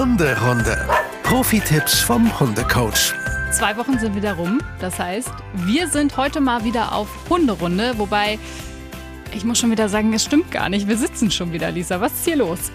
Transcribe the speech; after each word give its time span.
Hunderunde. 0.00 0.88
Profi-Tipps 1.24 2.00
vom 2.00 2.40
Hundecoach. 2.40 3.12
Zwei 3.52 3.76
Wochen 3.76 3.98
sind 3.98 4.16
wieder 4.16 4.32
rum. 4.32 4.62
Das 4.78 4.98
heißt, 4.98 5.30
wir 5.52 5.88
sind 5.88 6.16
heute 6.16 6.40
mal 6.40 6.64
wieder 6.64 6.94
auf 6.94 7.06
Hunderunde. 7.28 7.92
Wobei, 7.98 8.38
ich 9.34 9.44
muss 9.44 9.58
schon 9.58 9.70
wieder 9.70 9.90
sagen, 9.90 10.14
es 10.14 10.24
stimmt 10.24 10.50
gar 10.50 10.70
nicht. 10.70 10.88
Wir 10.88 10.96
sitzen 10.96 11.30
schon 11.30 11.52
wieder, 11.52 11.70
Lisa. 11.70 12.00
Was 12.00 12.14
ist 12.14 12.24
hier 12.24 12.36
los? 12.36 12.72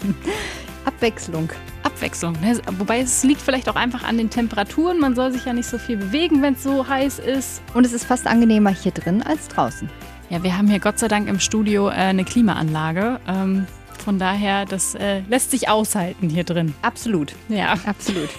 Abwechslung. 0.84 1.48
Abwechslung. 1.84 2.32
Ne? 2.40 2.60
Wobei 2.76 2.98
es 3.02 3.22
liegt 3.22 3.40
vielleicht 3.40 3.68
auch 3.68 3.76
einfach 3.76 4.02
an 4.02 4.18
den 4.18 4.28
Temperaturen. 4.28 4.98
Man 4.98 5.14
soll 5.14 5.30
sich 5.30 5.44
ja 5.44 5.52
nicht 5.52 5.68
so 5.68 5.78
viel 5.78 5.96
bewegen, 5.96 6.42
wenn 6.42 6.54
es 6.54 6.64
so 6.64 6.88
heiß 6.88 7.20
ist. 7.20 7.62
Und 7.72 7.86
es 7.86 7.92
ist 7.92 8.04
fast 8.04 8.26
angenehmer 8.26 8.70
hier 8.70 8.90
drin 8.90 9.22
als 9.22 9.46
draußen. 9.46 9.88
Ja, 10.28 10.42
wir 10.42 10.58
haben 10.58 10.66
hier 10.66 10.80
Gott 10.80 10.98
sei 10.98 11.06
Dank 11.06 11.28
im 11.28 11.38
Studio 11.38 11.88
äh, 11.88 11.92
eine 11.92 12.24
Klimaanlage. 12.24 13.20
Ähm, 13.28 13.68
von 14.02 14.18
daher, 14.18 14.64
das 14.64 14.94
äh, 14.94 15.20
lässt 15.28 15.50
sich 15.50 15.68
aushalten 15.68 16.28
hier 16.28 16.44
drin. 16.44 16.74
Absolut. 16.82 17.34
Ja, 17.48 17.74
absolut. 17.86 18.30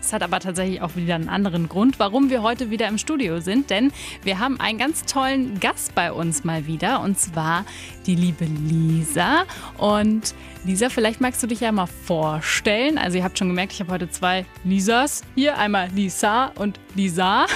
Es 0.00 0.12
hat 0.12 0.24
aber 0.24 0.40
tatsächlich 0.40 0.82
auch 0.82 0.96
wieder 0.96 1.14
einen 1.14 1.28
anderen 1.28 1.68
Grund, 1.68 2.00
warum 2.00 2.30
wir 2.30 2.42
heute 2.42 2.70
wieder 2.70 2.88
im 2.88 2.98
Studio 2.98 3.38
sind. 3.38 3.70
Denn 3.70 3.92
wir 4.24 4.40
haben 4.40 4.58
einen 4.58 4.76
ganz 4.76 5.04
tollen 5.04 5.60
Gast 5.60 5.94
bei 5.94 6.10
uns 6.10 6.42
mal 6.42 6.66
wieder. 6.66 7.00
Und 7.00 7.16
zwar 7.16 7.64
die 8.06 8.16
liebe 8.16 8.44
Lisa. 8.44 9.44
Und 9.78 10.34
Lisa, 10.64 10.88
vielleicht 10.88 11.20
magst 11.20 11.40
du 11.44 11.46
dich 11.46 11.60
ja 11.60 11.70
mal 11.70 11.86
vorstellen. 11.86 12.98
Also 12.98 13.18
ihr 13.18 13.24
habt 13.24 13.38
schon 13.38 13.46
gemerkt, 13.46 13.72
ich 13.72 13.78
habe 13.78 13.92
heute 13.92 14.10
zwei 14.10 14.44
Lisas 14.64 15.22
hier. 15.36 15.56
Einmal 15.56 15.90
Lisa 15.94 16.46
und 16.56 16.80
Lisa. 16.96 17.46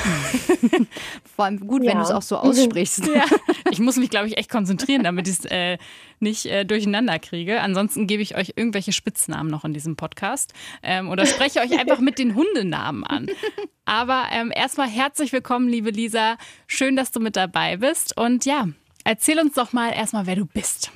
Vor 1.34 1.46
allem 1.46 1.66
gut, 1.66 1.82
ja. 1.82 1.90
wenn 1.90 1.98
du 1.98 2.04
es 2.04 2.10
auch 2.10 2.22
so 2.22 2.36
aussprichst. 2.36 3.08
Ja. 3.08 3.24
Ich 3.70 3.80
muss 3.80 3.96
mich, 3.96 4.10
glaube 4.10 4.28
ich, 4.28 4.36
echt 4.36 4.50
konzentrieren, 4.50 5.02
damit 5.02 5.26
ich 5.26 5.40
es 5.40 5.44
äh, 5.46 5.78
nicht 6.24 6.46
äh, 6.46 6.64
durcheinander 6.64 7.20
kriege. 7.20 7.60
Ansonsten 7.60 8.08
gebe 8.08 8.22
ich 8.22 8.36
euch 8.36 8.54
irgendwelche 8.56 8.92
Spitznamen 8.92 9.48
noch 9.48 9.64
in 9.64 9.72
diesem 9.72 9.94
Podcast 9.94 10.52
ähm, 10.82 11.08
oder 11.08 11.24
spreche 11.26 11.60
euch 11.60 11.78
einfach 11.78 12.00
mit 12.00 12.18
den 12.18 12.34
Hundenamen 12.34 13.04
an. 13.04 13.28
Aber 13.84 14.24
ähm, 14.32 14.50
erstmal 14.52 14.88
herzlich 14.88 15.32
willkommen, 15.32 15.68
liebe 15.68 15.90
Lisa. 15.90 16.36
Schön, 16.66 16.96
dass 16.96 17.12
du 17.12 17.20
mit 17.20 17.36
dabei 17.36 17.76
bist. 17.76 18.18
Und 18.18 18.44
ja, 18.44 18.66
erzähl 19.04 19.38
uns 19.38 19.54
doch 19.54 19.72
mal 19.72 19.90
erstmal, 19.90 20.26
wer 20.26 20.34
du 20.34 20.46
bist. 20.46 20.90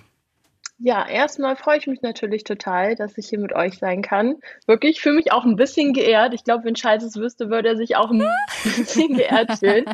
Ja, 0.81 1.09
erstmal 1.09 1.57
freue 1.57 1.79
ich 1.79 1.89
mich 1.89 2.03
natürlich 2.03 2.45
total, 2.45 2.95
dass 2.95 3.19
ich 3.19 3.29
hier 3.29 3.41
mit 3.41 3.53
euch 3.53 3.79
sein 3.79 4.01
kann. 4.01 4.37
Wirklich, 4.67 4.97
ich 4.97 5.01
fühle 5.01 5.17
mich 5.17 5.33
auch 5.33 5.45
ein 5.45 5.57
bisschen 5.57 5.93
geehrt. 5.93 6.35
Ich 6.35 6.45
glaube, 6.45 6.65
wenn 6.65 6.77
Scheiß 6.77 7.03
es 7.03 7.17
wüsste, 7.17 7.51
würde 7.51 7.71
er 7.71 7.77
sich 7.77 7.97
auch 7.97 8.11
ein 8.11 8.25
bisschen 8.65 9.17
geehrt 9.17 9.59
fühlen. 9.59 9.87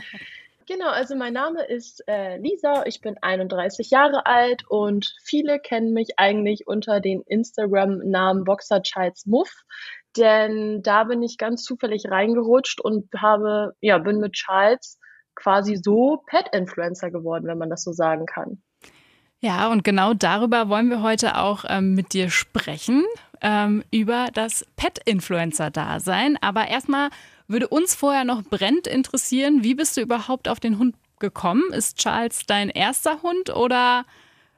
Genau, 0.66 0.88
also 0.88 1.14
mein 1.14 1.34
Name 1.34 1.62
ist 1.64 2.02
äh, 2.06 2.38
Lisa, 2.38 2.84
ich 2.86 3.02
bin 3.02 3.16
31 3.20 3.90
Jahre 3.90 4.24
alt 4.24 4.62
und 4.68 5.14
viele 5.22 5.58
kennen 5.58 5.92
mich 5.92 6.18
eigentlich 6.18 6.66
unter 6.66 7.00
den 7.00 7.22
Instagram-Namen 7.26 8.44
Boxer 8.44 8.82
Childs 8.82 9.26
Muff, 9.26 9.52
denn 10.16 10.82
da 10.82 11.04
bin 11.04 11.22
ich 11.22 11.36
ganz 11.36 11.64
zufällig 11.64 12.10
reingerutscht 12.10 12.80
und 12.80 13.08
habe, 13.14 13.72
ja, 13.80 13.98
bin 13.98 14.20
mit 14.20 14.32
Charles 14.32 14.98
quasi 15.34 15.76
so 15.76 16.22
Pet-Influencer 16.26 17.10
geworden, 17.10 17.46
wenn 17.46 17.58
man 17.58 17.70
das 17.70 17.82
so 17.82 17.92
sagen 17.92 18.24
kann. 18.24 18.62
Ja, 19.40 19.70
und 19.70 19.84
genau 19.84 20.14
darüber 20.14 20.70
wollen 20.70 20.88
wir 20.88 21.02
heute 21.02 21.36
auch 21.36 21.66
ähm, 21.68 21.94
mit 21.94 22.14
dir 22.14 22.30
sprechen, 22.30 23.04
ähm, 23.42 23.84
über 23.90 24.28
das 24.32 24.64
Pet-Influencer-Dasein. 24.76 26.38
Aber 26.40 26.68
erstmal 26.68 27.10
würde 27.48 27.68
uns 27.68 27.94
vorher 27.94 28.24
noch 28.24 28.42
brennend 28.42 28.86
interessieren, 28.86 29.62
wie 29.62 29.74
bist 29.74 29.96
du 29.96 30.00
überhaupt 30.00 30.48
auf 30.48 30.60
den 30.60 30.78
Hund 30.78 30.96
gekommen? 31.18 31.72
Ist 31.72 31.98
Charles 31.98 32.46
dein 32.46 32.70
erster 32.70 33.22
Hund 33.22 33.54
oder 33.54 34.04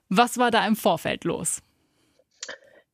was 0.09 0.39
war 0.39 0.51
da 0.51 0.67
im 0.67 0.77
Vorfeld 0.77 1.25
los? 1.25 1.62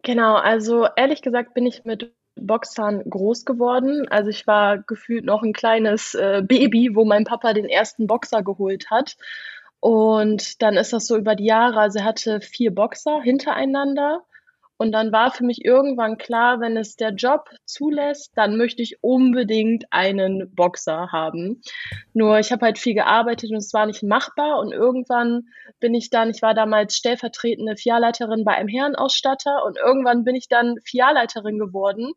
Genau, 0.02 0.34
also 0.34 0.88
ehrlich 0.96 1.22
gesagt 1.22 1.54
bin 1.54 1.66
ich 1.66 1.84
mit 1.84 2.12
Boxern 2.34 3.02
groß 3.08 3.44
geworden. 3.44 4.08
Also 4.08 4.30
ich 4.30 4.46
war 4.46 4.78
gefühlt 4.78 5.24
noch 5.24 5.42
ein 5.42 5.52
kleines 5.52 6.14
äh, 6.14 6.42
Baby, 6.44 6.90
wo 6.94 7.04
mein 7.04 7.24
Papa 7.24 7.52
den 7.52 7.66
ersten 7.66 8.06
Boxer 8.06 8.42
geholt 8.42 8.90
hat. 8.90 9.16
Und 9.80 10.62
dann 10.62 10.76
ist 10.76 10.92
das 10.92 11.06
so 11.06 11.16
über 11.16 11.34
die 11.34 11.46
Jahre, 11.46 11.80
also 11.80 11.98
er 11.98 12.04
hatte 12.04 12.40
vier 12.40 12.72
Boxer 12.74 13.20
hintereinander. 13.20 14.24
Und 14.82 14.90
dann 14.90 15.12
war 15.12 15.30
für 15.30 15.44
mich 15.44 15.64
irgendwann 15.64 16.18
klar, 16.18 16.58
wenn 16.58 16.76
es 16.76 16.96
der 16.96 17.10
Job 17.10 17.48
zulässt, 17.66 18.32
dann 18.34 18.56
möchte 18.56 18.82
ich 18.82 18.96
unbedingt 19.00 19.84
einen 19.90 20.52
Boxer 20.56 21.12
haben. 21.12 21.62
Nur 22.14 22.40
ich 22.40 22.50
habe 22.50 22.66
halt 22.66 22.80
viel 22.80 22.94
gearbeitet 22.94 23.52
und 23.52 23.58
es 23.58 23.72
war 23.72 23.86
nicht 23.86 24.02
machbar. 24.02 24.58
Und 24.58 24.72
irgendwann 24.72 25.42
bin 25.78 25.94
ich 25.94 26.10
dann, 26.10 26.30
ich 26.30 26.42
war 26.42 26.54
damals 26.54 26.96
stellvertretende 26.96 27.76
Filialleiterin 27.76 28.44
bei 28.44 28.56
einem 28.56 28.66
Herrenausstatter 28.66 29.64
und 29.64 29.78
irgendwann 29.78 30.24
bin 30.24 30.34
ich 30.34 30.48
dann 30.48 30.74
Filialleiterin 30.84 31.60
geworden. 31.60 32.14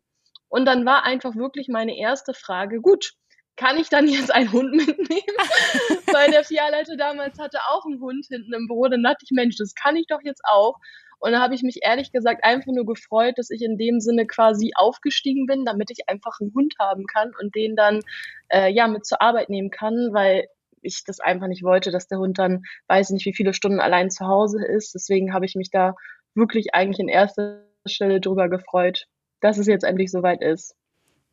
Und 0.48 0.64
dann 0.64 0.84
war 0.84 1.04
einfach 1.04 1.36
wirklich 1.36 1.68
meine 1.68 1.96
erste 1.96 2.34
Frage, 2.34 2.80
gut, 2.80 3.12
kann 3.54 3.78
ich 3.78 3.90
dann 3.90 4.08
jetzt 4.08 4.34
einen 4.34 4.50
Hund 4.50 4.74
mitnehmen? 4.74 5.36
Weil 6.12 6.32
der 6.32 6.42
Filialleiter 6.42 6.96
damals 6.96 7.38
hatte 7.38 7.60
auch 7.68 7.84
einen 7.86 8.00
Hund 8.00 8.26
hinten 8.28 8.52
im 8.52 8.66
Büro. 8.66 8.88
Dann 8.88 9.04
dachte 9.04 9.22
ich, 9.22 9.30
Mensch, 9.30 9.54
das 9.56 9.72
kann 9.74 9.94
ich 9.94 10.08
doch 10.08 10.20
jetzt 10.24 10.42
auch. 10.44 10.74
Und 11.18 11.32
da 11.32 11.40
habe 11.40 11.54
ich 11.54 11.62
mich 11.62 11.80
ehrlich 11.82 12.12
gesagt 12.12 12.44
einfach 12.44 12.72
nur 12.72 12.86
gefreut, 12.86 13.38
dass 13.38 13.50
ich 13.50 13.62
in 13.62 13.78
dem 13.78 14.00
Sinne 14.00 14.26
quasi 14.26 14.72
aufgestiegen 14.74 15.46
bin, 15.46 15.64
damit 15.64 15.90
ich 15.90 16.08
einfach 16.08 16.38
einen 16.40 16.52
Hund 16.54 16.74
haben 16.78 17.06
kann 17.06 17.32
und 17.40 17.54
den 17.54 17.76
dann 17.76 18.00
äh, 18.48 18.70
ja 18.72 18.86
mit 18.86 19.06
zur 19.06 19.22
Arbeit 19.22 19.48
nehmen 19.48 19.70
kann, 19.70 20.10
weil 20.12 20.46
ich 20.82 21.04
das 21.04 21.20
einfach 21.20 21.48
nicht 21.48 21.62
wollte, 21.62 21.90
dass 21.90 22.06
der 22.06 22.18
Hund 22.18 22.38
dann 22.38 22.62
weiß 22.88 23.10
nicht, 23.10 23.26
wie 23.26 23.34
viele 23.34 23.54
Stunden 23.54 23.80
allein 23.80 24.10
zu 24.10 24.26
Hause 24.26 24.64
ist. 24.64 24.94
Deswegen 24.94 25.32
habe 25.32 25.46
ich 25.46 25.54
mich 25.54 25.70
da 25.70 25.94
wirklich 26.34 26.74
eigentlich 26.74 27.00
in 27.00 27.08
erster 27.08 27.64
Stelle 27.86 28.20
drüber 28.20 28.48
gefreut, 28.48 29.06
dass 29.40 29.58
es 29.58 29.66
jetzt 29.66 29.84
endlich 29.84 30.10
soweit 30.10 30.42
ist. 30.42 30.74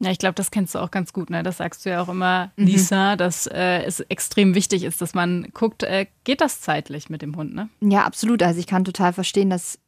Ja, 0.03 0.11
ich 0.11 0.17
glaube, 0.17 0.35
das 0.35 0.51
kennst 0.51 0.75
du 0.75 0.79
auch 0.79 0.91
ganz 0.91 1.13
gut. 1.13 1.29
Ne? 1.29 1.43
Das 1.43 1.57
sagst 1.57 1.85
du 1.85 1.89
ja 1.89 2.01
auch 2.01 2.09
immer, 2.09 2.51
mhm. 2.57 2.65
Lisa, 2.65 3.15
dass 3.15 3.47
äh, 3.47 3.83
es 3.83 3.99
extrem 4.01 4.55
wichtig 4.55 4.83
ist, 4.83 5.01
dass 5.01 5.13
man 5.13 5.47
guckt, 5.53 5.83
äh, 5.83 6.07
geht 6.23 6.41
das 6.41 6.61
zeitlich 6.61 7.09
mit 7.09 7.21
dem 7.21 7.35
Hund? 7.35 7.53
Ne? 7.53 7.69
Ja, 7.81 8.03
absolut. 8.03 8.43
Also 8.43 8.59
ich 8.59 8.67
kann 8.67 8.83
total 8.83 9.13
verstehen, 9.13 9.49
dass 9.49 9.79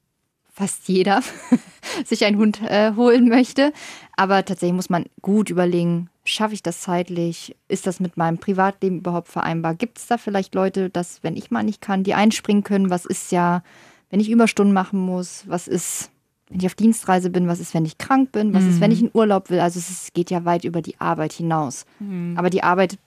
fast 0.55 0.87
jeder 0.87 1.21
sich 2.05 2.23
einen 2.23 2.37
Hund 2.37 2.61
äh, 2.61 2.93
holen 2.95 3.27
möchte. 3.27 3.73
Aber 4.15 4.45
tatsächlich 4.45 4.75
muss 4.75 4.89
man 4.89 5.05
gut 5.21 5.49
überlegen, 5.49 6.09
schaffe 6.23 6.53
ich 6.53 6.63
das 6.63 6.81
zeitlich? 6.81 7.55
Ist 7.67 7.87
das 7.87 7.99
mit 7.99 8.15
meinem 8.15 8.37
Privatleben 8.37 8.99
überhaupt 8.99 9.27
vereinbar? 9.27 9.75
Gibt 9.75 9.97
es 9.97 10.07
da 10.07 10.17
vielleicht 10.17 10.55
Leute, 10.55 10.89
dass, 10.89 11.23
wenn 11.23 11.35
ich 11.35 11.51
mal 11.51 11.63
nicht 11.63 11.81
kann, 11.81 12.03
die 12.03 12.13
einspringen 12.13 12.63
können? 12.63 12.89
Was 12.89 13.05
ist 13.05 13.33
ja, 13.33 13.63
wenn 14.09 14.21
ich 14.21 14.29
Überstunden 14.29 14.73
machen 14.73 14.99
muss? 14.99 15.43
Was 15.47 15.67
ist 15.67 16.09
wenn 16.49 16.59
ich 16.59 16.65
auf 16.65 16.75
Dienstreise 16.75 17.29
bin, 17.29 17.47
was 17.47 17.59
ist, 17.59 17.73
wenn 17.73 17.85
ich 17.85 17.97
krank 17.97 18.31
bin, 18.31 18.53
was 18.53 18.63
mhm. 18.63 18.69
ist, 18.69 18.81
wenn 18.81 18.91
ich 18.91 19.01
in 19.01 19.11
Urlaub 19.13 19.49
will. 19.49 19.59
Also 19.59 19.79
es 19.79 19.89
ist, 19.89 20.13
geht 20.13 20.29
ja 20.29 20.45
weit 20.45 20.63
über 20.63 20.81
die 20.81 20.99
Arbeit 20.99 21.33
hinaus. 21.33 21.85
Mhm. 21.99 22.35
Aber 22.37 22.49
die 22.49 22.63
Arbeit 22.63 22.97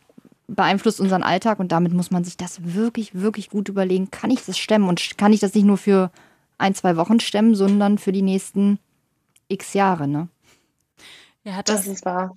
beeinflusst 0.48 1.00
unseren 1.00 1.22
Alltag 1.22 1.60
und 1.60 1.70
damit 1.70 1.92
muss 1.92 2.10
man 2.10 2.24
sich 2.24 2.36
das 2.36 2.74
wirklich, 2.74 3.14
wirklich 3.14 3.50
gut 3.50 3.68
überlegen. 3.68 4.10
Kann 4.10 4.30
ich 4.30 4.44
das 4.44 4.58
stemmen 4.58 4.88
und 4.88 5.18
kann 5.18 5.32
ich 5.32 5.40
das 5.40 5.54
nicht 5.54 5.66
nur 5.66 5.76
für 5.76 6.10
ein, 6.56 6.74
zwei 6.74 6.96
Wochen 6.96 7.20
stemmen, 7.20 7.54
sondern 7.54 7.98
für 7.98 8.12
die 8.12 8.22
nächsten 8.22 8.78
x 9.48 9.74
Jahre, 9.74 10.08
ne? 10.08 10.28
Ja, 11.44 11.62
das, 11.62 11.84
das 11.84 11.86
ist 11.86 12.04
wahr. 12.04 12.36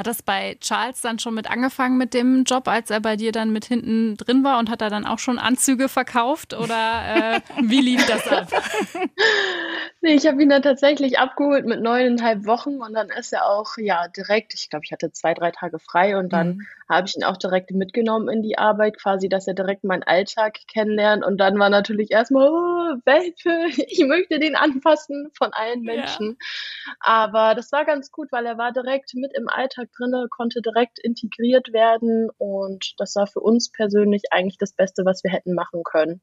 Hat 0.00 0.06
das 0.06 0.22
bei 0.22 0.56
Charles 0.62 1.02
dann 1.02 1.18
schon 1.18 1.34
mit 1.34 1.50
angefangen 1.50 1.98
mit 1.98 2.14
dem 2.14 2.44
Job, 2.44 2.68
als 2.68 2.88
er 2.88 3.00
bei 3.00 3.16
dir 3.16 3.32
dann 3.32 3.52
mit 3.52 3.66
hinten 3.66 4.16
drin 4.16 4.42
war 4.42 4.58
und 4.58 4.70
hat 4.70 4.80
er 4.80 4.88
dann 4.88 5.04
auch 5.04 5.18
schon 5.18 5.38
Anzüge 5.38 5.90
verkauft 5.90 6.54
oder 6.54 7.34
äh, 7.34 7.40
wie 7.64 7.82
lief 7.82 8.06
das 8.06 8.26
ab? 8.26 8.48
nee, 10.00 10.14
ich 10.14 10.26
habe 10.26 10.42
ihn 10.42 10.48
dann 10.48 10.62
tatsächlich 10.62 11.18
abgeholt 11.18 11.66
mit 11.66 11.82
neuneinhalb 11.82 12.46
Wochen 12.46 12.80
und 12.80 12.94
dann 12.94 13.10
ist 13.10 13.34
er 13.34 13.46
auch 13.46 13.76
ja 13.76 14.08
direkt, 14.08 14.54
ich 14.54 14.70
glaube, 14.70 14.86
ich 14.86 14.92
hatte 14.92 15.12
zwei, 15.12 15.34
drei 15.34 15.50
Tage 15.50 15.78
frei 15.78 16.16
und 16.16 16.32
dann 16.32 16.56
mhm. 16.56 16.66
habe 16.88 17.06
ich 17.06 17.14
ihn 17.14 17.24
auch 17.24 17.36
direkt 17.36 17.70
mitgenommen 17.72 18.30
in 18.30 18.40
die 18.40 18.56
Arbeit, 18.56 18.96
quasi, 18.98 19.28
dass 19.28 19.48
er 19.48 19.52
direkt 19.52 19.84
meinen 19.84 20.04
Alltag 20.04 20.60
kennenlernt 20.66 21.26
und 21.26 21.36
dann 21.36 21.58
war 21.58 21.68
natürlich 21.68 22.10
erstmal, 22.10 22.48
oh, 22.48 22.96
Welpe, 23.04 23.66
ich 23.86 24.02
möchte 24.06 24.38
den 24.38 24.56
anfassen 24.56 25.28
von 25.36 25.52
allen 25.52 25.82
Menschen. 25.82 26.38
Ja. 26.38 26.94
Aber 27.00 27.54
das 27.54 27.70
war 27.70 27.84
ganz 27.84 28.10
gut, 28.10 28.32
weil 28.32 28.46
er 28.46 28.56
war 28.56 28.72
direkt 28.72 29.12
mit 29.12 29.36
im 29.36 29.50
Alltag 29.50 29.89
drin, 29.96 30.12
konnte 30.30 30.60
direkt 30.62 30.98
integriert 30.98 31.72
werden 31.72 32.30
und 32.38 32.94
das 32.98 33.14
war 33.16 33.26
für 33.26 33.40
uns 33.40 33.70
persönlich 33.70 34.24
eigentlich 34.30 34.58
das 34.58 34.72
Beste, 34.72 35.04
was 35.04 35.24
wir 35.24 35.30
hätten 35.30 35.54
machen 35.54 35.82
können. 35.84 36.20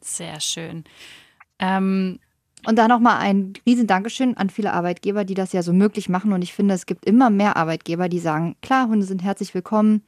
Sehr 0.00 0.40
schön. 0.40 0.84
Ähm, 1.58 2.18
und 2.66 2.78
da 2.78 2.88
nochmal 2.88 3.18
ein 3.18 3.54
riesen 3.66 3.86
Dankeschön 3.86 4.36
an 4.36 4.50
viele 4.50 4.72
Arbeitgeber, 4.72 5.24
die 5.24 5.34
das 5.34 5.52
ja 5.52 5.62
so 5.62 5.72
möglich 5.72 6.08
machen. 6.08 6.32
Und 6.32 6.42
ich 6.42 6.54
finde, 6.54 6.74
es 6.74 6.86
gibt 6.86 7.04
immer 7.04 7.30
mehr 7.30 7.56
Arbeitgeber, 7.56 8.08
die 8.08 8.18
sagen, 8.18 8.56
klar, 8.62 8.88
Hunde 8.88 9.06
sind 9.06 9.22
herzlich 9.22 9.54
willkommen. 9.54 10.02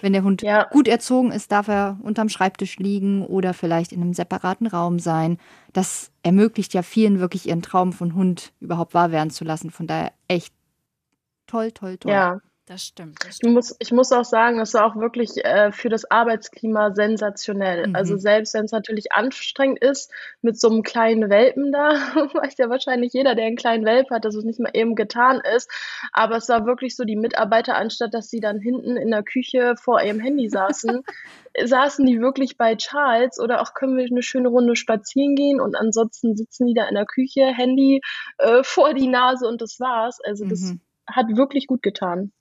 Wenn 0.00 0.12
der 0.14 0.22
Hund 0.22 0.42
ja. 0.42 0.64
gut 0.64 0.88
erzogen 0.88 1.30
ist, 1.30 1.52
darf 1.52 1.68
er 1.68 1.98
unterm 2.02 2.30
Schreibtisch 2.30 2.78
liegen 2.78 3.24
oder 3.26 3.52
vielleicht 3.52 3.92
in 3.92 4.00
einem 4.00 4.14
separaten 4.14 4.66
Raum 4.66 4.98
sein. 4.98 5.36
Das 5.72 6.10
ermöglicht 6.22 6.72
ja 6.72 6.82
vielen 6.82 7.20
wirklich 7.20 7.48
ihren 7.48 7.62
Traum 7.62 7.92
von 7.92 8.14
Hund 8.14 8.52
überhaupt 8.60 8.94
wahr 8.94 9.12
werden 9.12 9.30
zu 9.30 9.44
lassen. 9.44 9.70
Von 9.70 9.86
daher 9.86 10.12
echt 10.26 10.54
toll, 11.50 11.72
toll, 11.72 11.98
toll. 11.98 12.12
Ja, 12.12 12.40
Das 12.66 12.84
stimmt. 12.84 13.18
Das 13.24 13.36
stimmt. 13.36 13.50
Ich, 13.50 13.54
muss, 13.54 13.76
ich 13.80 13.90
muss 13.90 14.12
auch 14.12 14.24
sagen, 14.24 14.58
das 14.58 14.74
war 14.74 14.86
auch 14.86 14.94
wirklich 14.94 15.44
äh, 15.44 15.72
für 15.72 15.88
das 15.88 16.08
Arbeitsklima 16.08 16.94
sensationell. 16.94 17.88
Mhm. 17.88 17.96
Also 17.96 18.16
selbst 18.16 18.54
wenn 18.54 18.66
es 18.66 18.70
natürlich 18.70 19.10
anstrengend 19.10 19.82
ist 19.82 20.12
mit 20.40 20.60
so 20.60 20.70
einem 20.70 20.84
kleinen 20.84 21.28
Welpen 21.30 21.72
da, 21.72 21.88
weiß 22.34 22.58
ja 22.58 22.70
wahrscheinlich 22.70 23.12
jeder, 23.12 23.34
der 23.34 23.46
einen 23.46 23.56
kleinen 23.56 23.84
Welp 23.84 24.10
hat, 24.10 24.24
dass 24.24 24.36
es 24.36 24.44
nicht 24.44 24.60
mal 24.60 24.70
eben 24.72 24.94
getan 24.94 25.42
ist. 25.56 25.68
Aber 26.12 26.36
es 26.36 26.48
war 26.48 26.64
wirklich 26.64 26.94
so, 26.94 27.02
die 27.02 27.16
Mitarbeiter, 27.16 27.74
anstatt 27.74 28.14
dass 28.14 28.30
sie 28.30 28.38
dann 28.38 28.60
hinten 28.60 28.96
in 28.96 29.10
der 29.10 29.24
Küche 29.24 29.74
vor 29.76 30.00
ihrem 30.00 30.20
Handy 30.20 30.48
saßen, 30.48 31.02
saßen 31.64 32.06
die 32.06 32.20
wirklich 32.20 32.56
bei 32.56 32.76
Charles 32.76 33.40
oder 33.40 33.62
auch 33.62 33.74
können 33.74 33.96
wir 33.96 34.04
eine 34.04 34.22
schöne 34.22 34.48
Runde 34.48 34.76
spazieren 34.76 35.34
gehen 35.34 35.60
und 35.60 35.74
ansonsten 35.74 36.36
sitzen 36.36 36.68
die 36.68 36.74
da 36.74 36.88
in 36.88 36.94
der 36.94 37.06
Küche, 37.06 37.46
Handy 37.46 38.00
äh, 38.38 38.62
vor 38.62 38.94
die 38.94 39.08
Nase 39.08 39.48
und 39.48 39.60
das 39.60 39.80
war's. 39.80 40.20
Also 40.22 40.46
das 40.46 40.60
mhm. 40.60 40.80
Hat 41.12 41.26
wirklich 41.36 41.66
gut 41.66 41.82
getan. 41.82 42.32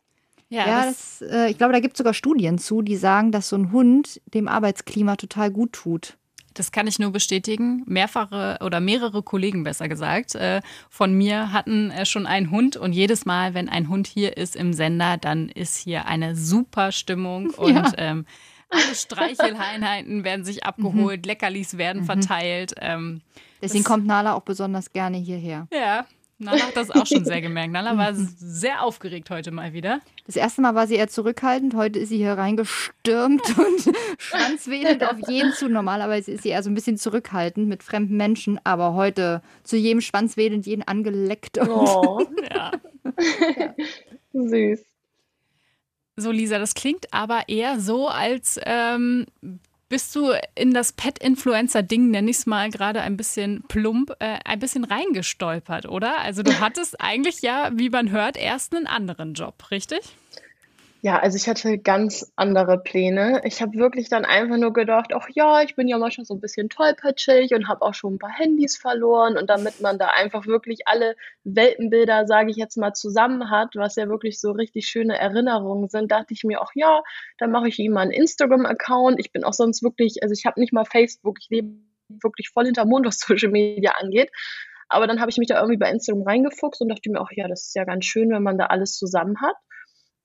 Ja, 0.50 0.68
ja 0.68 0.86
das, 0.86 1.20
das, 1.20 1.30
äh, 1.30 1.50
ich 1.50 1.58
glaube, 1.58 1.74
da 1.74 1.80
gibt 1.80 1.94
es 1.94 1.98
sogar 2.00 2.14
Studien 2.14 2.58
zu, 2.58 2.82
die 2.82 2.96
sagen, 2.96 3.32
dass 3.32 3.50
so 3.50 3.56
ein 3.56 3.72
Hund 3.72 4.22
dem 4.34 4.48
Arbeitsklima 4.48 5.16
total 5.16 5.52
gut 5.52 5.74
tut. 5.74 6.18
Das 6.56 6.72
kann 6.72 6.88
ich 6.88 7.00
nur 7.00 7.12
bestätigen. 7.12 7.84
Mehrfache 7.86 8.58
oder 8.62 8.80
mehrere 8.80 9.24
Kollegen, 9.24 9.64
besser 9.64 9.88
gesagt, 9.88 10.36
äh, 10.36 10.62
von 10.90 11.14
mir 11.14 11.54
hatten 11.54 11.92
äh, 11.92 12.06
schon 12.06 12.26
einen 12.26 12.52
Hund. 12.52 12.76
Und 12.76 12.94
jedes 12.94 13.26
Mal, 13.26 13.54
wenn 13.54 13.70
ein 13.70 13.88
Hund 13.88 14.08
hier 14.08 14.36
ist 14.36 14.56
im 14.56 14.74
Sender, 14.74 15.18
dann 15.18 15.50
ist 15.50 15.78
hier 15.78 16.08
eine 16.08 16.36
super 16.36 16.92
Stimmung. 16.92 17.50
Und 17.58 17.76
ja. 17.76 17.92
ähm, 17.98 18.26
alle 18.70 18.96
Streicheleinheiten 18.96 20.24
werden 20.24 20.44
sich 20.44 20.66
abgeholt, 20.66 21.26
mhm. 21.26 21.28
Leckerlis 21.28 21.78
werden 21.78 22.02
mhm. 22.02 22.08
verteilt. 22.08 22.74
Ähm, 22.80 23.22
Deswegen 23.62 23.84
kommt 23.84 24.06
Nala 24.06 24.34
auch 24.34 24.44
besonders 24.44 24.92
gerne 24.92 25.18
hierher. 25.18 25.68
Ja, 25.72 26.06
Nala 26.42 26.68
hat 26.68 26.78
das 26.78 26.90
auch 26.90 27.06
schon 27.06 27.26
sehr 27.26 27.42
gemerkt. 27.42 27.74
Nala 27.74 27.98
war 27.98 28.14
sehr 28.16 28.82
aufgeregt 28.84 29.30
heute 29.30 29.52
mal 29.52 29.74
wieder. 29.74 30.00
Das 30.26 30.38
erste 30.38 30.62
Mal 30.62 30.74
war 30.74 30.88
sie 30.88 30.96
eher 30.96 31.10
zurückhaltend. 31.10 31.76
Heute 31.76 32.00
ist 32.00 32.10
sie 32.10 32.18
hier 32.18 32.34
reingestürmt 32.34 33.42
und 33.58 33.96
schwanzwedelnd 34.18 35.04
auf 35.04 35.18
jeden 35.28 35.52
zu. 35.52 35.68
Normalerweise 35.68 36.32
ist 36.32 36.44
sie 36.44 36.50
eher 36.50 36.64
so 36.64 36.70
ein 36.70 36.76
bisschen 36.76 36.98
zurückhaltend 36.98 37.68
mit 37.68 37.84
fremden 37.84 38.16
Menschen, 38.16 38.58
aber 38.64 38.94
heute 38.94 39.42
zu 39.64 39.76
jedem 39.76 40.00
schwanzwedelnd, 40.00 40.66
jeden 40.66 40.88
angeleckt. 40.88 41.58
Und 41.58 41.70
oh. 41.70 42.26
ja. 42.50 42.72
ja. 43.58 43.76
Süß. 44.34 44.80
So, 46.16 46.32
Lisa, 46.32 46.58
das 46.58 46.74
klingt 46.74 47.14
aber 47.14 47.50
eher 47.50 47.80
so, 47.82 48.08
als 48.08 48.60
ähm, 48.64 49.26
bist 49.90 50.16
du 50.16 50.32
in 50.56 50.74
das 50.74 50.94
Pet-Influencer-Ding, 50.94 52.12
nenne 52.12 52.30
ich 52.30 52.38
es 52.38 52.46
mal 52.46 52.70
gerade 52.70 53.02
ein 53.02 53.18
bisschen 53.18 53.64
plump, 53.68 54.12
äh, 54.20 54.38
ein 54.46 54.60
bisschen 54.60 54.84
reingestolpert, 54.84 55.88
oder? 55.88 56.20
Also 56.20 56.44
du 56.44 56.60
hattest 56.60 57.02
eigentlich 57.02 57.42
ja, 57.42 57.72
wie 57.74 57.90
man 57.90 58.12
hört, 58.12 58.38
erst 58.38 58.76
einen 58.76 58.88
anderen 58.88 59.34
Job, 59.34 59.72
richtig? 59.72 60.00
Ja, 61.02 61.18
also 61.20 61.38
ich 61.38 61.48
hatte 61.48 61.78
ganz 61.78 62.30
andere 62.36 62.78
Pläne. 62.78 63.42
Ich 63.46 63.62
habe 63.62 63.78
wirklich 63.78 64.10
dann 64.10 64.26
einfach 64.26 64.58
nur 64.58 64.74
gedacht, 64.74 65.12
ach 65.14 65.30
ja, 65.34 65.62
ich 65.62 65.76
bin 65.76 65.88
ja 65.88 65.98
mal 65.98 66.12
schon 66.12 66.26
so 66.26 66.34
ein 66.34 66.42
bisschen 66.42 66.68
tollpatschig 66.68 67.54
und 67.54 67.70
habe 67.70 67.84
auch 67.84 67.94
schon 67.94 68.16
ein 68.16 68.20
paar 68.20 68.38
Handys 68.38 68.76
verloren. 68.76 69.38
Und 69.38 69.50
damit 69.50 69.80
man 69.80 69.98
da 69.98 70.08
einfach 70.10 70.46
wirklich 70.46 70.82
alle 70.88 71.16
Weltenbilder, 71.46 72.28
sage 72.28 72.52
ich 72.52 72.58
jetzt 72.58 72.76
mal, 72.76 72.94
zusammen 72.94 73.50
hat, 73.50 73.76
was 73.76 73.96
ja 73.96 74.10
wirklich 74.10 74.42
so 74.42 74.52
richtig 74.52 74.88
schöne 74.88 75.18
Erinnerungen 75.18 75.88
sind, 75.88 76.12
dachte 76.12 76.34
ich 76.34 76.44
mir, 76.44 76.60
ach 76.62 76.72
ja, 76.76 77.02
dann 77.38 77.52
mache 77.52 77.70
ich 77.70 77.80
ihm 77.80 77.94
mal 77.94 78.02
einen 78.02 78.12
Instagram-Account. 78.12 79.22
Ich 79.22 79.32
bin 79.32 79.46
auch 79.46 79.54
sonst 79.54 79.82
wirklich, 79.82 80.22
also 80.22 80.34
ich 80.34 80.46
habe 80.46 80.60
nicht 80.60 80.74
mal 80.74 80.84
Facebook, 80.84 81.38
ich 81.40 81.48
lebe 81.50 81.70
wirklich 82.10 82.50
voll 82.50 82.66
hinter 82.66 82.84
Mond, 82.84 83.06
was 83.06 83.20
Social 83.26 83.52
Media 83.52 83.94
angeht. 84.02 84.32
Aber 84.90 85.08
dann 85.08 85.22
habe 85.22 85.32
ich 85.32 85.38
mich 85.38 85.48
da 85.48 85.62
irgendwie 85.62 85.78
bei 85.78 85.90
Instagram 85.90 86.24
reingefuchst 86.24 86.82
und 86.82 86.90
dachte 86.90 87.10
mir 87.10 87.22
auch, 87.22 87.32
ja, 87.32 87.48
das 87.48 87.68
ist 87.68 87.76
ja 87.76 87.86
ganz 87.86 88.04
schön, 88.04 88.32
wenn 88.32 88.44
man 88.44 88.58
da 88.58 88.66
alles 88.66 88.98
zusammen 88.98 89.40
hat. 89.40 89.56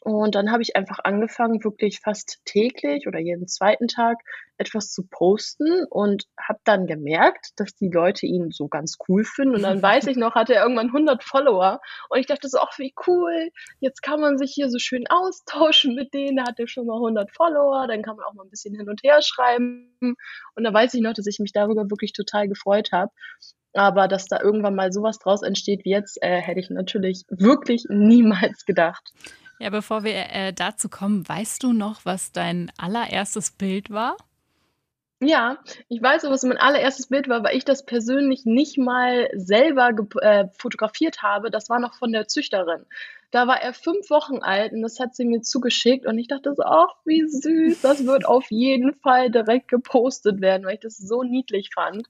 Und 0.04 0.34
dann 0.34 0.52
habe 0.52 0.62
ich 0.62 0.76
einfach 0.76 0.98
angefangen, 1.02 1.64
wirklich 1.64 2.00
fast 2.00 2.42
täglich 2.44 3.06
oder 3.08 3.18
jeden 3.18 3.48
zweiten 3.48 3.88
Tag 3.88 4.18
etwas 4.58 4.92
zu 4.92 5.06
posten 5.08 5.86
und 5.88 6.24
habe 6.38 6.58
dann 6.64 6.86
gemerkt, 6.86 7.52
dass 7.56 7.74
die 7.74 7.88
Leute 7.88 8.26
ihn 8.26 8.50
so 8.50 8.68
ganz 8.68 8.98
cool 9.08 9.24
finden. 9.24 9.54
Und 9.54 9.62
dann 9.62 9.80
weiß 9.82 10.06
ich 10.08 10.18
noch, 10.18 10.34
hatte 10.34 10.54
er 10.54 10.64
irgendwann 10.64 10.88
100 10.88 11.24
Follower. 11.24 11.80
Und 12.10 12.18
ich 12.18 12.26
dachte 12.26 12.50
so, 12.50 12.58
ach, 12.58 12.78
wie 12.78 12.92
cool. 13.06 13.48
Jetzt 13.80 14.02
kann 14.02 14.20
man 14.20 14.36
sich 14.36 14.52
hier 14.52 14.68
so 14.68 14.78
schön 14.78 15.06
austauschen 15.08 15.94
mit 15.94 16.12
denen. 16.12 16.36
Da 16.36 16.44
hat 16.44 16.60
er 16.60 16.68
schon 16.68 16.84
mal 16.84 16.96
100 16.96 17.34
Follower. 17.34 17.86
Dann 17.88 18.02
kann 18.02 18.16
man 18.16 18.26
auch 18.26 18.34
mal 18.34 18.44
ein 18.44 18.50
bisschen 18.50 18.74
hin 18.74 18.90
und 18.90 19.02
her 19.02 19.22
schreiben. 19.22 19.96
Und 20.54 20.64
da 20.64 20.74
weiß 20.74 20.92
ich 20.92 21.00
noch, 21.00 21.14
dass 21.14 21.26
ich 21.26 21.38
mich 21.38 21.52
darüber 21.52 21.88
wirklich 21.88 22.12
total 22.12 22.46
gefreut 22.46 22.90
habe. 22.92 23.10
Aber 23.72 24.06
dass 24.06 24.26
da 24.26 24.38
irgendwann 24.38 24.74
mal 24.74 24.92
sowas 24.92 25.18
draus 25.18 25.42
entsteht 25.42 25.86
wie 25.86 25.90
jetzt, 25.92 26.22
äh, 26.22 26.42
hätte 26.42 26.60
ich 26.60 26.68
natürlich 26.68 27.24
wirklich 27.30 27.86
niemals 27.88 28.66
gedacht. 28.66 29.12
Ja, 29.58 29.70
bevor 29.70 30.04
wir 30.04 30.14
äh, 30.30 30.52
dazu 30.52 30.88
kommen, 30.88 31.28
weißt 31.28 31.62
du 31.62 31.72
noch, 31.72 32.04
was 32.04 32.32
dein 32.32 32.72
allererstes 32.76 33.50
Bild 33.50 33.90
war? 33.90 34.16
Ja, 35.20 35.58
ich 35.88 36.02
weiß, 36.02 36.24
was 36.24 36.42
mein 36.42 36.58
allererstes 36.58 37.06
Bild 37.06 37.28
war, 37.28 37.42
weil 37.44 37.56
ich 37.56 37.64
das 37.64 37.86
persönlich 37.86 38.44
nicht 38.44 38.78
mal 38.78 39.30
selber 39.34 39.90
äh, 40.20 40.46
fotografiert 40.58 41.22
habe. 41.22 41.50
Das 41.50 41.70
war 41.70 41.78
noch 41.78 41.94
von 41.94 42.12
der 42.12 42.26
Züchterin. 42.28 42.84
Da 43.30 43.46
war 43.46 43.60
er 43.60 43.74
fünf 43.74 44.10
Wochen 44.10 44.38
alt 44.38 44.72
und 44.72 44.82
das 44.82 45.00
hat 45.00 45.14
sie 45.16 45.24
mir 45.24 45.40
zugeschickt 45.40 46.06
und 46.06 46.18
ich 46.18 46.28
dachte 46.28 46.54
so, 46.54 46.62
ach, 46.62 46.94
wie 47.04 47.26
süß, 47.26 47.80
das 47.80 48.06
wird 48.06 48.26
auf 48.26 48.48
jeden 48.50 48.94
Fall 48.94 49.30
direkt 49.30 49.68
gepostet 49.68 50.40
werden, 50.40 50.64
weil 50.66 50.74
ich 50.74 50.80
das 50.80 50.98
so 50.98 51.22
niedlich 51.22 51.70
fand. 51.74 52.06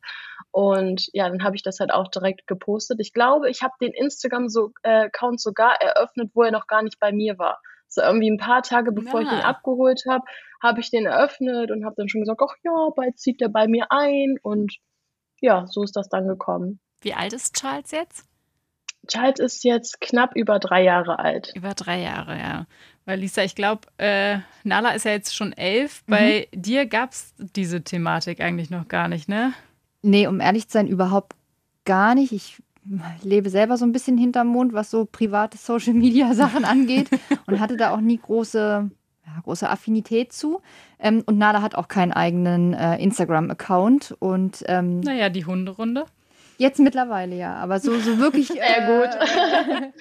Und 0.51 1.09
ja, 1.15 1.29
dann 1.29 1.43
habe 1.43 1.57
ich 1.57 1.63
das 1.63 1.81
halt 1.81 1.93
auch 1.93 2.09
direkt 2.09 2.47
gepostet. 2.47 3.01
Ich 3.01 3.13
glaube, 3.13 3.49
ich 3.49 3.63
habe 3.63 3.75
den 3.81 3.93
Instagram-Account 3.93 5.35
äh, 5.35 5.39
sogar 5.39 5.81
eröffnet, 5.81 6.31
wo 6.35 6.43
er 6.43 6.51
noch 6.51 6.67
gar 6.67 6.83
nicht 6.83 7.01
bei 7.01 7.13
mir 7.13 7.39
war. 7.39 7.63
So 7.89 8.03
irgendwie 8.03 8.31
ein 8.31 8.39
paar 8.39 8.63
Tage 8.63 8.93
bevor 8.93 9.21
ja. 9.21 9.27
ich 9.27 9.33
ihn 9.33 9.45
abgeholt 9.45 10.03
habe, 10.09 10.25
habe 10.63 10.81
ich 10.81 10.91
den 10.91 11.07
eröffnet 11.07 11.71
und 11.71 11.85
habe 11.85 11.95
dann 11.97 12.09
schon 12.09 12.23
gesagt, 12.23 12.41
ach 12.43 12.57
ja, 12.63 12.89
bald 12.97 13.19
zieht 13.19 13.41
er 13.41 13.49
bei 13.49 13.69
mir 13.69 13.87
ein. 13.91 14.37
Und 14.43 14.77
ja, 15.41 15.67
so 15.67 15.83
ist 15.83 15.97
das 15.97 16.09
dann 16.09 16.27
gekommen. 16.27 16.81
Wie 17.01 17.15
alt 17.15 17.33
ist 17.33 17.55
Charles 17.55 17.91
jetzt? 17.91 18.27
Charles 19.07 19.39
ist 19.39 19.65
jetzt 19.65 20.01
knapp 20.01 20.35
über 20.35 20.59
drei 20.59 20.83
Jahre 20.83 21.19
alt. 21.19 21.53
Über 21.55 21.75
drei 21.75 22.01
Jahre, 22.01 22.39
ja. 22.39 22.67
Weil 23.05 23.21
Lisa, 23.21 23.43
ich 23.43 23.55
glaube, 23.55 23.83
äh, 23.99 24.39
Nala 24.63 24.93
ist 24.93 25.05
ja 25.05 25.11
jetzt 25.11 25.35
schon 25.35 25.53
elf. 25.53 26.03
Mhm. 26.07 26.11
Bei 26.11 26.49
dir 26.53 26.87
gab 26.87 27.13
es 27.13 27.35
diese 27.37 27.83
Thematik 27.83 28.41
eigentlich 28.41 28.71
noch 28.71 28.89
gar 28.89 29.09
nicht, 29.09 29.29
ne? 29.29 29.53
Nee, 30.03 30.27
um 30.27 30.41
ehrlich 30.41 30.69
zu 30.69 30.73
sein, 30.73 30.87
überhaupt 30.87 31.35
gar 31.85 32.15
nicht. 32.15 32.33
Ich 32.33 32.57
lebe 33.23 33.51
selber 33.51 33.77
so 33.77 33.85
ein 33.85 33.93
bisschen 33.93 34.19
hinterm 34.19 34.49
Mond, 34.49 34.73
was 34.73 34.91
so 34.91 35.05
private 35.05 35.57
Social-Media-Sachen 35.57 36.65
angeht 36.65 37.09
und 37.47 37.61
hatte 37.61 37.77
da 37.77 37.95
auch 37.95 38.01
nie 38.01 38.19
große, 38.19 38.91
ja, 39.27 39.41
große 39.43 39.69
Affinität 39.69 40.33
zu. 40.33 40.61
Ähm, 40.99 41.23
und 41.27 41.39
Nala 41.39 41.63
hat 41.63 41.75
auch 41.75 41.89
keinen 41.89 42.13
eigenen 42.13 42.75
äh, 42.75 42.97
Instagram-Account. 43.03 44.17
Und 44.19 44.65
ähm, 44.67 45.01
naja, 45.01 45.29
die 45.29 45.47
Hunderunde. 45.47 46.05
Jetzt 46.57 46.79
mittlerweile 46.79 47.35
ja, 47.37 47.57
aber 47.57 47.81
so, 47.81 47.99
so 47.99 48.19
wirklich. 48.19 48.47
Sehr 48.53 48.89
äh, 48.89 49.01
gut. 49.01 49.93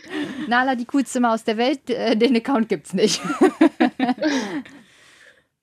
Nala, 0.47 0.75
die 0.75 0.85
coolste 0.85 1.19
Maus 1.19 1.43
der 1.43 1.57
Welt, 1.57 1.89
äh, 1.89 2.15
den 2.15 2.35
Account 2.35 2.69
gibt's 2.69 2.93
nicht. 2.93 3.21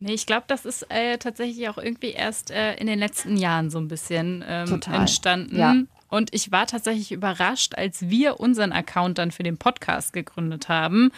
Nee, 0.03 0.15
ich 0.15 0.25
glaube, 0.25 0.45
das 0.49 0.65
ist 0.65 0.87
äh, 0.89 1.19
tatsächlich 1.19 1.69
auch 1.69 1.77
irgendwie 1.77 2.13
erst 2.13 2.51
äh, 2.51 2.75
in 2.77 2.87
den 2.87 2.99
letzten 2.99 3.37
Jahren 3.37 3.69
so 3.69 3.79
ein 3.79 3.87
bisschen 3.87 4.43
ähm, 4.49 4.81
entstanden. 4.91 5.57
Ja. 5.59 5.75
Und 6.11 6.35
ich 6.35 6.53
war 6.53 6.67
tatsächlich 6.67 7.13
überrascht, 7.13 7.75
als 7.77 8.11
wir 8.11 8.41
unseren 8.41 8.73
Account 8.73 9.19
dann 9.19 9.31
für 9.31 9.43
den 9.43 9.57
Podcast 9.57 10.13
gegründet 10.13 10.69
haben, 10.69 11.13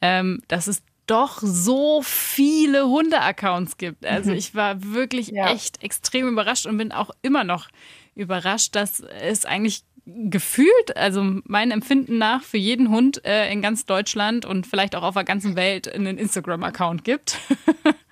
ähm, 0.00 0.42
dass 0.48 0.66
es 0.66 0.82
doch 1.06 1.38
so 1.40 2.02
viele 2.02 2.86
Hunde-Accounts 2.86 3.76
gibt. 3.78 4.04
Also 4.04 4.30
mhm. 4.30 4.36
ich 4.36 4.54
war 4.54 4.82
wirklich 4.82 5.28
ja. 5.28 5.52
echt 5.52 5.82
extrem 5.82 6.28
überrascht 6.28 6.66
und 6.66 6.76
bin 6.76 6.92
auch 6.92 7.10
immer 7.22 7.44
noch 7.44 7.68
überrascht, 8.14 8.74
dass 8.74 9.00
es 9.00 9.44
eigentlich 9.44 9.84
gefühlt, 10.06 10.96
also 10.96 11.22
mein 11.44 11.70
Empfinden 11.70 12.18
nach, 12.18 12.42
für 12.42 12.56
jeden 12.56 12.90
Hund 12.90 13.24
äh, 13.24 13.50
in 13.52 13.60
ganz 13.60 13.84
Deutschland 13.84 14.44
und 14.44 14.66
vielleicht 14.66 14.96
auch 14.96 15.02
auf 15.02 15.14
der 15.14 15.24
ganzen 15.24 15.54
Welt 15.56 15.92
einen 15.92 16.18
Instagram-Account 16.18 17.04
gibt. 17.04 17.38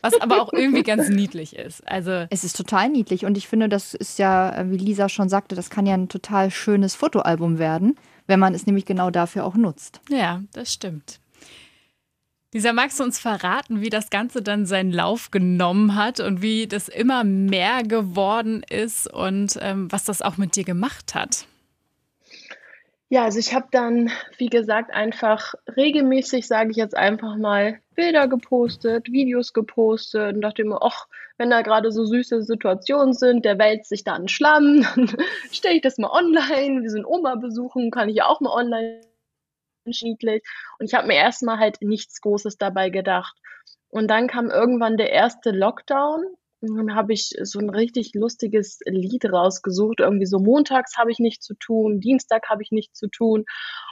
Was 0.00 0.20
aber 0.20 0.42
auch 0.42 0.52
irgendwie 0.52 0.82
ganz 0.82 1.08
niedlich 1.08 1.56
ist. 1.56 1.86
Also 1.88 2.26
es 2.30 2.44
ist 2.44 2.56
total 2.56 2.88
niedlich 2.88 3.24
und 3.24 3.36
ich 3.36 3.48
finde, 3.48 3.68
das 3.68 3.94
ist 3.94 4.18
ja, 4.18 4.56
äh, 4.56 4.70
wie 4.70 4.76
Lisa 4.76 5.08
schon 5.08 5.28
sagte, 5.28 5.54
das 5.54 5.70
kann 5.70 5.86
ja 5.86 5.94
ein 5.94 6.08
total 6.08 6.50
schönes 6.50 6.94
Fotoalbum 6.94 7.58
werden, 7.58 7.96
wenn 8.26 8.40
man 8.40 8.54
es 8.54 8.66
nämlich 8.66 8.86
genau 8.86 9.10
dafür 9.10 9.44
auch 9.44 9.54
nutzt. 9.54 10.00
Ja, 10.08 10.42
das 10.52 10.72
stimmt. 10.72 11.20
Lisa, 12.54 12.74
magst 12.74 13.00
du 13.00 13.04
uns 13.04 13.18
verraten, 13.18 13.80
wie 13.80 13.88
das 13.88 14.10
Ganze 14.10 14.42
dann 14.42 14.66
seinen 14.66 14.92
Lauf 14.92 15.30
genommen 15.30 15.94
hat 15.94 16.20
und 16.20 16.42
wie 16.42 16.66
das 16.66 16.88
immer 16.88 17.24
mehr 17.24 17.82
geworden 17.82 18.62
ist 18.68 19.10
und 19.10 19.58
ähm, 19.62 19.90
was 19.90 20.04
das 20.04 20.20
auch 20.20 20.36
mit 20.36 20.54
dir 20.54 20.64
gemacht 20.64 21.14
hat? 21.14 21.46
Ja, 23.12 23.24
also 23.24 23.38
ich 23.38 23.52
habe 23.52 23.66
dann, 23.70 24.10
wie 24.38 24.48
gesagt, 24.48 24.90
einfach 24.90 25.52
regelmäßig, 25.76 26.46
sage 26.46 26.70
ich 26.70 26.78
jetzt 26.78 26.96
einfach 26.96 27.36
mal, 27.36 27.78
Bilder 27.94 28.26
gepostet, 28.26 29.06
Videos 29.12 29.52
gepostet 29.52 30.34
und 30.34 30.40
dachte 30.40 30.64
mir, 30.64 30.80
ach, 30.80 31.08
wenn 31.36 31.50
da 31.50 31.60
gerade 31.60 31.92
so 31.92 32.06
süße 32.06 32.42
Situationen 32.42 33.12
sind, 33.12 33.44
der 33.44 33.58
wälzt 33.58 33.90
sich 33.90 34.02
da 34.02 34.14
einen 34.14 34.28
Schlamm, 34.28 34.86
dann 34.96 35.14
stelle 35.52 35.74
ich 35.74 35.82
das 35.82 35.98
mal 35.98 36.10
online, 36.10 36.80
wir 36.80 36.88
sind 36.88 37.04
Oma 37.04 37.34
besuchen, 37.34 37.90
kann 37.90 38.08
ich 38.08 38.16
ja 38.16 38.24
auch 38.24 38.40
mal 38.40 38.48
online 38.48 39.02
niedlich. 39.84 40.42
Und 40.78 40.86
ich 40.86 40.94
habe 40.94 41.06
mir 41.06 41.16
erstmal 41.16 41.58
halt 41.58 41.82
nichts 41.82 42.18
Großes 42.22 42.56
dabei 42.56 42.88
gedacht. 42.88 43.36
Und 43.90 44.08
dann 44.08 44.26
kam 44.26 44.48
irgendwann 44.48 44.96
der 44.96 45.10
erste 45.10 45.50
Lockdown. 45.50 46.24
Und 46.62 46.76
dann 46.76 46.94
habe 46.94 47.12
ich 47.12 47.34
so 47.42 47.58
ein 47.58 47.70
richtig 47.70 48.12
lustiges 48.14 48.78
Lied 48.86 49.24
rausgesucht. 49.24 50.00
Irgendwie 50.00 50.26
so 50.26 50.38
montags 50.38 50.96
habe 50.96 51.10
ich 51.10 51.18
nichts 51.18 51.44
zu 51.44 51.54
tun, 51.54 52.00
Dienstag 52.00 52.48
habe 52.48 52.62
ich 52.62 52.70
nichts 52.70 52.98
zu 52.98 53.08
tun. 53.08 53.44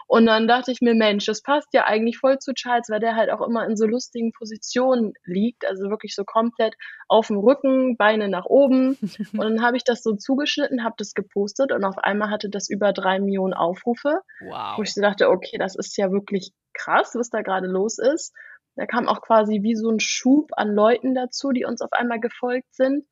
Und 0.06 0.26
dann 0.26 0.48
dachte 0.48 0.72
ich 0.72 0.80
mir, 0.80 0.94
Mensch, 0.94 1.26
das 1.26 1.42
passt 1.42 1.68
ja 1.72 1.84
eigentlich 1.84 2.18
voll 2.18 2.38
zu 2.38 2.52
Charles, 2.52 2.88
weil 2.88 2.98
der 2.98 3.14
halt 3.14 3.30
auch 3.30 3.46
immer 3.46 3.64
in 3.66 3.76
so 3.76 3.86
lustigen 3.86 4.32
Positionen 4.32 5.14
liegt. 5.24 5.66
Also 5.68 5.90
wirklich 5.90 6.14
so 6.14 6.24
komplett 6.24 6.74
auf 7.08 7.28
dem 7.28 7.38
Rücken, 7.38 7.96
Beine 7.96 8.28
nach 8.28 8.46
oben. 8.46 8.98
Und 9.32 9.40
dann 9.40 9.62
habe 9.62 9.76
ich 9.76 9.84
das 9.84 10.02
so 10.02 10.14
zugeschnitten, 10.14 10.84
habe 10.84 10.94
das 10.98 11.14
gepostet 11.14 11.72
und 11.72 11.84
auf 11.84 11.98
einmal 11.98 12.30
hatte 12.30 12.48
das 12.50 12.68
über 12.68 12.92
drei 12.92 13.20
Millionen 13.20 13.54
Aufrufe. 13.54 14.20
Wow. 14.40 14.78
Wo 14.78 14.82
ich 14.82 14.92
so 14.92 15.00
dachte, 15.00 15.28
okay, 15.28 15.58
das 15.58 15.76
ist 15.76 15.96
ja 15.96 16.10
wirklich 16.10 16.52
krass, 16.72 17.14
was 17.14 17.30
da 17.30 17.42
gerade 17.42 17.66
los 17.66 17.98
ist. 17.98 18.32
Da 18.76 18.86
kam 18.86 19.08
auch 19.08 19.20
quasi 19.20 19.62
wie 19.62 19.74
so 19.74 19.90
ein 19.90 20.00
Schub 20.00 20.50
an 20.56 20.74
Leuten 20.74 21.14
dazu, 21.14 21.50
die 21.50 21.64
uns 21.64 21.82
auf 21.82 21.92
einmal 21.92 22.20
gefolgt 22.20 22.74
sind. 22.74 23.06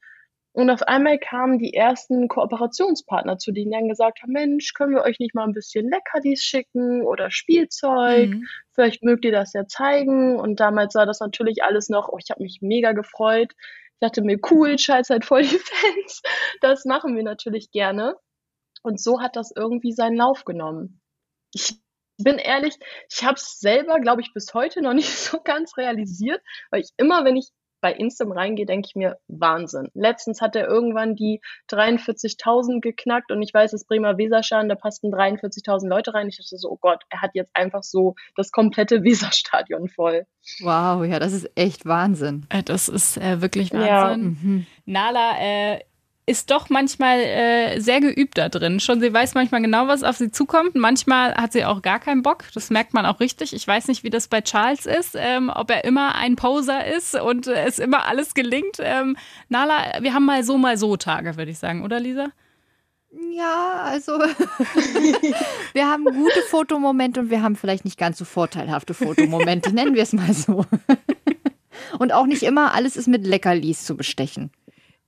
Und 0.53 0.71
auf 0.71 0.83
einmal 0.83 1.19
kamen 1.19 1.59
die 1.59 1.75
ersten 1.75 2.27
Kooperationspartner 2.27 3.39
zu 3.39 3.53
denen 3.53 3.71
dann 3.71 3.89
gesagt 3.89 4.23
haben, 4.23 4.33
Mensch, 4.33 4.73
können 4.75 4.95
wir 4.95 5.03
euch 5.03 5.21
nicht 5.21 5.35
mal 5.35 5.45
ein 5.45 5.53
bisschen 5.53 5.89
Leckerlis 5.89 6.43
schicken 6.43 7.03
oder 7.03 7.31
Spielzeug? 7.31 8.31
Mhm. 8.31 8.49
Vielleicht 8.73 9.05
mögt 9.05 9.25
ihr 9.25 9.31
das 9.31 9.53
ja 9.53 9.67
zeigen. 9.67 10.41
Und 10.41 10.59
damals 10.59 10.95
war 10.95 11.07
das 11.07 11.21
natürlich 11.21 11.63
alles 11.63 11.89
noch, 11.91 12.09
oh, 12.09 12.19
ich 12.19 12.31
habe 12.31 12.43
mich 12.43 12.59
mega 12.61 12.93
gefreut. 12.93 13.53
Ich 13.53 14.01
dachte 14.01 14.23
mir, 14.23 14.39
cool, 14.51 14.79
scheiß 14.79 15.11
halt 15.11 15.25
voll 15.25 15.43
die 15.43 15.59
Fans. 15.59 16.23
Das 16.61 16.85
machen 16.85 17.15
wir 17.15 17.23
natürlich 17.23 17.71
gerne. 17.71 18.17
Und 18.83 19.01
so 19.01 19.21
hat 19.21 19.37
das 19.37 19.53
irgendwie 19.55 19.93
seinen 19.93 20.17
Lauf 20.17 20.45
genommen. 20.45 21.01
Ich 21.53 21.79
bin 22.19 22.39
ehrlich, 22.39 22.77
ich 23.11 23.25
habe 23.25 23.35
es 23.35 23.59
selber, 23.61 24.01
glaube 24.01 24.21
ich, 24.21 24.33
bis 24.35 24.55
heute 24.55 24.83
noch 24.83 24.93
nicht 24.95 25.17
so 25.17 25.41
ganz 25.41 25.77
realisiert, 25.77 26.41
weil 26.71 26.81
ich 26.81 26.91
immer, 26.97 27.25
wenn 27.25 27.37
ich 27.37 27.51
bei 27.81 27.93
Instam 27.93 28.33
reingehe, 28.33 28.67
denke 28.67 28.89
ich 28.89 28.97
mir, 28.97 29.19
Wahnsinn. 29.29 29.89
Letztens 29.95 30.41
hat 30.41 30.57
er 30.57 30.67
irgendwann 30.67 31.15
die 31.15 31.41
43.000 31.71 32.81
geknackt 32.81 33.31
und 33.31 33.41
ich 33.43 33.55
weiß, 33.55 33.71
das 33.71 33.85
Bremer 33.85 34.19
Weserstadion, 34.19 34.69
da 34.69 34.75
passten 34.75 35.13
43.000 35.13 35.89
Leute 35.89 36.15
rein. 36.15 36.29
Ich 36.29 36.39
dachte 36.39 36.57
so, 36.57 36.71
oh 36.71 36.79
Gott, 36.81 37.03
er 37.09 37.23
hat 37.23 37.33
jetzt 37.35 37.55
einfach 37.55 37.83
so 37.83 38.15
das 38.37 38.51
komplette 38.51 39.03
Weserstadion 39.05 39.89
voll. 39.89 40.27
Wow, 40.61 41.05
ja, 41.05 41.19
das 41.19 41.33
ist 41.33 41.51
echt 41.55 41.87
Wahnsinn. 41.87 42.47
Äh, 42.49 42.63
das 42.63 42.89
ist 42.89 43.17
äh, 43.17 43.41
wirklich 43.41 43.73
Wahnsinn. 43.73 43.87
Ja. 43.89 44.17
Mhm. 44.17 44.67
Nala, 44.85 45.39
äh, 45.39 45.81
ist 46.29 46.51
doch 46.51 46.69
manchmal 46.69 47.21
äh, 47.21 47.81
sehr 47.81 48.01
geübt 48.01 48.37
da 48.37 48.49
drin. 48.49 48.81
Schon 48.81 49.01
sie 49.01 49.13
weiß 49.13 49.35
manchmal 49.35 49.63
genau, 49.63 49.89
was 49.89 50.03
auf 50.03 50.17
sie 50.17 50.31
zukommt. 50.31 50.75
Manchmal 50.75 51.35
hat 51.35 51.53
sie 51.53 51.65
auch 51.65 51.81
gar 51.81 51.99
keinen 51.99 52.23
Bock. 52.23 52.45
Das 52.55 52.71
merkt 52.71 52.93
man 52.93 53.07
auch 53.07 53.21
richtig. 53.21 53.55
Ich 53.55 53.67
weiß 53.67 53.89
nicht, 53.89 54.05
wie 54.05 54.11
das 54.11 54.29
bei 54.29 54.43
Charles 54.43 54.85
ist, 54.85 55.17
ähm, 55.19 55.51
ob 55.55 55.71
er 55.71 55.85
immer 55.85 56.15
ein 56.15 56.37
Poser 56.37 56.87
ist 56.87 57.19
und 57.19 57.47
äh, 57.47 57.65
es 57.65 57.79
immer 57.79 58.07
alles 58.07 58.35
gelingt. 58.35 58.77
Ähm, 58.79 59.17
Nala, 59.49 60.03
wir 60.03 60.13
haben 60.13 60.27
mal 60.27 60.45
so, 60.45 60.59
mal 60.59 60.77
so 60.77 60.97
Tage, 60.97 61.37
würde 61.37 61.51
ich 61.51 61.59
sagen, 61.59 61.83
oder 61.83 61.99
Lisa? 61.99 62.29
Ja, 63.11 63.85
also 63.85 64.13
wir 65.73 65.87
haben 65.89 66.05
gute 66.05 66.43
Fotomomente 66.43 67.21
und 67.21 67.31
wir 67.31 67.41
haben 67.43 67.57
vielleicht 67.57 67.87
nicht 67.87 67.99
ganz 67.99 68.19
so 68.19 68.27
vorteilhafte 68.27 68.93
Fotomomente, 68.93 69.73
nennen 69.73 69.95
wir 69.95 70.03
es 70.03 70.13
mal 70.13 70.35
so. 70.35 70.67
und 71.99 72.13
auch 72.13 72.27
nicht 72.27 72.43
immer 72.43 72.75
alles 72.75 72.97
ist 72.97 73.09
mit 73.09 73.27
Leckerlis 73.27 73.85
zu 73.85 73.97
bestechen. 73.97 74.51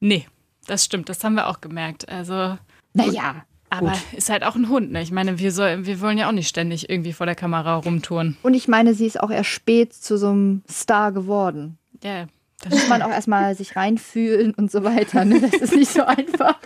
Nee, 0.00 0.26
das 0.70 0.84
stimmt, 0.84 1.08
das 1.08 1.22
haben 1.24 1.34
wir 1.34 1.48
auch 1.48 1.60
gemerkt. 1.60 2.08
Also. 2.08 2.56
Naja. 2.94 3.44
Aber 3.72 3.92
gut. 3.92 4.00
ist 4.16 4.30
halt 4.30 4.42
auch 4.44 4.56
ein 4.56 4.68
Hund, 4.68 4.90
ne? 4.90 5.00
Ich 5.00 5.12
meine, 5.12 5.38
wir, 5.38 5.52
soll, 5.52 5.86
wir 5.86 6.00
wollen 6.00 6.18
ja 6.18 6.28
auch 6.28 6.32
nicht 6.32 6.48
ständig 6.48 6.90
irgendwie 6.90 7.12
vor 7.12 7.26
der 7.26 7.36
Kamera 7.36 7.76
rumtouren. 7.76 8.36
Und 8.42 8.54
ich 8.54 8.66
meine, 8.66 8.94
sie 8.94 9.06
ist 9.06 9.20
auch 9.20 9.30
erst 9.30 9.50
spät 9.50 9.94
zu 9.94 10.18
so 10.18 10.28
einem 10.28 10.62
Star 10.68 11.12
geworden. 11.12 11.78
Ja. 12.02 12.26
Da 12.62 12.70
muss 12.70 12.88
man 12.88 13.00
auch 13.02 13.10
erstmal 13.10 13.54
sich 13.54 13.76
reinfühlen 13.76 14.54
und 14.54 14.70
so 14.70 14.82
weiter. 14.82 15.24
Ne? 15.24 15.40
Das 15.40 15.60
ist 15.60 15.74
nicht 15.74 15.92
so 15.92 16.02
einfach. 16.02 16.58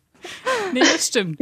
nee, 0.72 0.80
das 0.80 1.06
stimmt. 1.06 1.38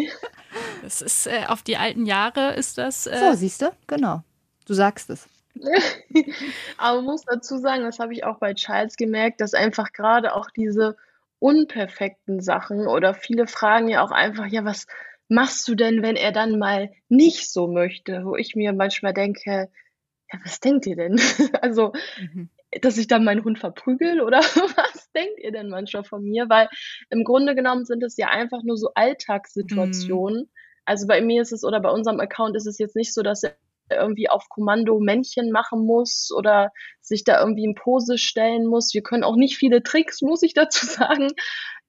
Das 0.82 1.00
ist 1.00 1.26
äh, 1.26 1.46
auf 1.46 1.62
die 1.62 1.76
alten 1.76 2.04
Jahre 2.04 2.54
ist 2.54 2.76
das. 2.76 3.06
Äh 3.06 3.18
so, 3.18 3.36
siehst 3.36 3.62
du? 3.62 3.70
Genau. 3.86 4.22
Du 4.66 4.74
sagst 4.74 5.10
es. 5.10 5.26
Aber 6.76 6.96
man 6.96 7.04
muss 7.04 7.24
dazu 7.24 7.58
sagen, 7.58 7.84
das 7.84 7.98
habe 7.98 8.12
ich 8.12 8.24
auch 8.24 8.38
bei 8.38 8.52
Charles 8.54 8.96
gemerkt, 8.96 9.40
dass 9.40 9.54
einfach 9.54 9.92
gerade 9.92 10.34
auch 10.34 10.50
diese 10.50 10.96
unperfekten 11.38 12.40
Sachen 12.40 12.87
oder 12.87 13.14
viele 13.14 13.47
fragen 13.47 13.88
ja 13.88 14.02
auch 14.02 14.11
einfach, 14.11 14.47
ja, 14.47 14.64
was 14.64 14.87
machst 15.28 15.68
du 15.68 15.75
denn, 15.75 16.02
wenn 16.02 16.16
er 16.16 16.33
dann 16.33 16.59
mal 16.59 16.90
nicht 17.09 17.52
so 17.52 17.68
möchte? 17.68 18.25
Wo 18.25 18.37
ich 18.37 18.54
mir 18.54 18.73
manchmal 18.73 19.12
denke, 19.12 19.68
ja, 20.33 20.40
was 20.45 20.61
denkt 20.61 20.87
ihr 20.87 20.97
denn? 20.97 21.18
also, 21.62 21.92
mhm. 22.18 22.50
dass 22.83 22.99
ich 22.99 23.07
dann 23.07 23.25
meinen 23.25 23.45
Hund 23.45 23.59
verprügel 23.59 24.21
oder 24.21 24.38
was 24.76 25.11
denkt 25.12 25.38
ihr 25.38 25.52
denn 25.52 25.68
manchmal 25.68 26.04
von 26.04 26.25
mir? 26.25 26.49
Weil 26.49 26.68
im 27.11 27.25
Grunde 27.25 27.54
genommen 27.54 27.85
sind 27.85 28.02
es 28.02 28.16
ja 28.16 28.28
einfach 28.28 28.62
nur 28.62 28.76
so 28.76 28.90
Alltagssituationen. 28.95 30.42
Mhm. 30.42 30.50
Also 30.85 31.07
bei 31.07 31.21
mir 31.21 31.42
ist 31.42 31.52
es 31.52 31.64
oder 31.64 31.80
bei 31.80 31.90
unserem 31.90 32.18
Account 32.21 32.57
ist 32.57 32.66
es 32.66 32.78
jetzt 32.78 32.97
nicht 32.97 33.12
so, 33.12 33.23
dass 33.23 33.42
er 33.42 33.57
irgendwie 33.90 34.28
auf 34.28 34.49
Kommando 34.49 35.00
Männchen 35.00 35.50
machen 35.50 35.85
muss 35.85 36.30
oder 36.37 36.71
sich 37.00 37.25
da 37.25 37.40
irgendwie 37.40 37.64
in 37.64 37.75
Pose 37.75 38.18
stellen 38.18 38.66
muss. 38.66 38.95
Wir 38.95 39.02
können 39.02 39.25
auch 39.25 39.37
nicht 39.37 39.57
viele 39.57 39.83
Tricks, 39.83 40.23
muss 40.23 40.42
ich 40.42 40.54
dazu 40.54 40.87
sagen. 40.87 41.28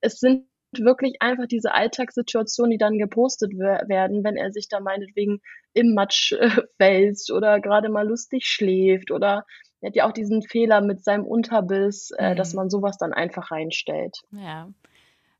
Es 0.00 0.18
sind 0.18 0.46
wirklich 0.72 1.16
einfach 1.20 1.46
diese 1.46 1.72
Alltagssituationen, 1.72 2.70
die 2.70 2.78
dann 2.78 2.98
gepostet 2.98 3.52
werden, 3.58 4.22
wenn 4.22 4.36
er 4.36 4.52
sich 4.52 4.68
da 4.68 4.80
meinetwegen 4.80 5.40
im 5.72 5.94
Matsch 5.94 6.32
äh, 6.32 6.50
wälzt 6.78 7.30
oder 7.32 7.60
gerade 7.60 7.88
mal 7.88 8.06
lustig 8.06 8.46
schläft 8.46 9.10
oder 9.10 9.44
er 9.80 9.88
hat 9.88 9.96
ja 9.96 10.06
auch 10.06 10.12
diesen 10.12 10.42
Fehler 10.42 10.82
mit 10.82 11.02
seinem 11.02 11.24
Unterbiss, 11.24 12.10
äh, 12.18 12.32
mhm. 12.32 12.36
dass 12.36 12.54
man 12.54 12.70
sowas 12.70 12.98
dann 12.98 13.12
einfach 13.12 13.50
reinstellt. 13.50 14.18
Ja. 14.30 14.68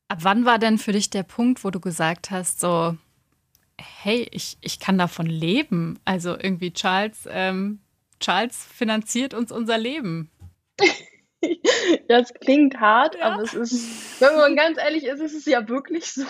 Ab 0.08 0.18
wann 0.22 0.44
war 0.44 0.58
denn 0.58 0.78
für 0.78 0.92
dich 0.92 1.10
der 1.10 1.22
Punkt, 1.22 1.62
wo 1.62 1.70
du 1.70 1.78
gesagt 1.78 2.30
hast, 2.30 2.58
so, 2.58 2.96
hey, 4.02 4.26
ich, 4.30 4.56
ich 4.60 4.80
kann 4.80 4.98
davon 4.98 5.26
leben. 5.26 5.98
Also 6.04 6.36
irgendwie 6.36 6.72
Charles, 6.72 7.28
ähm, 7.30 7.80
Charles 8.20 8.64
finanziert 8.64 9.34
uns 9.34 9.52
unser 9.52 9.78
Leben. 9.78 10.30
Das 12.06 12.34
klingt 12.34 12.78
hart, 12.78 13.16
ja. 13.18 13.32
aber 13.32 13.42
es 13.42 13.54
ist, 13.54 14.20
wenn 14.20 14.36
man 14.36 14.56
ganz 14.56 14.76
ehrlich 14.76 15.04
ist, 15.04 15.20
ist 15.20 15.34
es 15.34 15.46
ja 15.46 15.66
wirklich 15.70 16.12
so. 16.12 16.26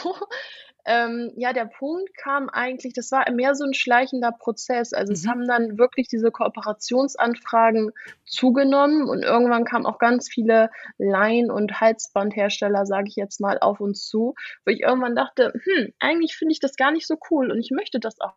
Ähm, 0.84 1.32
ja, 1.36 1.52
der 1.52 1.66
Punkt 1.66 2.16
kam 2.16 2.48
eigentlich, 2.48 2.94
das 2.94 3.10
war 3.12 3.30
mehr 3.30 3.54
so 3.54 3.64
ein 3.64 3.74
schleichender 3.74 4.32
Prozess. 4.32 4.92
Also 4.92 5.10
mhm. 5.12 5.14
es 5.14 5.26
haben 5.26 5.46
dann 5.46 5.78
wirklich 5.78 6.08
diese 6.08 6.30
Kooperationsanfragen 6.30 7.92
zugenommen 8.24 9.08
und 9.08 9.22
irgendwann 9.22 9.64
kamen 9.64 9.86
auch 9.86 9.98
ganz 9.98 10.28
viele 10.28 10.70
Lein- 10.98 11.50
und 11.50 11.80
Halsbandhersteller, 11.80 12.86
sage 12.86 13.08
ich 13.08 13.16
jetzt 13.16 13.40
mal, 13.40 13.58
auf 13.58 13.80
uns 13.80 14.06
zu, 14.06 14.34
wo 14.64 14.70
ich 14.70 14.80
irgendwann 14.80 15.16
dachte, 15.16 15.52
hm, 15.64 15.92
eigentlich 15.98 16.36
finde 16.36 16.52
ich 16.52 16.60
das 16.60 16.76
gar 16.76 16.92
nicht 16.92 17.06
so 17.06 17.16
cool 17.30 17.50
und 17.50 17.58
ich 17.58 17.70
möchte 17.70 18.00
das 18.00 18.20
auch 18.20 18.34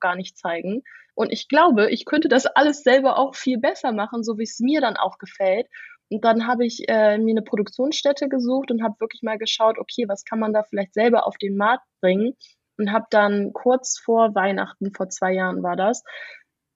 gar 0.00 0.16
nicht 0.16 0.36
zeigen. 0.36 0.82
Und 1.14 1.32
ich 1.32 1.48
glaube, 1.48 1.90
ich 1.90 2.04
könnte 2.04 2.28
das 2.28 2.44
alles 2.44 2.82
selber 2.82 3.18
auch 3.18 3.34
viel 3.34 3.58
besser 3.58 3.92
machen, 3.92 4.22
so 4.22 4.38
wie 4.38 4.42
es 4.42 4.60
mir 4.60 4.82
dann 4.82 4.96
auch 4.98 5.16
gefällt. 5.16 5.66
Und 6.10 6.24
dann 6.24 6.46
habe 6.46 6.64
ich 6.64 6.88
äh, 6.88 7.18
mir 7.18 7.32
eine 7.32 7.42
Produktionsstätte 7.42 8.28
gesucht 8.28 8.70
und 8.70 8.82
habe 8.82 9.00
wirklich 9.00 9.22
mal 9.22 9.38
geschaut, 9.38 9.78
okay, 9.78 10.04
was 10.08 10.24
kann 10.24 10.38
man 10.38 10.52
da 10.52 10.62
vielleicht 10.62 10.94
selber 10.94 11.26
auf 11.26 11.36
den 11.36 11.56
Markt 11.56 11.84
bringen? 12.00 12.34
Und 12.78 12.92
habe 12.92 13.06
dann 13.10 13.52
kurz 13.52 13.98
vor 13.98 14.34
Weihnachten, 14.34 14.92
vor 14.94 15.08
zwei 15.08 15.32
Jahren 15.32 15.62
war 15.62 15.76
das, 15.76 16.04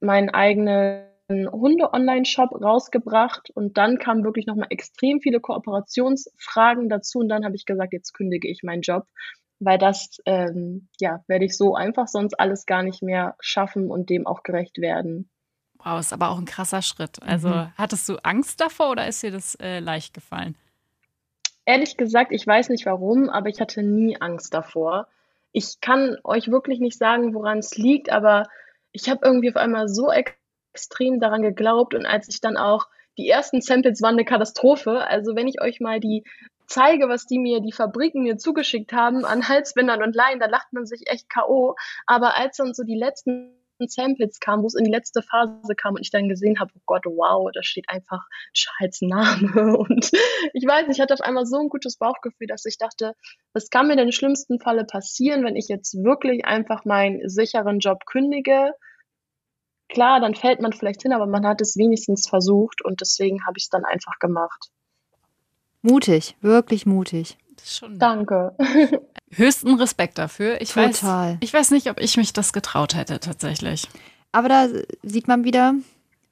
meinen 0.00 0.30
eigenen 0.30 1.04
Hunde-Online-Shop 1.30 2.60
rausgebracht. 2.60 3.50
Und 3.54 3.76
dann 3.76 3.98
kamen 3.98 4.24
wirklich 4.24 4.46
nochmal 4.46 4.68
extrem 4.70 5.20
viele 5.20 5.40
Kooperationsfragen 5.40 6.88
dazu. 6.88 7.20
Und 7.20 7.28
dann 7.28 7.44
habe 7.44 7.54
ich 7.54 7.66
gesagt, 7.66 7.92
jetzt 7.92 8.12
kündige 8.12 8.48
ich 8.48 8.62
meinen 8.62 8.82
Job, 8.82 9.04
weil 9.60 9.78
das, 9.78 10.16
ähm, 10.26 10.88
ja, 10.98 11.22
werde 11.28 11.44
ich 11.44 11.56
so 11.56 11.74
einfach 11.74 12.08
sonst 12.08 12.34
alles 12.40 12.66
gar 12.66 12.82
nicht 12.82 13.02
mehr 13.02 13.36
schaffen 13.40 13.90
und 13.90 14.10
dem 14.10 14.26
auch 14.26 14.42
gerecht 14.42 14.78
werden. 14.78 15.30
Wow, 15.82 15.98
ist 15.98 16.12
aber 16.12 16.30
auch 16.30 16.38
ein 16.38 16.44
krasser 16.44 16.82
Schritt. 16.82 17.22
Also 17.22 17.48
mhm. 17.48 17.72
hattest 17.76 18.08
du 18.08 18.16
Angst 18.22 18.60
davor 18.60 18.90
oder 18.90 19.06
ist 19.06 19.22
dir 19.22 19.30
das 19.30 19.54
äh, 19.56 19.80
leicht 19.80 20.14
gefallen? 20.14 20.56
Ehrlich 21.64 21.96
gesagt, 21.96 22.32
ich 22.32 22.46
weiß 22.46 22.68
nicht 22.68 22.86
warum, 22.86 23.28
aber 23.28 23.48
ich 23.48 23.60
hatte 23.60 23.82
nie 23.82 24.20
Angst 24.20 24.52
davor. 24.52 25.06
Ich 25.52 25.80
kann 25.80 26.16
euch 26.24 26.50
wirklich 26.50 26.80
nicht 26.80 26.98
sagen, 26.98 27.34
woran 27.34 27.58
es 27.58 27.76
liegt, 27.76 28.10
aber 28.10 28.48
ich 28.92 29.08
habe 29.08 29.20
irgendwie 29.24 29.50
auf 29.50 29.56
einmal 29.56 29.88
so 29.88 30.10
extrem 30.10 31.20
daran 31.20 31.42
geglaubt 31.42 31.94
und 31.94 32.06
als 32.06 32.28
ich 32.28 32.40
dann 32.40 32.56
auch 32.56 32.88
die 33.18 33.28
ersten 33.28 33.60
Samples 33.60 34.00
waren 34.02 34.14
eine 34.14 34.24
Katastrophe. 34.24 35.06
Also 35.06 35.34
wenn 35.36 35.48
ich 35.48 35.60
euch 35.60 35.80
mal 35.80 36.00
die 36.00 36.24
zeige, 36.66 37.08
was 37.08 37.26
die 37.26 37.38
mir, 37.38 37.60
die 37.60 37.72
Fabriken 37.72 38.22
mir 38.22 38.38
zugeschickt 38.38 38.92
haben 38.92 39.24
an 39.24 39.48
Halsbändern 39.48 40.02
und 40.02 40.14
Leinen, 40.14 40.40
da 40.40 40.46
lacht 40.46 40.72
man 40.72 40.86
sich 40.86 41.08
echt 41.10 41.28
K.O. 41.28 41.74
Aber 42.06 42.36
als 42.36 42.56
dann 42.56 42.74
so 42.74 42.84
die 42.84 42.96
letzten 42.96 43.59
Samples 43.88 44.40
kam, 44.40 44.62
wo 44.62 44.66
es 44.66 44.74
in 44.74 44.84
die 44.84 44.90
letzte 44.90 45.22
Phase 45.22 45.74
kam 45.76 45.94
und 45.94 46.02
ich 46.02 46.10
dann 46.10 46.28
gesehen 46.28 46.58
habe, 46.60 46.72
oh 46.76 46.80
Gott, 46.86 47.04
wow, 47.06 47.50
da 47.52 47.62
steht 47.62 47.88
einfach 47.88 48.26
Charles 48.52 49.00
Name 49.02 49.76
und 49.78 50.10
ich 50.52 50.66
weiß, 50.66 50.86
ich 50.90 51.00
hatte 51.00 51.14
auf 51.14 51.20
einmal 51.20 51.46
so 51.46 51.58
ein 51.58 51.68
gutes 51.68 51.96
Bauchgefühl, 51.96 52.46
dass 52.46 52.64
ich 52.64 52.78
dachte, 52.78 53.14
was 53.52 53.70
kann 53.70 53.86
mir 53.86 53.96
denn 53.96 54.06
im 54.06 54.12
schlimmsten 54.12 54.60
Falle 54.60 54.84
passieren, 54.84 55.44
wenn 55.44 55.56
ich 55.56 55.68
jetzt 55.68 55.94
wirklich 55.94 56.44
einfach 56.44 56.84
meinen 56.84 57.28
sicheren 57.28 57.78
Job 57.78 58.06
kündige 58.06 58.72
klar, 59.90 60.20
dann 60.20 60.34
fällt 60.34 60.60
man 60.60 60.72
vielleicht 60.72 61.02
hin, 61.02 61.12
aber 61.12 61.26
man 61.26 61.46
hat 61.46 61.60
es 61.60 61.76
wenigstens 61.76 62.28
versucht 62.28 62.82
und 62.82 63.00
deswegen 63.00 63.44
habe 63.44 63.58
ich 63.58 63.64
es 63.64 63.68
dann 63.68 63.84
einfach 63.84 64.18
gemacht. 64.18 64.70
Mutig, 65.82 66.36
wirklich 66.40 66.86
mutig. 66.86 67.38
Danke. 67.90 68.54
Höchsten 69.32 69.74
Respekt 69.74 70.18
dafür. 70.18 70.60
Ich 70.60 70.72
Total. 70.72 71.32
Weiß, 71.32 71.36
ich 71.40 71.52
weiß 71.54 71.70
nicht, 71.70 71.88
ob 71.90 72.00
ich 72.00 72.16
mich 72.16 72.32
das 72.32 72.52
getraut 72.52 72.94
hätte, 72.94 73.20
tatsächlich. 73.20 73.88
Aber 74.32 74.48
da 74.48 74.66
sieht 75.02 75.28
man 75.28 75.44
wieder, 75.44 75.74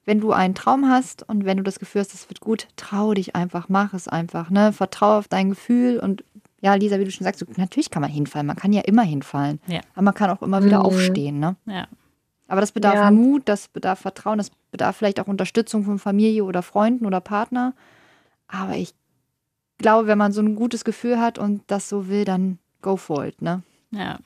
wenn 0.04 0.20
du 0.20 0.32
einen 0.32 0.54
Traum 0.54 0.88
hast 0.88 1.28
und 1.28 1.44
wenn 1.44 1.56
du 1.58 1.62
das 1.62 1.78
Gefühl 1.78 2.00
hast, 2.00 2.14
es 2.14 2.28
wird 2.28 2.40
gut, 2.40 2.66
trau 2.76 3.14
dich 3.14 3.36
einfach, 3.36 3.68
mach 3.68 3.94
es 3.94 4.08
einfach, 4.08 4.50
ne? 4.50 4.72
Vertrau 4.72 5.18
auf 5.18 5.28
dein 5.28 5.50
Gefühl 5.50 5.98
und 6.00 6.24
ja, 6.60 6.74
Lisa, 6.74 6.98
wie 6.98 7.04
du 7.04 7.10
schon 7.12 7.24
sagst, 7.24 7.44
natürlich 7.56 7.90
kann 7.90 8.02
man 8.02 8.10
hinfallen, 8.10 8.46
man 8.46 8.56
kann 8.56 8.72
ja 8.72 8.80
immer 8.82 9.02
hinfallen. 9.02 9.60
Ja. 9.68 9.80
Aber 9.94 10.02
man 10.02 10.14
kann 10.14 10.30
auch 10.30 10.42
immer 10.42 10.64
wieder 10.64 10.80
Mhm. 10.80 10.86
aufstehen, 10.86 11.38
ne? 11.38 11.54
Ja. 11.66 11.86
Aber 12.48 12.60
das 12.60 12.72
bedarf 12.72 12.94
Ja. 12.94 13.10
Mut, 13.12 13.42
das 13.44 13.68
bedarf 13.68 14.00
Vertrauen, 14.00 14.38
das 14.38 14.50
bedarf 14.72 14.96
vielleicht 14.96 15.20
auch 15.20 15.28
Unterstützung 15.28 15.84
von 15.84 15.98
Familie 16.00 16.42
oder 16.44 16.62
Freunden 16.62 17.06
oder 17.06 17.20
Partner. 17.20 17.74
Aber 18.48 18.74
ich 18.74 18.92
glaube, 19.78 20.08
wenn 20.08 20.18
man 20.18 20.32
so 20.32 20.40
ein 20.40 20.54
gutes 20.54 20.84
Gefühl 20.84 21.18
hat 21.20 21.38
und 21.38 21.62
das 21.68 21.88
so 21.88 22.08
will, 22.08 22.24
dann 22.24 22.58
go 22.82 22.96
for 22.96 23.24
it, 23.24 23.40
ne? 23.40 23.62
Ja. 23.90 24.18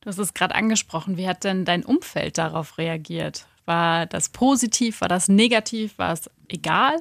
Du 0.00 0.08
hast 0.08 0.18
es 0.18 0.34
gerade 0.34 0.54
angesprochen. 0.54 1.16
Wie 1.16 1.28
hat 1.28 1.44
denn 1.44 1.64
dein 1.64 1.84
Umfeld 1.84 2.38
darauf 2.38 2.78
reagiert? 2.78 3.46
War 3.64 4.06
das 4.06 4.28
positiv? 4.28 5.00
War 5.00 5.08
das 5.08 5.28
negativ? 5.28 5.98
War 5.98 6.12
es 6.12 6.30
egal? 6.48 7.00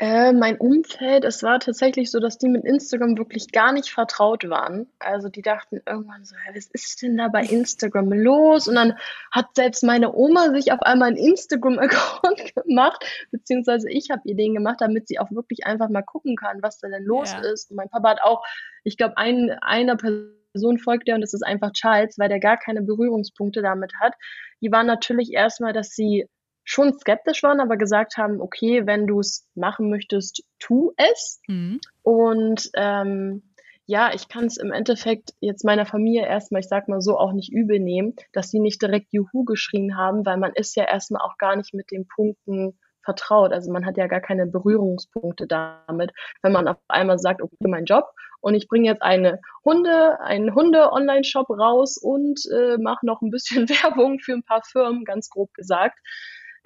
Äh, 0.00 0.32
mein 0.32 0.56
Umfeld, 0.58 1.24
es 1.24 1.42
war 1.42 1.58
tatsächlich 1.58 2.12
so, 2.12 2.20
dass 2.20 2.38
die 2.38 2.48
mit 2.48 2.64
Instagram 2.64 3.18
wirklich 3.18 3.50
gar 3.50 3.72
nicht 3.72 3.90
vertraut 3.90 4.48
waren. 4.48 4.86
Also 5.00 5.28
die 5.28 5.42
dachten 5.42 5.80
irgendwann 5.86 6.24
so, 6.24 6.36
"Hä, 6.36 6.52
was 6.54 6.66
ist 6.72 7.02
denn 7.02 7.16
da 7.16 7.26
bei 7.26 7.42
Instagram 7.42 8.12
los? 8.12 8.68
Und 8.68 8.76
dann 8.76 8.96
hat 9.32 9.46
selbst 9.56 9.82
meine 9.82 10.14
Oma 10.14 10.50
sich 10.52 10.70
auf 10.70 10.80
einmal 10.82 11.08
einen 11.08 11.16
Instagram-Account 11.16 12.54
gemacht, 12.64 13.04
beziehungsweise 13.32 13.90
ich 13.90 14.10
habe 14.10 14.22
ihr 14.24 14.36
den 14.36 14.54
gemacht, 14.54 14.76
damit 14.80 15.08
sie 15.08 15.18
auch 15.18 15.32
wirklich 15.32 15.66
einfach 15.66 15.88
mal 15.88 16.02
gucken 16.02 16.36
kann, 16.36 16.62
was 16.62 16.78
da 16.78 16.88
denn 16.88 17.02
los 17.04 17.32
Ja. 17.32 17.40
ist. 17.52 17.70
Und 17.70 17.76
mein 17.78 17.88
Papa 17.88 18.10
hat 18.10 18.22
auch, 18.22 18.44
ich 18.84 18.96
glaube, 18.96 19.16
ein, 19.16 19.50
einer 19.62 19.96
Person 19.96 20.78
folgt 20.78 21.08
der 21.08 21.16
und 21.16 21.22
das 21.22 21.34
ist 21.34 21.42
einfach 21.44 21.72
Charles, 21.72 22.16
weil 22.20 22.28
der 22.28 22.38
gar 22.38 22.56
keine 22.56 22.82
Berührungspunkte 22.82 23.62
damit 23.62 23.92
hat. 23.98 24.14
Die 24.60 24.70
waren 24.70 24.86
natürlich 24.86 25.32
erstmal, 25.32 25.72
dass 25.72 25.90
sie 25.90 26.26
schon 26.68 26.92
skeptisch 26.98 27.42
waren, 27.42 27.60
aber 27.60 27.78
gesagt 27.78 28.18
haben, 28.18 28.42
okay, 28.42 28.86
wenn 28.86 29.06
du 29.06 29.20
es 29.20 29.48
machen 29.54 29.88
möchtest, 29.88 30.44
tu 30.58 30.92
es. 30.98 31.40
Mhm. 31.48 31.80
Und 32.02 32.70
ähm, 32.74 33.42
ja, 33.86 34.10
ich 34.12 34.28
kann 34.28 34.44
es 34.44 34.58
im 34.58 34.70
Endeffekt 34.70 35.32
jetzt 35.40 35.64
meiner 35.64 35.86
Familie 35.86 36.26
erstmal, 36.26 36.60
ich 36.60 36.68
sag 36.68 36.86
mal 36.86 37.00
so, 37.00 37.18
auch 37.18 37.32
nicht 37.32 37.50
übel 37.50 37.80
nehmen, 37.80 38.16
dass 38.34 38.50
sie 38.50 38.60
nicht 38.60 38.82
direkt 38.82 39.14
Juhu 39.14 39.44
geschrien 39.44 39.96
haben, 39.96 40.26
weil 40.26 40.36
man 40.36 40.52
ist 40.52 40.76
ja 40.76 40.84
erstmal 40.84 41.22
auch 41.22 41.38
gar 41.38 41.56
nicht 41.56 41.72
mit 41.72 41.90
den 41.90 42.06
Punkten 42.06 42.78
vertraut. 43.02 43.52
Also 43.52 43.72
man 43.72 43.86
hat 43.86 43.96
ja 43.96 44.06
gar 44.06 44.20
keine 44.20 44.46
Berührungspunkte 44.46 45.46
damit, 45.46 46.12
wenn 46.42 46.52
man 46.52 46.68
auf 46.68 46.76
einmal 46.88 47.18
sagt, 47.18 47.40
okay, 47.40 47.56
mein 47.66 47.86
Job 47.86 48.04
und 48.40 48.54
ich 48.54 48.68
bringe 48.68 48.88
jetzt 48.88 49.02
eine 49.02 49.40
Hunde, 49.64 50.20
einen 50.20 50.54
Hunde-Online-Shop 50.54 51.48
raus 51.48 51.96
und 51.96 52.40
äh, 52.52 52.76
mache 52.76 53.06
noch 53.06 53.22
ein 53.22 53.30
bisschen 53.30 53.68
Werbung 53.70 54.18
für 54.20 54.34
ein 54.34 54.44
paar 54.44 54.62
Firmen, 54.62 55.06
ganz 55.06 55.30
grob 55.30 55.54
gesagt. 55.54 55.98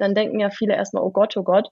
Dann 0.02 0.16
denken 0.16 0.40
ja 0.40 0.50
viele 0.50 0.74
erstmal, 0.74 1.04
oh 1.04 1.12
Gott, 1.12 1.36
oh 1.36 1.44
Gott. 1.44 1.68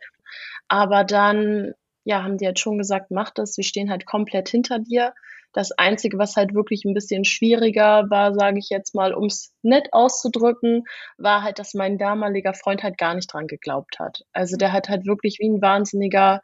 Aber 0.69 1.03
dann, 1.03 1.73
ja, 2.05 2.23
haben 2.23 2.39
die 2.39 2.47
halt 2.47 2.61
schon 2.61 2.79
gesagt, 2.79 3.11
mach 3.11 3.31
das, 3.31 3.57
wir 3.57 3.65
stehen 3.65 3.91
halt 3.91 4.07
komplett 4.07 4.49
hinter 4.49 4.79
dir. 4.79 5.15
Das 5.53 5.73
Einzige, 5.73 6.17
was 6.17 6.37
halt 6.37 6.55
wirklich 6.55 6.85
ein 6.85 6.95
bisschen 6.95 7.25
schwieriger 7.25 8.09
war, 8.09 8.33
sage 8.35 8.61
ich 8.61 8.69
jetzt 8.71 8.95
mal, 8.95 9.13
um 9.13 9.25
es 9.25 9.53
nett 9.63 9.89
auszudrücken, 9.93 10.85
war 11.19 11.43
halt, 11.43 11.59
dass 11.59 11.75
mein 11.75 11.99
damaliger 11.99 12.55
Freund 12.55 12.85
halt 12.85 12.99
gar 12.99 13.17
nicht 13.17 13.33
dran 13.33 13.49
geglaubt 13.49 13.99
hat. 13.99 14.23
Also 14.33 14.57
der 14.57 14.73
hat 14.73 14.89
halt 14.89 15.07
wirklich 15.07 15.39
wie 15.41 15.49
ein 15.49 15.61
Wahnsinniger 15.61 16.41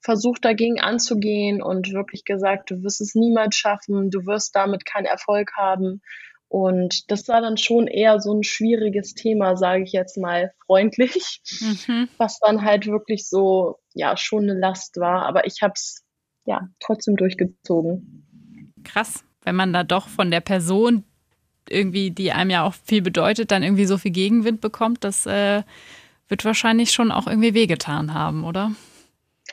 versucht, 0.00 0.44
dagegen 0.46 0.80
anzugehen 0.80 1.60
und 1.60 1.92
wirklich 1.92 2.24
gesagt, 2.24 2.70
du 2.70 2.82
wirst 2.82 3.02
es 3.02 3.14
niemals 3.14 3.56
schaffen, 3.56 4.10
du 4.10 4.24
wirst 4.24 4.56
damit 4.56 4.86
keinen 4.86 5.04
Erfolg 5.04 5.52
haben. 5.54 6.00
Und 6.48 7.10
das 7.10 7.26
war 7.28 7.40
dann 7.40 7.56
schon 7.56 7.86
eher 7.88 8.20
so 8.20 8.32
ein 8.32 8.44
schwieriges 8.44 9.14
Thema, 9.14 9.56
sage 9.56 9.82
ich 9.82 9.92
jetzt 9.92 10.16
mal 10.16 10.52
freundlich, 10.64 11.40
Mhm. 11.60 12.08
was 12.18 12.38
dann 12.38 12.62
halt 12.64 12.86
wirklich 12.86 13.28
so, 13.28 13.78
ja, 13.94 14.16
schon 14.16 14.44
eine 14.44 14.58
Last 14.58 14.96
war. 14.98 15.26
Aber 15.26 15.46
ich 15.46 15.62
habe 15.62 15.74
es 15.74 16.04
ja 16.44 16.68
trotzdem 16.80 17.16
durchgezogen. 17.16 18.72
Krass, 18.84 19.24
wenn 19.42 19.56
man 19.56 19.72
da 19.72 19.82
doch 19.82 20.08
von 20.08 20.30
der 20.30 20.40
Person 20.40 21.04
irgendwie, 21.68 22.12
die 22.12 22.30
einem 22.30 22.50
ja 22.50 22.62
auch 22.62 22.74
viel 22.74 23.02
bedeutet, 23.02 23.50
dann 23.50 23.64
irgendwie 23.64 23.86
so 23.86 23.98
viel 23.98 24.12
Gegenwind 24.12 24.60
bekommt, 24.60 25.02
das 25.02 25.26
äh, 25.26 25.62
wird 26.28 26.44
wahrscheinlich 26.44 26.92
schon 26.92 27.10
auch 27.10 27.26
irgendwie 27.26 27.54
wehgetan 27.54 28.14
haben, 28.14 28.44
oder? 28.44 28.72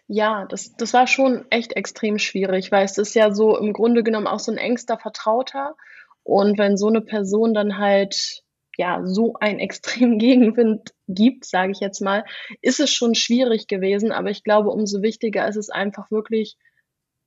Ja, 0.07 0.45
das, 0.45 0.75
das 0.75 0.93
war 0.93 1.07
schon 1.07 1.45
echt 1.49 1.73
extrem 1.73 2.19
schwierig, 2.19 2.71
weil 2.71 2.85
es 2.85 2.97
ist 2.97 3.15
ja 3.15 3.33
so 3.33 3.57
im 3.57 3.73
Grunde 3.73 4.03
genommen 4.03 4.27
auch 4.27 4.39
so 4.39 4.51
ein 4.51 4.57
engster 4.57 4.97
Vertrauter. 4.97 5.75
Und 6.23 6.57
wenn 6.57 6.77
so 6.77 6.87
eine 6.87 7.01
Person 7.01 7.53
dann 7.53 7.77
halt 7.77 8.43
ja 8.77 9.01
so 9.05 9.33
einen 9.39 9.59
extremen 9.59 10.17
Gegenwind 10.17 10.91
gibt, 11.07 11.45
sage 11.45 11.71
ich 11.71 11.79
jetzt 11.79 12.01
mal, 12.01 12.25
ist 12.61 12.79
es 12.79 12.91
schon 12.91 13.15
schwierig 13.15 13.67
gewesen. 13.67 14.11
Aber 14.11 14.29
ich 14.29 14.43
glaube, 14.43 14.69
umso 14.69 15.01
wichtiger 15.01 15.47
ist 15.47 15.57
es 15.57 15.69
einfach 15.69 16.11
wirklich, 16.11 16.57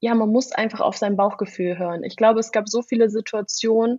ja, 0.00 0.14
man 0.14 0.30
muss 0.30 0.52
einfach 0.52 0.80
auf 0.80 0.96
sein 0.96 1.16
Bauchgefühl 1.16 1.78
hören. 1.78 2.04
Ich 2.04 2.16
glaube, 2.16 2.40
es 2.40 2.52
gab 2.52 2.68
so 2.68 2.82
viele 2.82 3.08
Situationen, 3.08 3.98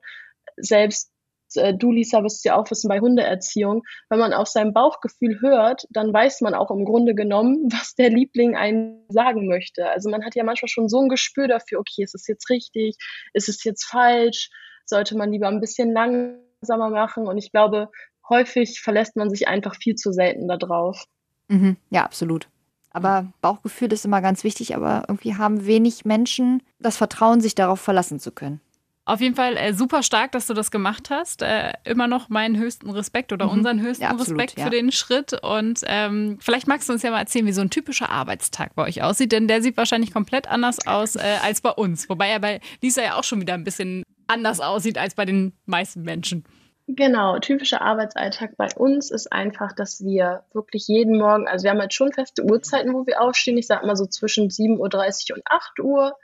selbst 0.58 1.12
äh, 1.56 1.74
du, 1.74 1.92
Lisa, 1.92 2.24
wirst 2.24 2.46
ja 2.46 2.56
auch 2.56 2.70
wissen 2.70 2.90
bei 2.90 3.00
Hundeerziehung, 3.00 3.84
wenn 4.10 4.20
man 4.20 4.34
auf 4.34 4.48
sein 4.48 4.74
Bauchgefühl 4.74 5.40
hört, 5.42 5.86
dann 5.90 6.14
weiß 6.14 6.42
man 6.42 6.54
auch 6.54 6.72
im 6.72 6.86
Grunde 6.86 7.16
genommen, 7.16 7.70
was 7.72 7.96
der 7.96 8.10
Liebling 8.10 8.56
einen 8.56 9.06
sagen 9.10 9.48
möchte. 9.48 9.90
Also 9.90 10.10
man 10.10 10.26
hat 10.26 10.36
ja 10.36 10.44
manchmal 10.44 10.70
schon 10.70 10.90
so 10.90 11.02
ein 11.02 11.10
Gespür 11.10 11.48
dafür, 11.48 11.80
okay, 11.80 12.04
ist 12.04 12.16
es 12.16 12.28
jetzt 12.28 12.50
richtig, 12.50 12.98
ist 13.34 13.50
es 13.50 13.64
jetzt 13.64 13.86
falsch, 13.86 14.50
sollte 14.90 15.16
man 15.18 15.32
lieber 15.32 15.48
ein 15.48 15.60
bisschen 15.60 15.92
langsamer 15.94 16.90
machen. 16.90 17.28
Und 17.28 17.38
ich 17.38 17.52
glaube, 17.52 17.90
häufig 18.30 18.82
verlässt 18.82 19.16
man 19.16 19.30
sich 19.30 19.48
einfach 19.48 19.76
viel 19.76 19.96
zu 19.96 20.12
selten 20.12 20.48
darauf. 20.48 21.04
Mhm. 21.48 21.78
Ja, 21.90 22.04
absolut. 22.04 22.48
Aber 22.92 23.28
Bauchgefühl 23.42 23.94
ist 23.94 24.06
immer 24.06 24.22
ganz 24.22 24.44
wichtig, 24.44 24.76
aber 24.76 25.04
irgendwie 25.08 25.36
haben 25.36 25.66
wenig 25.68 26.04
Menschen 26.04 26.64
das 26.80 26.98
Vertrauen, 26.98 27.42
sich 27.42 27.54
darauf 27.54 27.80
verlassen 27.80 28.20
zu 28.20 28.32
können. 28.32 28.60
Auf 29.06 29.22
jeden 29.22 29.36
Fall 29.36 29.56
äh, 29.56 29.74
super 29.74 30.04
stark, 30.04 30.34
dass 30.34 30.48
du 30.48 30.54
das 30.54 30.70
gemacht 30.72 31.10
hast. 31.10 31.42
Äh, 31.42 31.72
immer 31.86 32.08
noch 32.08 32.28
meinen 32.28 32.58
höchsten 32.58 32.90
Respekt 32.90 33.32
oder 33.32 33.46
Mhm. 33.46 33.52
unseren 33.52 33.82
höchsten 33.82 34.04
Ja, 34.04 34.10
absolut, 34.10 34.42
Respekt 34.42 34.58
ja. 34.60 34.66
für 34.66 34.72
den 34.72 34.92
Schritt. 34.92 35.32
Und 35.44 35.82
ähm, 35.86 36.40
vielleicht 36.42 36.68
magst 36.68 36.90
du 36.90 36.94
uns 36.94 37.04
ja 37.04 37.12
mal 37.12 37.20
erzählen, 37.20 37.46
wie 37.46 37.54
so 37.54 37.62
ein 37.62 37.70
typischer 37.70 38.10
Arbeitstag 38.10 38.76
bei 38.76 38.84
euch 38.84 39.04
aussieht, 39.04 39.32
denn 39.32 39.48
der 39.48 39.62
sieht 39.62 39.78
wahrscheinlich 39.78 40.12
komplett 40.12 40.50
anders 40.50 40.86
aus 40.88 41.16
äh, 41.16 41.38
als 41.42 41.62
bei 41.62 41.70
uns. 41.70 42.10
Wobei 42.10 42.28
er 42.30 42.40
bei 42.40 42.60
Lisa 42.82 43.02
ja 43.02 43.16
auch 43.16 43.24
schon 43.24 43.40
wieder 43.40 43.54
ein 43.54 43.64
bisschen 43.64 44.04
anders 44.28 44.60
aussieht 44.60 44.98
als 44.98 45.16
bei 45.16 45.26
den 45.26 45.54
meisten 45.66 46.02
Menschen. 46.02 46.46
Genau, 46.90 47.38
typischer 47.40 47.82
Arbeitsalltag 47.82 48.56
bei 48.56 48.70
uns 48.78 49.12
ist 49.12 49.32
einfach, 49.34 49.74
dass 49.74 50.06
wir 50.06 50.46
wirklich 50.54 50.88
jeden 50.88 51.18
Morgen, 51.18 51.46
also 51.46 51.64
wir 51.64 51.72
haben 51.72 51.82
halt 51.82 51.94
schon 51.94 52.14
feste 52.14 52.46
Uhrzeiten, 52.46 52.94
wo 52.94 53.06
wir 53.06 53.22
aufstehen. 53.22 53.58
Ich 53.58 53.68
sag 53.68 53.84
mal 53.84 53.98
so 53.98 54.06
zwischen 54.06 54.50
7.30 54.50 55.32
Uhr 55.32 55.38
und 55.38 55.44
8 55.46 55.80
Uhr. 55.82 56.18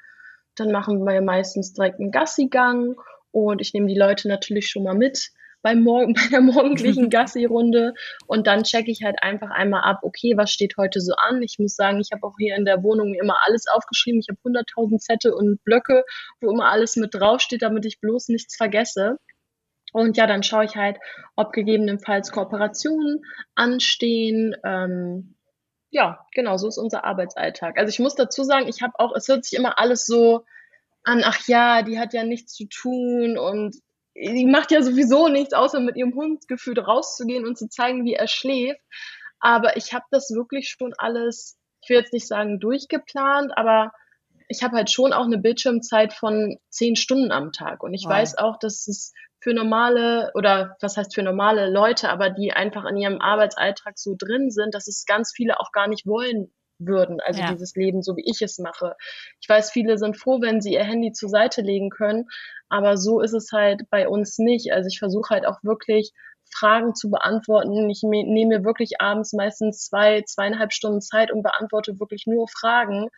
Dann 0.56 0.72
machen 0.72 1.04
wir 1.04 1.22
meistens 1.22 1.74
direkt 1.74 2.00
einen 2.00 2.12
Gassigang 2.12 2.96
und 3.32 3.60
ich 3.60 3.74
nehme 3.74 3.88
die 3.88 3.98
Leute 3.98 4.30
natürlich 4.30 4.70
schon 4.70 4.84
mal 4.84 4.96
mit 4.96 5.32
beim 5.64 5.82
Morgen, 5.82 6.14
bei 6.14 6.28
der 6.30 6.42
morgendlichen 6.42 7.10
Gassi-Runde 7.10 7.96
und 8.28 8.46
dann 8.46 8.64
checke 8.64 8.92
ich 8.92 9.02
halt 9.04 9.24
einfach 9.24 9.50
einmal 9.50 9.82
ab, 9.82 10.02
okay, 10.04 10.38
was 10.38 10.52
steht 10.52 10.76
heute 10.78 11.02
so 11.02 11.14
an? 11.16 11.42
Ich 11.42 11.58
muss 11.58 11.76
sagen, 11.76 12.00
ich 12.00 12.12
habe 12.12 12.28
auch 12.28 12.36
hier 12.38 12.56
in 12.56 12.66
der 12.66 12.84
Wohnung 12.84 13.16
immer 13.16 13.38
alles 13.46 13.66
aufgeschrieben. 13.74 14.20
Ich 14.20 14.28
habe 14.30 14.40
100.000 14.46 15.00
Zettel 15.00 15.34
und 15.34 15.64
Blöcke, 15.64 16.04
wo 16.40 16.52
immer 16.52 16.70
alles 16.70 16.96
mit 16.98 17.16
draufsteht, 17.16 17.64
damit 17.64 17.86
ich 17.86 18.00
bloß 18.00 18.28
nichts 18.28 18.56
vergesse. 18.56 19.18
Und 19.94 20.18
ja, 20.18 20.28
dann 20.28 20.44
schaue 20.44 20.66
ich 20.66 20.76
halt, 20.76 20.98
ob 21.36 21.54
gegebenenfalls 21.54 22.32
Kooperationen 22.32 23.22
anstehen. 23.56 24.56
Ähm, 24.64 25.36
ja, 25.92 26.26
genau, 26.34 26.58
so 26.58 26.68
ist 26.68 26.80
unser 26.80 27.06
Arbeitsalltag. 27.06 27.78
Also 27.78 27.90
ich 27.90 28.00
muss 28.00 28.16
dazu 28.16 28.44
sagen, 28.44 28.68
ich 28.68 28.82
habe 28.82 28.94
auch, 28.98 29.16
es 29.16 29.28
hört 29.28 29.46
sich 29.46 29.58
immer 29.58 29.80
alles 29.80 30.08
so 30.08 30.44
an, 31.04 31.22
ach 31.24 31.48
ja, 31.48 31.84
die 31.84 32.00
hat 32.00 32.14
ja 32.14 32.24
nichts 32.24 32.54
zu 32.54 32.66
tun 32.66 33.38
und 33.38 33.76
die 34.16 34.46
macht 34.46 34.72
ja 34.72 34.82
sowieso 34.82 35.28
nichts, 35.28 35.54
außer 35.54 35.80
mit 35.80 35.96
ihrem 35.96 36.14
Hund 36.16 36.48
gefühlt 36.48 36.80
rauszugehen 36.80 37.46
und 37.46 37.58
zu 37.58 37.68
zeigen, 37.68 38.06
wie 38.06 38.14
er 38.14 38.28
schläft. 38.28 38.82
Aber 39.40 39.76
ich 39.76 39.94
habe 39.94 40.06
das 40.12 40.32
wirklich 40.32 40.70
schon 40.70 40.94
alles, 40.98 41.58
ich 41.82 41.90
will 41.90 41.98
jetzt 41.98 42.14
nicht 42.14 42.28
sagen 42.28 42.60
durchgeplant, 42.60 43.58
aber 43.58 43.92
ich 44.48 44.64
habe 44.64 44.76
halt 44.78 44.92
schon 44.92 45.14
auch 45.14 45.26
eine 45.26 45.38
Bildschirmzeit 45.38 46.14
von 46.14 46.58
zehn 46.70 46.96
Stunden 46.96 47.32
am 47.32 47.52
Tag. 47.52 47.84
Und 47.84 47.94
ich 47.94 48.04
Wow. 48.06 48.12
weiß 48.12 48.38
auch, 48.38 48.58
dass 48.58 48.88
es 48.88 49.14
für 49.40 49.54
normale 49.54 50.32
oder 50.36 50.78
was 50.80 50.96
heißt 50.96 51.16
für 51.16 51.24
normale 51.24 51.70
Leute, 51.70 52.10
aber 52.10 52.30
die 52.30 52.54
einfach 52.54 52.86
in 52.86 52.98
ihrem 52.98 53.20
Arbeitsalltag 53.20 53.98
so 53.98 54.16
drin 54.18 54.52
sind, 54.52 54.74
dass 54.74 54.88
es 54.88 55.06
ganz 55.06 55.34
viele 55.36 55.60
auch 55.60 55.72
gar 55.72 55.88
nicht 55.88 56.06
wollen 56.06 56.54
würden, 56.88 57.20
also 57.22 57.42
Ja. 57.42 57.52
dieses 57.52 57.76
Leben, 57.76 58.02
so 58.02 58.16
wie 58.16 58.26
ich 58.26 58.42
es 58.42 58.60
mache. 58.60 58.96
Ich 59.42 59.50
weiß, 59.50 59.72
viele 59.72 59.98
sind 59.98 60.18
froh, 60.18 60.42
wenn 60.42 60.62
sie 60.62 60.74
ihr 60.74 60.84
Handy 60.84 61.12
zur 61.12 61.30
Seite 61.30 61.62
legen 61.62 61.90
können, 61.90 62.26
aber 62.70 62.98
so 62.98 63.22
ist 63.22 63.34
es 63.34 63.52
halt 63.52 63.90
bei 63.90 64.08
uns 64.08 64.40
nicht. 64.40 64.74
Also 64.74 64.88
ich 64.88 65.00
versuche 65.00 65.34
halt 65.34 65.46
auch 65.46 65.64
wirklich 65.64 66.12
Fragen 66.54 66.96
zu 66.96 67.10
beantworten. 67.10 67.90
Ich 67.90 68.04
nehme 68.04 68.58
mir 68.58 68.64
wirklich 68.64 69.02
abends 69.02 69.34
meistens 69.34 69.86
zwei, 69.86 70.22
zweieinhalb 70.22 70.72
Stunden 70.74 71.02
Zeit 71.02 71.32
und 71.32 71.44
beantworte 71.44 72.00
wirklich 72.00 72.26
nur 72.26 72.48
Fragen, 72.48 73.10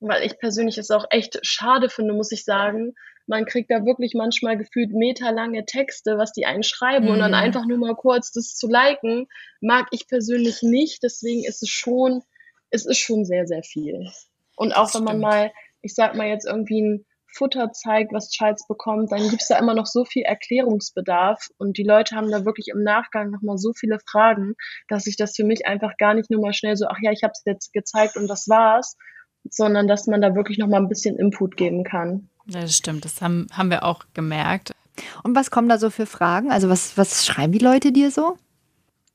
weil 0.00 0.22
ich 0.24 0.38
persönlich 0.38 0.78
es 0.78 0.90
auch 0.90 1.06
echt 1.10 1.38
schade 1.42 1.88
finde, 1.88 2.14
muss 2.14 2.32
ich 2.32 2.44
sagen. 2.44 2.94
Man 3.26 3.46
kriegt 3.46 3.70
da 3.70 3.86
wirklich 3.86 4.12
manchmal 4.14 4.58
gefühlt 4.58 4.92
meterlange 4.92 5.64
Texte, 5.64 6.18
was 6.18 6.32
die 6.32 6.44
einen 6.44 6.62
schreiben 6.62 7.06
mhm. 7.06 7.12
und 7.12 7.18
dann 7.20 7.30
mhm. 7.30 7.38
einfach 7.38 7.64
nur 7.64 7.78
mal 7.78 7.94
kurz 7.94 8.32
das 8.32 8.54
zu 8.54 8.68
liken, 8.68 9.26
mag 9.60 9.86
ich 9.92 10.06
persönlich 10.08 10.62
nicht. 10.62 11.02
Deswegen 11.02 11.44
ist 11.44 11.62
es 11.62 11.70
schon, 11.70 12.22
es 12.74 12.86
ist 12.86 12.98
schon 12.98 13.24
sehr, 13.24 13.46
sehr 13.46 13.62
viel. 13.62 14.10
Und 14.56 14.76
auch 14.76 14.94
wenn 14.94 15.04
man 15.04 15.20
mal, 15.20 15.52
ich 15.82 15.94
sag 15.94 16.14
mal 16.14 16.28
jetzt 16.28 16.46
irgendwie 16.46 16.82
ein 16.82 17.06
Futter 17.36 17.72
zeigt, 17.72 18.12
was 18.12 18.30
Charles 18.30 18.66
bekommt, 18.68 19.10
dann 19.10 19.28
gibt 19.28 19.42
es 19.42 19.48
da 19.48 19.58
immer 19.58 19.74
noch 19.74 19.86
so 19.86 20.04
viel 20.04 20.22
Erklärungsbedarf 20.22 21.48
und 21.58 21.76
die 21.78 21.82
Leute 21.82 22.14
haben 22.14 22.30
da 22.30 22.44
wirklich 22.44 22.68
im 22.68 22.82
Nachgang 22.82 23.30
nochmal 23.30 23.58
so 23.58 23.72
viele 23.74 23.98
Fragen, 24.08 24.54
dass 24.88 25.06
ich 25.06 25.16
das 25.16 25.34
für 25.34 25.44
mich 25.44 25.66
einfach 25.66 25.96
gar 25.98 26.14
nicht 26.14 26.30
nur 26.30 26.40
mal 26.40 26.52
schnell 26.52 26.76
so, 26.76 26.86
ach 26.86 26.98
ja, 27.02 27.10
ich 27.10 27.22
habe 27.24 27.32
es 27.32 27.42
jetzt 27.44 27.72
gezeigt 27.72 28.16
und 28.16 28.28
das 28.28 28.48
war's, 28.48 28.96
sondern 29.50 29.88
dass 29.88 30.06
man 30.06 30.22
da 30.22 30.34
wirklich 30.34 30.58
nochmal 30.58 30.80
ein 30.80 30.88
bisschen 30.88 31.18
Input 31.18 31.56
geben 31.56 31.82
kann. 31.82 32.28
Ja, 32.46 32.60
das 32.60 32.76
stimmt, 32.76 33.04
das 33.04 33.20
haben, 33.20 33.48
haben 33.52 33.70
wir 33.70 33.84
auch 33.84 34.04
gemerkt. 34.14 34.72
Und 35.24 35.34
was 35.34 35.50
kommen 35.50 35.68
da 35.68 35.78
so 35.78 35.90
für 35.90 36.06
Fragen? 36.06 36.52
Also 36.52 36.68
was, 36.68 36.96
was 36.96 37.26
schreiben 37.26 37.52
die 37.52 37.58
Leute 37.58 37.90
dir 37.90 38.12
so? 38.12 38.36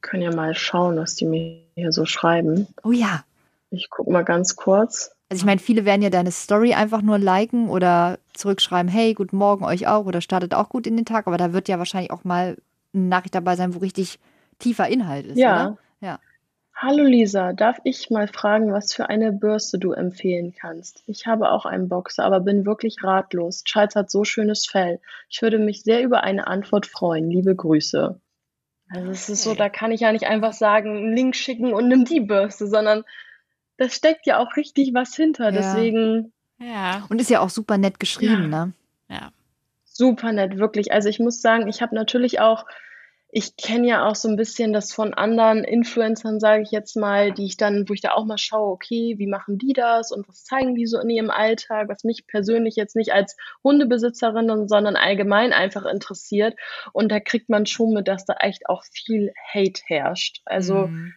Können 0.01 0.23
ja 0.23 0.35
mal 0.35 0.55
schauen, 0.55 0.97
was 0.97 1.15
die 1.15 1.25
mir 1.25 1.61
hier 1.75 1.93
so 1.93 2.05
schreiben. 2.05 2.67
Oh 2.83 2.91
ja. 2.91 3.23
Ich 3.71 3.89
gucke 3.89 4.11
mal 4.11 4.23
ganz 4.23 4.55
kurz. 4.55 5.11
Also 5.29 5.41
ich 5.41 5.45
meine, 5.45 5.59
viele 5.59 5.85
werden 5.85 6.01
ja 6.01 6.09
deine 6.09 6.31
Story 6.31 6.73
einfach 6.73 7.01
nur 7.01 7.19
liken 7.19 7.69
oder 7.69 8.17
zurückschreiben, 8.33 8.91
hey, 8.91 9.13
guten 9.13 9.37
Morgen 9.37 9.63
euch 9.63 9.87
auch 9.87 10.05
oder 10.05 10.21
startet 10.21 10.55
auch 10.55 10.69
gut 10.69 10.87
in 10.87 10.95
den 10.95 11.05
Tag, 11.05 11.27
aber 11.27 11.37
da 11.37 11.53
wird 11.53 11.67
ja 11.67 11.77
wahrscheinlich 11.77 12.11
auch 12.11 12.23
mal 12.23 12.57
eine 12.93 13.03
Nachricht 13.03 13.35
dabei 13.35 13.55
sein, 13.55 13.75
wo 13.75 13.79
richtig 13.79 14.19
tiefer 14.57 14.87
Inhalt 14.87 15.27
ist, 15.27 15.37
ja. 15.37 15.67
oder? 15.67 15.77
Ja. 16.01 16.19
Hallo 16.81 17.03
Lisa, 17.03 17.53
darf 17.53 17.77
ich 17.83 18.09
mal 18.09 18.27
fragen, 18.27 18.71
was 18.71 18.93
für 18.93 19.09
eine 19.09 19.33
Bürste 19.33 19.77
du 19.77 19.91
empfehlen 19.91 20.55
kannst? 20.57 21.03
Ich 21.07 21.27
habe 21.27 21.51
auch 21.51 21.65
einen 21.65 21.89
Boxer, 21.89 22.23
aber 22.23 22.39
bin 22.39 22.65
wirklich 22.65 23.03
ratlos. 23.03 23.63
Charles 23.65 23.95
hat 23.95 24.09
so 24.09 24.23
schönes 24.23 24.65
Fell. 24.65 24.99
Ich 25.29 25.41
würde 25.41 25.59
mich 25.59 25.83
sehr 25.83 26.01
über 26.01 26.23
eine 26.23 26.47
Antwort 26.47 26.85
freuen. 26.85 27.29
Liebe 27.29 27.53
Grüße. 27.53 28.19
Also 28.91 29.11
es 29.11 29.29
ist 29.29 29.43
so, 29.43 29.53
da 29.53 29.69
kann 29.69 29.91
ich 29.91 30.01
ja 30.01 30.11
nicht 30.11 30.25
einfach 30.25 30.53
sagen, 30.53 30.97
einen 30.97 31.13
Link 31.13 31.35
schicken 31.35 31.73
und 31.73 31.89
nimm 31.89 32.05
die 32.05 32.21
Bürste, 32.21 32.65
sondern 32.65 33.03
da 33.79 33.89
steckt 33.89 34.27
ja 34.27 34.37
auch 34.39 34.55
richtig 34.57 34.93
was 34.93 35.15
hinter. 35.15 35.45
Ja. 35.45 35.51
Deswegen. 35.51 36.33
Ja. 36.59 37.05
Und 37.09 37.19
ist 37.21 37.29
ja 37.29 37.39
auch 37.39 37.49
super 37.49 37.77
nett 37.77 37.99
geschrieben, 37.99 38.51
ja. 38.51 38.65
ne? 38.65 38.73
Ja. 39.09 39.31
Super 39.85 40.33
nett, 40.33 40.57
wirklich. 40.57 40.91
Also 40.91 41.09
ich 41.09 41.19
muss 41.19 41.41
sagen, 41.41 41.67
ich 41.67 41.81
habe 41.81 41.95
natürlich 41.95 42.41
auch, 42.41 42.65
ich 43.31 43.55
kenne 43.55 43.87
ja 43.87 44.05
auch 44.05 44.15
so 44.15 44.27
ein 44.27 44.35
bisschen 44.35 44.73
das 44.73 44.91
von 44.91 45.13
anderen 45.13 45.63
Influencern, 45.63 46.41
sage 46.41 46.63
ich 46.63 46.71
jetzt 46.71 46.95
mal, 46.97 47.31
die 47.31 47.45
ich 47.45 47.55
dann, 47.55 47.87
wo 47.87 47.93
ich 47.93 48.01
da 48.01 48.11
auch 48.11 48.25
mal 48.25 48.37
schaue, 48.37 48.71
okay, 48.71 49.15
wie 49.17 49.27
machen 49.27 49.57
die 49.57 49.73
das 49.73 50.11
und 50.11 50.27
was 50.27 50.43
zeigen 50.43 50.75
die 50.75 50.85
so 50.85 50.99
in 50.99 51.09
ihrem 51.09 51.29
Alltag, 51.29 51.87
was 51.87 52.03
mich 52.03 52.27
persönlich 52.27 52.75
jetzt 52.75 52.97
nicht 52.97 53.13
als 53.13 53.37
Hundebesitzerin, 53.63 54.67
sondern 54.67 54.97
allgemein 54.97 55.53
einfach 55.53 55.85
interessiert. 55.85 56.55
Und 56.91 57.11
da 57.11 57.21
kriegt 57.21 57.49
man 57.49 57.65
schon 57.65 57.93
mit, 57.93 58.09
dass 58.09 58.25
da 58.25 58.33
echt 58.41 58.67
auch 58.67 58.83
viel 58.91 59.31
Hate 59.53 59.81
herrscht. 59.85 60.41
Also 60.45 60.87
mhm 60.87 61.13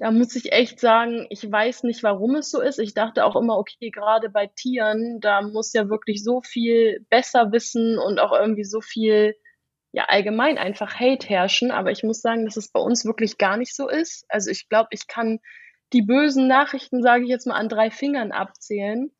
da 0.00 0.10
muss 0.10 0.34
ich 0.34 0.50
echt 0.50 0.80
sagen, 0.80 1.26
ich 1.28 1.52
weiß 1.52 1.82
nicht, 1.82 2.02
warum 2.02 2.34
es 2.36 2.50
so 2.50 2.62
ist. 2.62 2.78
Ich 2.78 2.94
dachte 2.94 3.22
auch 3.26 3.36
immer, 3.36 3.58
okay, 3.58 3.90
gerade 3.90 4.30
bei 4.30 4.46
Tieren, 4.46 5.20
da 5.20 5.42
muss 5.42 5.74
ja 5.74 5.90
wirklich 5.90 6.24
so 6.24 6.40
viel 6.40 7.04
besser 7.10 7.52
wissen 7.52 7.98
und 7.98 8.18
auch 8.18 8.32
irgendwie 8.32 8.64
so 8.64 8.80
viel, 8.80 9.36
ja, 9.92 10.04
allgemein 10.06 10.56
einfach 10.56 10.98
Hate 10.98 11.28
herrschen. 11.28 11.70
Aber 11.70 11.90
ich 11.90 12.02
muss 12.02 12.22
sagen, 12.22 12.46
dass 12.46 12.56
es 12.56 12.72
bei 12.72 12.80
uns 12.80 13.04
wirklich 13.04 13.36
gar 13.36 13.58
nicht 13.58 13.76
so 13.76 13.90
ist. 13.90 14.24
Also 14.30 14.50
ich 14.50 14.70
glaube, 14.70 14.88
ich 14.92 15.06
kann 15.06 15.38
die 15.92 16.02
bösen 16.02 16.48
Nachrichten, 16.48 17.02
sage 17.02 17.24
ich 17.24 17.28
jetzt 17.28 17.46
mal, 17.46 17.56
an 17.56 17.68
drei 17.68 17.90
Fingern 17.90 18.32
abzählen. 18.32 19.10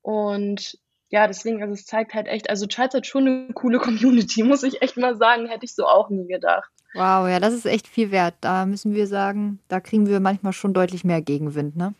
Und 0.00 0.78
ja, 1.10 1.26
deswegen, 1.26 1.60
also 1.60 1.74
es 1.74 1.84
zeigt 1.84 2.14
halt 2.14 2.28
echt, 2.28 2.48
also 2.48 2.66
Charles 2.66 2.94
hat 2.94 3.06
schon 3.06 3.26
eine 3.26 3.52
coole 3.52 3.78
Community, 3.78 4.42
muss 4.44 4.62
ich 4.62 4.80
echt 4.80 4.96
mal 4.96 5.16
sagen, 5.16 5.46
hätte 5.48 5.64
ich 5.64 5.74
so 5.74 5.86
auch 5.86 6.08
nie 6.08 6.26
gedacht. 6.26 6.70
Wow, 6.94 7.28
ja, 7.28 7.38
das 7.38 7.54
ist 7.54 7.66
echt 7.66 7.86
viel 7.86 8.10
wert. 8.10 8.34
Da 8.40 8.66
müssen 8.66 8.94
wir 8.94 9.06
sagen, 9.06 9.60
da 9.68 9.78
kriegen 9.78 10.08
wir 10.08 10.18
manchmal 10.18 10.52
schon 10.52 10.74
deutlich 10.74 11.04
mehr 11.04 11.20
Gegenwind, 11.20 11.76
ne? 11.76 11.94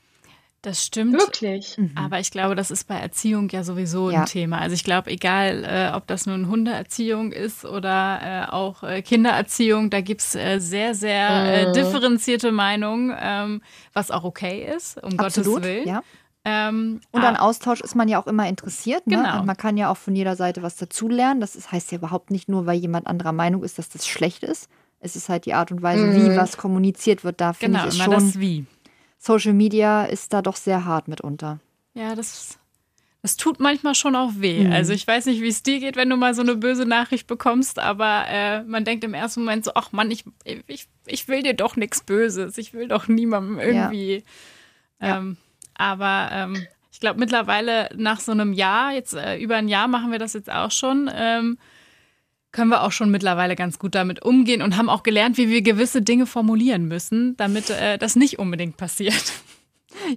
Das 0.63 0.85
stimmt. 0.85 1.15
Wirklich. 1.15 1.79
Mhm. 1.79 1.93
Aber 1.95 2.21
ich 2.21 2.31
glaube, 2.31 2.55
das 2.55 2.71
ist 2.71 2.87
bei 2.87 2.97
Erziehung 2.97 3.49
ja 3.49 3.65
sowieso 3.65 4.09
ein 4.09 4.15
ja. 4.15 4.25
Thema. 4.27 4.59
Also 4.59 4.75
ich 4.75 4.85
glaube, 4.85 5.11
egal, 5.11 5.65
äh, 5.65 5.97
ob 5.97 6.07
das 6.07 6.27
nun 6.27 6.49
Hundeerziehung 6.49 7.33
ist 7.33 7.65
oder 7.65 8.21
äh, 8.23 8.53
auch 8.53 8.83
äh, 8.83 9.01
Kindererziehung, 9.01 9.89
da 9.89 10.03
gibt 10.03 10.21
es 10.21 10.35
äh, 10.35 10.59
sehr, 10.59 10.95
sehr 10.95 11.69
äh, 11.69 11.73
differenzierte 11.73 12.53
Meinungen, 12.53 13.17
ähm, 13.19 13.63
was 13.95 14.11
auch 14.11 14.25
okay 14.25 14.71
ist, 14.77 15.03
um 15.03 15.19
Absolut, 15.19 15.63
Gottes 15.63 15.69
Willen. 15.69 15.89
Ja. 15.89 16.03
Ähm, 16.45 17.01
und 17.11 17.23
an 17.23 17.37
ah. 17.37 17.41
Austausch 17.41 17.81
ist 17.81 17.95
man 17.95 18.09
ja 18.09 18.21
auch 18.21 18.27
immer 18.27 18.49
interessiert. 18.49 19.07
Ne? 19.07 19.17
Genau. 19.17 19.41
Und 19.41 19.47
man 19.47 19.57
kann 19.57 19.77
ja 19.77 19.91
auch 19.91 19.97
von 19.97 20.17
jeder 20.17 20.37
Seite 20.37 20.63
was 20.63 20.77
dazulernen. 20.77 21.41
Das 21.41 21.55
ist, 21.55 21.71
heißt 21.71 21.93
ja 21.93 21.99
überhaupt 21.99 22.31
nicht 22.31 22.49
nur, 22.49 22.67
weil 22.67 22.79
jemand 22.79 23.07
anderer 23.07 23.33
Meinung 23.33 23.63
ist, 23.63 23.79
dass 23.79 23.91
das 23.91 24.07
schlecht 24.07 24.43
ist. 24.43 24.69
Es 25.01 25.17
ist 25.17 25.29
halt 25.29 25.47
die 25.47 25.55
Art 25.55 25.71
und 25.71 25.83
Weise, 25.83 26.07
mhm. 26.07 26.15
wie 26.15 26.37
was 26.37 26.57
kommuniziert 26.57 27.25
wird. 27.25 27.41
Da 27.41 27.53
finde 27.53 27.79
genau, 27.79 27.89
ich 27.89 27.99
es 27.99 28.03
schon. 28.03 28.13
Das 28.13 28.39
wie. 28.39 28.65
Social 29.19 29.53
Media 29.53 30.05
ist 30.05 30.33
da 30.33 30.41
doch 30.41 30.57
sehr 30.57 30.87
hart 30.87 31.09
mitunter. 31.09 31.61
Ja, 31.93 32.15
das, 32.15 32.59
das 33.21 33.37
tut 33.37 33.61
manchmal 33.61 33.95
schon 33.95 34.17
auch 34.17 34.31
weh. 34.37 34.65
Mhm. 34.65 34.73
Also 34.73 34.95
ich 34.95 35.07
weiß 35.07 35.27
nicht, 35.27 35.43
wie 35.43 35.49
es 35.49 35.63
dir 35.63 35.79
geht, 35.79 35.97
wenn 35.97 36.09
du 36.09 36.17
mal 36.17 36.35
so 36.35 36.41
eine 36.41 36.57
böse 36.57 36.87
Nachricht 36.87 37.27
bekommst, 37.27 37.79
aber 37.79 38.25
äh, 38.29 38.63
man 38.63 38.87
denkt 38.87 39.05
im 39.05 39.13
ersten 39.13 39.41
Moment 39.41 39.67
so, 39.67 39.73
ach 39.75 39.93
Mann, 39.93 40.11
ich, 40.11 40.25
ich, 40.67 40.87
ich 41.07 41.29
will 41.29 41.43
dir 41.43 41.53
doch 41.53 41.77
nichts 41.77 42.03
Böses. 42.03 42.57
Ich 42.57 42.73
will 42.73 42.89
doch 42.89 43.09
niemandem 43.09 43.59
irgendwie. 43.59 44.25
Ja. 45.03 45.19
Ähm, 45.19 45.37
ja 45.39 45.50
aber 45.75 46.29
ähm, 46.33 46.67
ich 46.93 47.01
glaube 47.01 47.19
mittlerweile 47.19 47.89
nach 47.95 48.21
so 48.21 48.33
einem 48.33 48.53
Jahr, 48.53 48.93
jetzt 48.93 49.15
äh, 49.15 49.39
über 49.39 49.57
ein 49.57 49.69
Jahr 49.69 49.89
machen 49.89 50.13
wir 50.13 50.19
das 50.19 50.33
jetzt 50.33 50.51
auch 50.51 50.71
schon, 50.71 51.11
ähm, 51.15 51.59
können 52.53 52.71
wir 52.71 52.83
auch 52.83 52.93
schon 52.93 53.11
mittlerweile 53.11 53.57
ganz 53.57 53.79
gut 53.79 53.95
damit 53.95 54.23
umgehen 54.23 54.61
und 54.61 54.77
haben 54.77 54.91
auch 54.91 55.03
gelernt, 55.03 55.37
wie 55.37 55.49
wir 55.49 55.63
gewisse 55.63 56.03
Dinge 56.03 56.27
formulieren 56.27 56.87
müssen, 56.87 57.37
damit 57.37 57.71
äh, 57.71 57.97
das 57.97 58.17
nicht 58.17 58.39
unbedingt 58.39 58.77
passiert. 58.77 59.33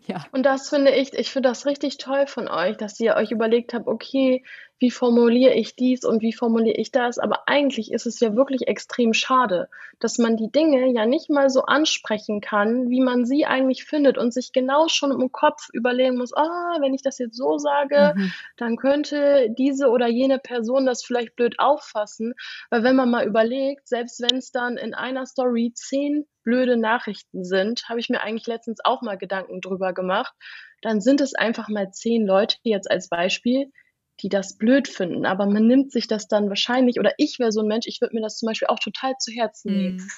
Ja. 0.08 0.24
Und 0.32 0.44
das 0.44 0.70
finde 0.70 0.92
ich, 0.92 1.14
ich 1.14 1.32
finde 1.32 1.50
das 1.50 1.66
richtig 1.66 1.98
toll 1.98 2.28
von 2.28 2.48
euch, 2.48 2.78
dass 2.78 3.00
ihr 3.00 3.16
euch 3.16 3.32
überlegt 3.32 3.74
habt, 3.74 3.88
okay, 3.88 4.44
wie 4.84 4.92
formuliere 4.92 5.54
ich 5.54 5.78
dies 5.78 6.04
und 6.04 6.22
wie 6.22 6.34
formuliere 6.34 6.76
ich 6.76 6.92
das? 6.92 7.18
Aber 7.18 7.48
eigentlich 7.48 7.94
ist 7.94 8.06
es 8.06 8.20
ja 8.20 8.36
wirklich 8.36 8.68
extrem 8.68 9.14
schade, 9.14 9.70
dass 10.02 10.18
man 10.18 10.36
die 10.36 10.52
Dinge 10.52 10.92
ja 10.92 11.06
nicht 11.06 11.30
mal 11.30 11.50
so 11.50 11.62
ansprechen 11.62 12.42
kann, 12.42 12.90
wie 12.90 13.00
man 13.00 13.24
sie 13.24 13.46
eigentlich 13.46 13.86
findet 13.86 14.18
und 14.18 14.34
sich 14.34 14.52
genau 14.52 14.90
schon 14.90 15.12
im 15.12 15.32
Kopf 15.32 15.70
überlegen 15.72 16.18
muss, 16.18 16.34
ah, 16.36 16.76
wenn 16.82 16.94
ich 16.94 17.02
das 17.02 17.18
jetzt 17.18 17.38
so 17.38 17.58
sage, 17.58 18.12
mhm. 18.14 18.34
dann 18.58 18.76
könnte 18.76 19.48
diese 19.58 19.88
oder 19.88 20.08
jene 20.08 20.38
Person 20.38 20.86
das 20.86 21.02
vielleicht 21.02 21.38
blöd 21.38 21.60
auffassen. 21.60 22.34
Weil 22.70 22.84
wenn 22.84 22.98
man 22.98 23.10
mal 23.10 23.26
überlegt, 23.26 23.88
selbst 23.88 24.22
wenn 24.22 24.40
es 24.40 24.52
dann 24.52 24.76
in 24.76 24.94
einer 24.94 25.26
Story 25.26 25.72
zehn 25.74 26.26
blöde 26.44 26.76
Nachrichten 26.76 27.46
sind, 27.46 27.88
habe 27.88 28.02
ich 28.02 28.10
mir 28.10 28.20
eigentlich 28.20 28.48
letztens 28.48 28.84
auch 28.84 29.02
mal 29.02 29.18
Gedanken 29.18 29.62
drüber 29.62 29.94
gemacht, 29.94 30.34
dann 30.82 31.00
sind 31.00 31.22
es 31.22 31.36
einfach 31.36 31.70
mal 31.70 31.92
zehn 31.92 32.28
Leute, 32.28 32.58
jetzt 32.64 32.92
als 32.92 33.08
Beispiel, 33.08 33.72
die 34.22 34.30
das 34.30 34.58
blöd 34.58 34.88
finden, 34.88 35.26
aber 35.26 35.46
man 35.46 35.66
nimmt 35.68 35.92
sich 35.92 36.08
das 36.08 36.28
dann 36.28 36.50
wahrscheinlich, 36.50 37.00
oder 37.00 37.14
ich 37.18 37.40
wäre 37.40 37.52
so 37.52 37.62
ein 37.62 37.68
Mensch, 37.68 37.88
ich 37.88 38.00
würde 38.00 38.16
mir 38.16 38.22
das 38.22 38.38
zum 38.38 38.48
Beispiel 38.48 38.68
auch 38.68 38.80
total 38.80 39.14
zu 39.20 39.32
Herzen 39.32 39.76
nehmen. 39.76 39.96
Mhm. 39.98 40.10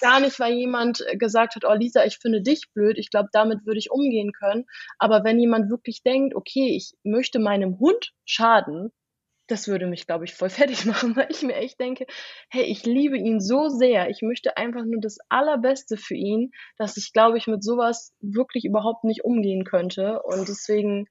Gar 0.00 0.20
nicht, 0.20 0.38
weil 0.40 0.54
jemand 0.54 1.04
äh, 1.06 1.16
gesagt 1.16 1.54
hat, 1.54 1.64
oh 1.64 1.72
Lisa, 1.72 2.04
ich 2.04 2.18
finde 2.18 2.42
dich 2.42 2.72
blöd, 2.74 2.98
ich 2.98 3.10
glaube, 3.10 3.28
damit 3.32 3.64
würde 3.64 3.78
ich 3.78 3.90
umgehen 3.90 4.32
können. 4.32 4.66
Aber 4.98 5.24
wenn 5.24 5.38
jemand 5.38 5.70
wirklich 5.70 6.02
denkt, 6.02 6.34
okay, 6.34 6.74
ich 6.76 6.94
möchte 7.04 7.38
meinem 7.38 7.78
Hund 7.78 8.12
schaden, 8.24 8.90
das 9.46 9.68
würde 9.68 9.86
mich, 9.86 10.06
glaube 10.06 10.24
ich, 10.24 10.34
voll 10.34 10.50
fertig 10.50 10.84
machen, 10.84 11.16
weil 11.16 11.28
ich 11.30 11.42
mir 11.42 11.54
echt 11.54 11.78
denke, 11.78 12.06
hey, 12.50 12.64
ich 12.64 12.84
liebe 12.84 13.16
ihn 13.16 13.40
so 13.40 13.68
sehr, 13.68 14.10
ich 14.10 14.22
möchte 14.22 14.56
einfach 14.56 14.84
nur 14.84 15.00
das 15.00 15.18
Allerbeste 15.28 15.96
für 15.96 16.16
ihn, 16.16 16.50
dass 16.76 16.96
ich, 16.96 17.12
glaube 17.12 17.38
ich, 17.38 17.46
mit 17.46 17.62
sowas 17.62 18.12
wirklich 18.20 18.64
überhaupt 18.64 19.04
nicht 19.04 19.24
umgehen 19.24 19.64
könnte. 19.64 20.22
Und 20.22 20.48
deswegen 20.48 21.06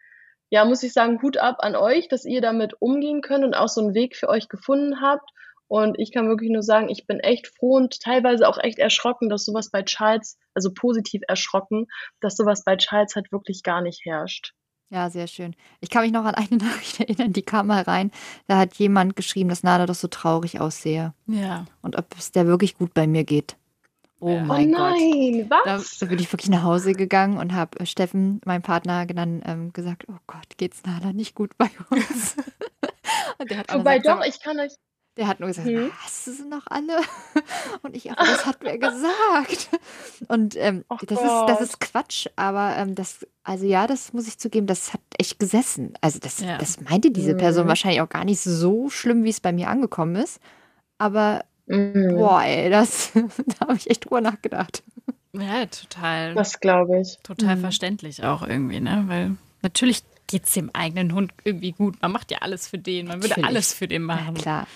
ja, 0.53 0.65
muss 0.65 0.83
ich 0.83 0.93
sagen, 0.93 1.19
Hut 1.23 1.37
ab 1.37 1.57
an 1.61 1.75
euch, 1.75 2.07
dass 2.09 2.25
ihr 2.25 2.39
damit 2.39 2.79
umgehen 2.79 3.21
könnt 3.21 3.43
und 3.43 3.55
auch 3.55 3.69
so 3.69 3.81
einen 3.81 3.95
Weg 3.95 4.15
für 4.15 4.29
euch 4.29 4.49
gefunden 4.49 5.01
habt. 5.01 5.27
Und 5.67 5.97
ich 5.97 6.11
kann 6.11 6.27
wirklich 6.27 6.51
nur 6.51 6.61
sagen, 6.61 6.89
ich 6.89 7.07
bin 7.07 7.19
echt 7.19 7.47
froh 7.47 7.77
und 7.77 7.99
teilweise 7.99 8.47
auch 8.47 8.59
echt 8.59 8.77
erschrocken, 8.77 9.29
dass 9.29 9.45
sowas 9.45 9.71
bei 9.71 9.81
Charles, 9.81 10.37
also 10.53 10.71
positiv 10.71 11.23
erschrocken, 11.27 11.87
dass 12.21 12.35
sowas 12.35 12.63
bei 12.63 12.77
Charles 12.77 13.15
halt 13.15 13.31
wirklich 13.31 13.63
gar 13.63 13.81
nicht 13.81 14.05
herrscht. 14.05 14.53
Ja, 14.91 15.09
sehr 15.09 15.25
schön. 15.25 15.55
Ich 15.81 15.89
kann 15.89 16.03
mich 16.03 16.11
noch 16.11 16.23
an 16.23 16.35
eine 16.35 16.57
Nachricht 16.63 16.99
erinnern, 16.99 17.33
die 17.33 17.41
kam 17.41 17.65
mal 17.65 17.81
rein. 17.81 18.11
Da 18.45 18.59
hat 18.59 18.75
jemand 18.75 19.15
geschrieben, 19.15 19.49
dass 19.49 19.63
Nada 19.63 19.87
doch 19.87 19.95
so 19.95 20.07
traurig 20.07 20.61
aussehe. 20.61 21.15
Ja. 21.25 21.65
Und 21.81 21.97
ob 21.97 22.05
es 22.15 22.31
der 22.31 22.45
wirklich 22.45 22.77
gut 22.77 22.93
bei 22.93 23.07
mir 23.07 23.23
geht. 23.23 23.57
Oh 24.25 24.39
mein 24.39 24.73
oh 24.73 24.77
nein, 24.77 25.49
Gott. 25.49 25.59
was? 25.65 25.97
Da, 25.97 26.05
da, 26.05 26.09
bin 26.09 26.19
ich 26.19 26.31
wirklich 26.31 26.49
nach 26.49 26.63
Hause 26.63 26.93
gegangen 26.93 27.37
und 27.37 27.53
habe 27.53 27.77
äh, 27.81 27.85
Steffen, 27.85 28.39
meinem 28.45 28.61
Partner, 28.61 29.05
dann 29.05 29.43
ähm, 29.45 29.73
gesagt, 29.73 30.05
oh 30.07 30.15
Gott, 30.27 30.55
geht's 30.55 30.83
Nala 30.85 31.11
nicht 31.11 31.35
gut 31.35 31.57
bei 31.57 31.69
uns? 31.89 32.37
und 33.37 33.51
der 33.51 33.57
hat 33.57 33.73
Wobei 33.73 33.99
gesagt, 33.99 34.21
doch, 34.21 34.25
ich 34.25 34.39
kann 34.39 34.61
euch, 34.61 34.71
Der 35.17 35.27
hat 35.27 35.41
nur 35.41 35.49
gesagt, 35.49 35.67
mhm. 35.67 35.91
hast 36.01 36.25
du 36.25 36.31
sie 36.31 36.47
noch 36.47 36.65
alle? 36.67 37.01
Und 37.81 37.97
ich, 37.97 38.11
aber 38.11 38.23
das 38.23 38.45
hat 38.45 38.59
wer 38.61 38.77
gesagt. 38.77 39.69
Und 40.29 40.55
ähm, 40.55 40.85
das, 41.05 41.19
ist, 41.19 41.43
das 41.47 41.61
ist 41.61 41.79
Quatsch, 41.81 42.27
aber 42.37 42.77
ähm, 42.77 42.95
das, 42.95 43.27
also 43.43 43.65
ja, 43.65 43.87
das 43.87 44.13
muss 44.13 44.29
ich 44.29 44.37
zugeben, 44.37 44.67
das 44.67 44.93
hat 44.93 45.01
echt 45.17 45.37
gesessen. 45.37 45.95
Also 45.99 46.19
das, 46.19 46.39
ja. 46.39 46.57
das 46.57 46.79
meinte 46.79 47.11
diese 47.11 47.35
Person 47.35 47.65
mhm. 47.65 47.69
wahrscheinlich 47.69 47.99
auch 47.99 48.07
gar 48.07 48.23
nicht 48.23 48.39
so 48.39 48.89
schlimm, 48.89 49.25
wie 49.25 49.31
es 49.31 49.41
bei 49.41 49.51
mir 49.51 49.67
angekommen 49.67 50.15
ist. 50.15 50.39
Aber 50.97 51.43
mhm. 51.65 52.15
boah, 52.15 52.43
ey, 52.43 52.69
das, 52.69 53.11
da 53.13 53.67
habe 53.67 53.75
ich 53.75 53.89
echt 53.89 54.05
drüber 54.05 54.21
nachgedacht. 54.21 54.83
Ja, 55.33 55.65
total. 55.65 56.35
Das 56.35 56.59
glaube 56.59 57.01
ich. 57.01 57.17
Total 57.23 57.55
mhm. 57.55 57.61
verständlich 57.61 58.23
auch 58.23 58.43
irgendwie, 58.43 58.79
ne? 58.79 59.03
Weil 59.07 59.31
natürlich 59.61 60.03
geht 60.27 60.45
es 60.45 60.53
dem 60.53 60.69
eigenen 60.73 61.13
Hund 61.13 61.31
irgendwie 61.43 61.71
gut. 61.71 62.01
Man 62.01 62.11
macht 62.11 62.31
ja 62.31 62.39
alles 62.41 62.67
für 62.67 62.77
den, 62.77 63.07
man 63.07 63.17
würde 63.17 63.29
Natürlich. 63.29 63.49
alles 63.49 63.73
für 63.73 63.87
den 63.87 64.03
machen. 64.03 64.35
Ja, 64.35 64.41
klar. 64.41 64.67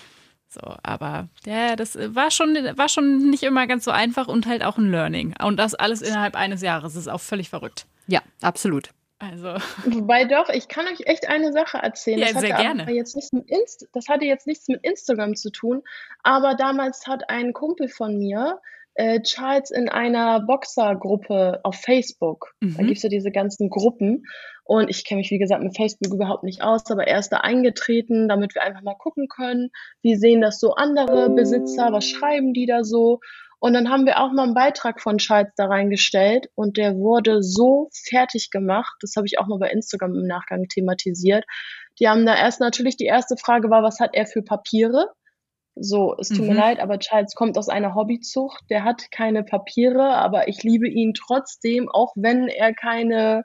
So, 0.48 0.60
aber 0.82 1.28
ja, 1.44 1.76
das 1.76 1.96
war 1.96 2.30
schon, 2.30 2.54
war 2.54 2.88
schon 2.88 3.30
nicht 3.30 3.42
immer 3.42 3.66
ganz 3.66 3.84
so 3.84 3.90
einfach 3.90 4.28
und 4.28 4.46
halt 4.46 4.64
auch 4.64 4.78
ein 4.78 4.90
Learning. 4.90 5.34
Und 5.42 5.58
das 5.58 5.74
alles 5.74 6.00
innerhalb 6.00 6.36
eines 6.36 6.62
Jahres 6.62 6.96
ist 6.96 7.08
auch 7.08 7.20
völlig 7.20 7.50
verrückt. 7.50 7.86
Ja, 8.06 8.22
absolut. 8.40 8.90
Also. 9.18 9.54
Wobei 9.84 10.24
doch, 10.24 10.48
ich 10.48 10.68
kann 10.68 10.86
euch 10.86 11.06
echt 11.06 11.28
eine 11.28 11.52
Sache 11.52 11.78
erzählen. 11.78 12.20
Ja, 12.20 12.32
das 12.32 12.40
sehr 12.40 12.56
gerne. 12.56 12.90
Jetzt 12.92 13.16
nichts 13.16 13.32
mit 13.32 13.50
Inst 13.50 13.86
das 13.92 14.08
hatte 14.08 14.24
jetzt 14.24 14.46
nichts 14.46 14.68
mit 14.68 14.84
Instagram 14.84 15.34
zu 15.34 15.50
tun, 15.50 15.82
aber 16.22 16.54
damals 16.54 17.06
hat 17.06 17.28
ein 17.28 17.52
Kumpel 17.52 17.88
von 17.88 18.16
mir 18.18 18.60
äh, 18.98 19.20
Charles 19.22 19.70
in 19.70 19.88
einer 19.88 20.40
Boxergruppe 20.40 21.60
auf 21.62 21.76
Facebook. 21.76 22.54
Mhm. 22.60 22.76
Da 22.76 22.82
gibt 22.82 22.96
es 22.96 23.02
ja 23.04 23.08
diese 23.08 23.30
ganzen 23.30 23.70
Gruppen. 23.70 24.24
Und 24.64 24.90
ich 24.90 25.04
kenne 25.04 25.20
mich, 25.20 25.30
wie 25.30 25.38
gesagt, 25.38 25.62
mit 25.62 25.76
Facebook 25.76 26.12
überhaupt 26.12 26.44
nicht 26.44 26.62
aus, 26.62 26.90
aber 26.90 27.06
er 27.06 27.20
ist 27.20 27.30
da 27.30 27.38
eingetreten, 27.38 28.28
damit 28.28 28.54
wir 28.54 28.62
einfach 28.62 28.82
mal 28.82 28.96
gucken 28.96 29.28
können, 29.28 29.70
wie 30.02 30.16
sehen 30.16 30.42
das 30.42 30.60
so 30.60 30.74
andere 30.74 31.30
Besitzer, 31.30 31.90
was 31.92 32.06
schreiben 32.06 32.52
die 32.52 32.66
da 32.66 32.84
so. 32.84 33.20
Und 33.60 33.72
dann 33.72 33.90
haben 33.90 34.06
wir 34.06 34.20
auch 34.20 34.32
mal 34.32 34.44
einen 34.44 34.54
Beitrag 34.54 35.00
von 35.00 35.18
Charles 35.18 35.52
da 35.56 35.66
reingestellt 35.66 36.48
und 36.54 36.76
der 36.76 36.96
wurde 36.96 37.42
so 37.42 37.88
fertig 37.92 38.50
gemacht. 38.50 38.94
Das 39.00 39.14
habe 39.16 39.26
ich 39.26 39.38
auch 39.38 39.48
mal 39.48 39.58
bei 39.58 39.70
Instagram 39.70 40.14
im 40.14 40.26
Nachgang 40.26 40.68
thematisiert. 40.68 41.44
Die 41.98 42.08
haben 42.08 42.24
da 42.24 42.36
erst 42.36 42.60
natürlich 42.60 42.96
die 42.96 43.06
erste 43.06 43.36
Frage 43.36 43.68
war, 43.68 43.82
was 43.82 43.98
hat 43.98 44.10
er 44.14 44.26
für 44.26 44.42
Papiere? 44.42 45.08
So, 45.74 46.16
es 46.18 46.28
tut 46.28 46.40
mhm. 46.40 46.48
mir 46.48 46.54
leid, 46.54 46.80
aber 46.80 46.98
Charles 46.98 47.34
kommt 47.34 47.58
aus 47.58 47.68
einer 47.68 47.94
Hobbyzucht. 47.94 48.64
Der 48.70 48.84
hat 48.84 49.10
keine 49.10 49.42
Papiere, 49.42 50.14
aber 50.14 50.48
ich 50.48 50.62
liebe 50.62 50.88
ihn 50.88 51.14
trotzdem, 51.14 51.88
auch 51.88 52.12
wenn 52.16 52.48
er 52.48 52.74
keine 52.74 53.42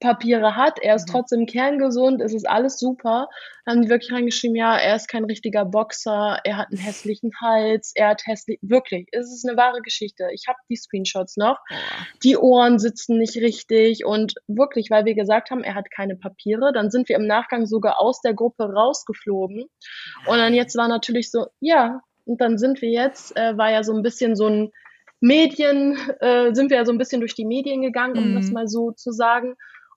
Papiere 0.00 0.56
hat, 0.56 0.78
er 0.80 0.96
ist 0.96 1.08
mhm. 1.08 1.12
trotzdem 1.12 1.46
kerngesund, 1.46 2.20
es 2.20 2.34
ist 2.34 2.48
alles 2.48 2.78
super. 2.78 3.28
Dann 3.64 3.76
haben 3.76 3.82
die 3.82 3.88
wirklich 3.88 4.12
reingeschrieben, 4.12 4.56
ja, 4.56 4.76
er 4.76 4.96
ist 4.96 5.08
kein 5.08 5.24
richtiger 5.24 5.64
Boxer, 5.64 6.38
er 6.44 6.56
hat 6.58 6.68
einen 6.70 6.80
hässlichen 6.80 7.30
Hals, 7.40 7.92
er 7.94 8.08
hat 8.08 8.26
hässlich, 8.26 8.58
wirklich, 8.62 9.08
es 9.12 9.32
ist 9.32 9.48
eine 9.48 9.56
wahre 9.56 9.80
Geschichte. 9.80 10.28
Ich 10.32 10.44
habe 10.48 10.58
die 10.68 10.76
Screenshots 10.76 11.36
noch. 11.36 11.58
Die 12.22 12.36
Ohren 12.36 12.78
sitzen 12.78 13.18
nicht 13.18 13.36
richtig 13.36 14.04
und 14.04 14.34
wirklich, 14.46 14.90
weil 14.90 15.04
wir 15.04 15.14
gesagt 15.14 15.50
haben, 15.50 15.62
er 15.62 15.74
hat 15.74 15.90
keine 15.90 16.16
Papiere, 16.16 16.72
dann 16.72 16.90
sind 16.90 17.08
wir 17.08 17.16
im 17.16 17.26
Nachgang 17.26 17.66
sogar 17.66 18.00
aus 18.00 18.20
der 18.20 18.34
Gruppe 18.34 18.64
rausgeflogen. 18.64 19.66
Und 20.26 20.38
dann 20.38 20.54
jetzt 20.54 20.76
war 20.76 20.88
natürlich 20.88 21.30
so, 21.30 21.46
ja, 21.60 22.00
und 22.24 22.40
dann 22.40 22.58
sind 22.58 22.82
wir 22.82 22.90
jetzt, 22.90 23.36
äh, 23.36 23.56
war 23.56 23.70
ja 23.70 23.82
so 23.82 23.94
ein 23.94 24.02
bisschen 24.02 24.36
so 24.36 24.48
ein 24.48 24.72
Medien, 25.20 25.96
äh, 26.20 26.52
sind 26.54 26.70
wir 26.70 26.78
ja 26.78 26.84
so 26.84 26.92
ein 26.92 26.98
bisschen 26.98 27.20
durch 27.20 27.34
die 27.34 27.46
Medien 27.46 27.82
gegangen, 27.82 28.18
um 28.18 28.30
mhm. 28.30 28.34
das 28.34 28.50
mal 28.50 28.68
so 28.68 28.92
zu 28.92 29.12
sagen. 29.12 29.56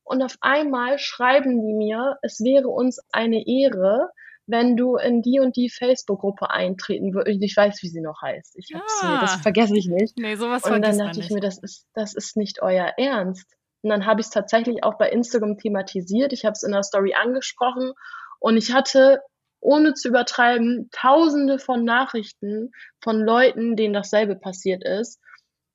Und 0.10 0.24
auf 0.24 0.38
einmal 0.41 0.98
schreiben 0.98 1.62
die 1.62 1.74
mir, 1.74 2.17
es 2.24 2.39
wäre 2.39 2.67
uns 2.67 3.00
eine 3.12 3.45
Ehre, 3.45 4.10
wenn 4.48 4.76
du 4.76 4.95
in 4.95 5.22
die 5.22 5.39
und 5.39 5.56
die 5.56 5.69
Facebook-Gruppe 5.69 6.50
eintreten 6.50 7.13
würdest. 7.13 7.43
Ich 7.43 7.56
weiß, 7.56 7.78
wie 7.84 7.89
sie 7.89 8.02
noch 8.02 8.19
heißt. 8.19 8.58
Ich 8.58 8.74
hab's 8.74 9.02
ja. 9.04 9.12
mir, 9.12 9.19
das 9.19 9.36
vergesse 9.36 9.78
ich 9.78 9.88
nicht. 9.88 10.17
Nee, 10.17 10.36
sowas 10.36 10.63
Und 10.63 10.82
dann 10.82 10.98
dachte 10.98 11.19
ich 11.19 11.30
mir, 11.30 11.41
das 11.41 11.60
ist, 11.60 11.86
das 11.93 12.15
ist 12.15 12.38
nicht 12.38 12.63
euer 12.63 12.91
Ernst. 12.98 13.45
Und 13.84 13.91
dann 13.91 14.08
habe 14.08 14.22
ich 14.22 14.26
es 14.26 14.32
tatsächlich 14.32 14.84
auch 14.84 14.98
bei 14.98 15.12
Instagram 15.12 15.60
thematisiert. 15.60 16.34
Ich 16.34 16.43
habe 16.43 16.54
es 16.54 16.63
in 16.63 16.72
der 16.72 16.82
Story 16.82 17.13
angesprochen 17.13 17.93
und 18.39 18.58
ich 18.58 18.74
hatte, 18.74 19.22
ohne 19.60 19.93
zu 19.93 20.08
übertreiben, 20.08 20.89
tausende 20.91 21.60
von 21.60 21.84
Nachrichten 21.84 22.72
von 23.00 23.19
Leuten, 23.19 23.76
denen 23.76 23.93
dasselbe 23.93 24.36
passiert 24.36 24.84
ist 24.84 25.19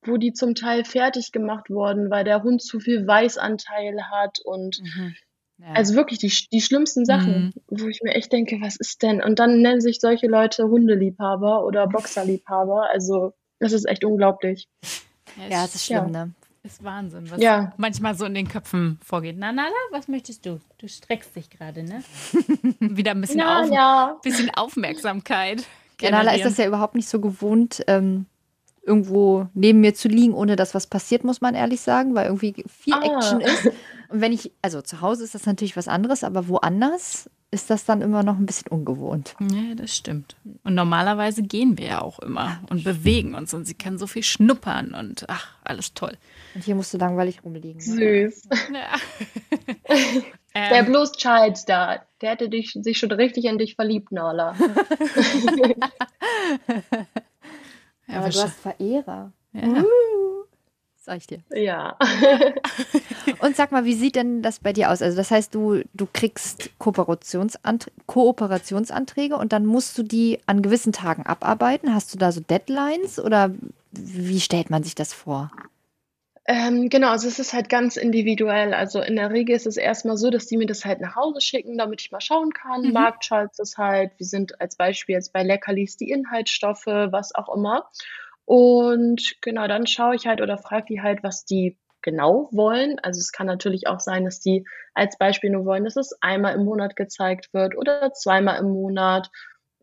wo 0.06 0.16
die 0.16 0.32
zum 0.32 0.54
Teil 0.54 0.84
fertig 0.84 1.32
gemacht 1.32 1.70
wurden, 1.70 2.10
weil 2.10 2.24
der 2.24 2.42
Hund 2.42 2.62
zu 2.62 2.80
viel 2.80 3.06
Weißanteil 3.06 4.02
hat 4.10 4.38
und 4.44 4.80
mhm. 4.80 5.14
ja. 5.58 5.72
also 5.74 5.94
wirklich 5.94 6.18
die, 6.18 6.32
die 6.52 6.60
schlimmsten 6.60 7.04
Sachen, 7.04 7.52
mhm. 7.68 7.80
wo 7.80 7.88
ich 7.88 8.00
mir 8.02 8.14
echt 8.14 8.32
denke, 8.32 8.58
was 8.60 8.76
ist 8.76 9.02
denn? 9.02 9.22
Und 9.22 9.38
dann 9.38 9.60
nennen 9.60 9.80
sich 9.80 10.00
solche 10.00 10.26
Leute 10.26 10.64
Hundeliebhaber 10.64 11.64
oder 11.64 11.86
Boxerliebhaber. 11.88 12.88
Also 12.92 13.32
das 13.58 13.72
ist 13.72 13.88
echt 13.88 14.04
unglaublich. 14.04 14.68
Ja, 15.36 15.62
das 15.62 15.74
ist 15.74 15.86
schlimm, 15.86 16.12
ja. 16.12 16.26
ne? 16.26 16.34
Ist 16.62 16.82
Wahnsinn, 16.82 17.30
was 17.30 17.42
ja. 17.42 17.74
manchmal 17.76 18.14
so 18.14 18.24
in 18.24 18.32
den 18.32 18.48
Köpfen 18.48 18.98
vorgeht. 19.04 19.36
Na, 19.38 19.52
Nala, 19.52 19.74
was 19.90 20.08
möchtest 20.08 20.46
du? 20.46 20.62
Du 20.78 20.88
streckst 20.88 21.36
dich 21.36 21.50
gerade, 21.50 21.82
ne? 21.82 22.02
Wieder 22.80 23.10
ein 23.10 23.20
bisschen, 23.20 23.36
Na, 23.36 23.60
auf, 23.60 23.70
ja. 23.70 24.16
bisschen 24.22 24.48
Aufmerksamkeit. 24.48 25.66
Ja, 26.00 26.10
Nala 26.10 26.32
ist 26.34 26.46
das 26.46 26.56
ja 26.56 26.66
überhaupt 26.66 26.94
nicht 26.94 27.08
so 27.08 27.20
gewohnt, 27.20 27.84
ähm, 27.86 28.24
irgendwo 28.86 29.48
neben 29.54 29.80
mir 29.80 29.94
zu 29.94 30.08
liegen, 30.08 30.34
ohne 30.34 30.56
dass 30.56 30.74
was 30.74 30.86
passiert, 30.86 31.24
muss 31.24 31.40
man 31.40 31.54
ehrlich 31.54 31.80
sagen, 31.80 32.14
weil 32.14 32.26
irgendwie 32.26 32.64
viel 32.68 32.94
ah. 32.94 33.02
Action 33.02 33.40
ist. 33.40 33.66
Und 34.08 34.20
wenn 34.20 34.32
ich, 34.32 34.52
also 34.62 34.82
zu 34.82 35.00
Hause 35.00 35.24
ist 35.24 35.34
das 35.34 35.46
natürlich 35.46 35.76
was 35.76 35.88
anderes, 35.88 36.24
aber 36.24 36.48
woanders 36.48 37.30
ist 37.50 37.70
das 37.70 37.84
dann 37.84 38.02
immer 38.02 38.22
noch 38.24 38.36
ein 38.36 38.46
bisschen 38.46 38.68
ungewohnt. 38.68 39.36
Ja, 39.40 39.74
das 39.76 39.96
stimmt. 39.96 40.36
Und 40.64 40.74
normalerweise 40.74 41.42
gehen 41.42 41.78
wir 41.78 41.86
ja 41.86 42.02
auch 42.02 42.18
immer 42.18 42.58
und 42.68 42.82
bewegen 42.82 43.34
uns 43.34 43.54
und 43.54 43.64
sie 43.64 43.74
kann 43.74 43.96
so 43.96 44.08
viel 44.08 44.24
schnuppern 44.24 44.92
und 44.92 45.24
ach, 45.28 45.54
alles 45.62 45.94
toll. 45.94 46.16
Und 46.54 46.64
hier 46.64 46.74
musst 46.74 46.92
du 46.92 46.98
langweilig 46.98 47.44
rumliegen. 47.44 47.80
Süß. 47.80 48.48
Ja. 48.72 48.96
der 50.54 50.78
ähm. 50.80 50.86
Blues 50.86 51.12
Child 51.12 51.68
da, 51.68 52.02
der 52.20 52.30
hätte 52.30 52.48
dich, 52.48 52.72
sich 52.72 52.98
schon 52.98 53.12
richtig 53.12 53.44
in 53.44 53.58
dich 53.58 53.76
verliebt, 53.76 54.10
Nala. 54.10 54.56
Ja, 58.06 58.18
Aber 58.18 58.28
du 58.28 58.42
hast 58.42 58.56
Verehrer. 58.56 59.32
Ja. 59.52 59.62
Uh, 59.62 60.44
sag 60.96 61.18
ich 61.18 61.26
dir. 61.26 61.40
Ja. 61.54 61.96
Und 63.40 63.56
sag 63.56 63.72
mal, 63.72 63.84
wie 63.84 63.94
sieht 63.94 64.16
denn 64.16 64.42
das 64.42 64.58
bei 64.58 64.72
dir 64.72 64.90
aus? 64.90 65.02
Also 65.02 65.16
das 65.16 65.30
heißt, 65.30 65.54
du, 65.54 65.82
du 65.92 66.06
kriegst 66.12 66.70
Kooperationsant 66.78 67.90
Kooperationsanträge 68.06 69.36
und 69.36 69.52
dann 69.52 69.66
musst 69.66 69.96
du 69.98 70.02
die 70.02 70.40
an 70.46 70.62
gewissen 70.62 70.92
Tagen 70.92 71.24
abarbeiten. 71.24 71.94
Hast 71.94 72.12
du 72.14 72.18
da 72.18 72.32
so 72.32 72.40
Deadlines 72.40 73.18
oder 73.18 73.50
wie 73.92 74.40
stellt 74.40 74.70
man 74.70 74.82
sich 74.82 74.94
das 74.94 75.12
vor? 75.12 75.50
Ähm, 76.46 76.90
genau, 76.90 77.08
also 77.08 77.26
es 77.26 77.38
ist 77.38 77.54
halt 77.54 77.70
ganz 77.70 77.96
individuell. 77.96 78.74
Also 78.74 79.00
in 79.00 79.16
der 79.16 79.30
Regel 79.30 79.56
ist 79.56 79.66
es 79.66 79.78
erstmal 79.78 80.18
so, 80.18 80.30
dass 80.30 80.46
die 80.46 80.58
mir 80.58 80.66
das 80.66 80.84
halt 80.84 81.00
nach 81.00 81.16
Hause 81.16 81.40
schicken, 81.40 81.78
damit 81.78 82.02
ich 82.02 82.12
mal 82.12 82.20
schauen 82.20 82.52
kann. 82.52 82.82
Mhm. 82.82 82.92
Marktschalts 82.92 83.58
ist 83.58 83.78
halt, 83.78 84.12
wir 84.18 84.26
sind 84.26 84.60
als 84.60 84.76
Beispiel 84.76 85.14
jetzt 85.14 85.32
bei 85.32 85.42
Leckerlis 85.42 85.96
die 85.96 86.10
Inhaltsstoffe, 86.10 86.86
was 86.86 87.34
auch 87.34 87.54
immer. 87.54 87.88
Und 88.44 89.36
genau, 89.40 89.66
dann 89.68 89.86
schaue 89.86 90.16
ich 90.16 90.26
halt 90.26 90.42
oder 90.42 90.58
frage 90.58 90.86
die 90.90 91.00
halt, 91.00 91.22
was 91.22 91.46
die 91.46 91.78
genau 92.02 92.50
wollen. 92.52 92.98
Also 92.98 93.18
es 93.20 93.32
kann 93.32 93.46
natürlich 93.46 93.86
auch 93.86 94.00
sein, 94.00 94.26
dass 94.26 94.40
die 94.40 94.66
als 94.92 95.16
Beispiel 95.16 95.48
nur 95.48 95.64
wollen, 95.64 95.84
dass 95.84 95.96
es 95.96 96.14
einmal 96.20 96.54
im 96.54 96.64
Monat 96.66 96.94
gezeigt 96.94 97.54
wird 97.54 97.74
oder 97.74 98.12
zweimal 98.12 98.58
im 98.60 98.68
Monat 98.68 99.30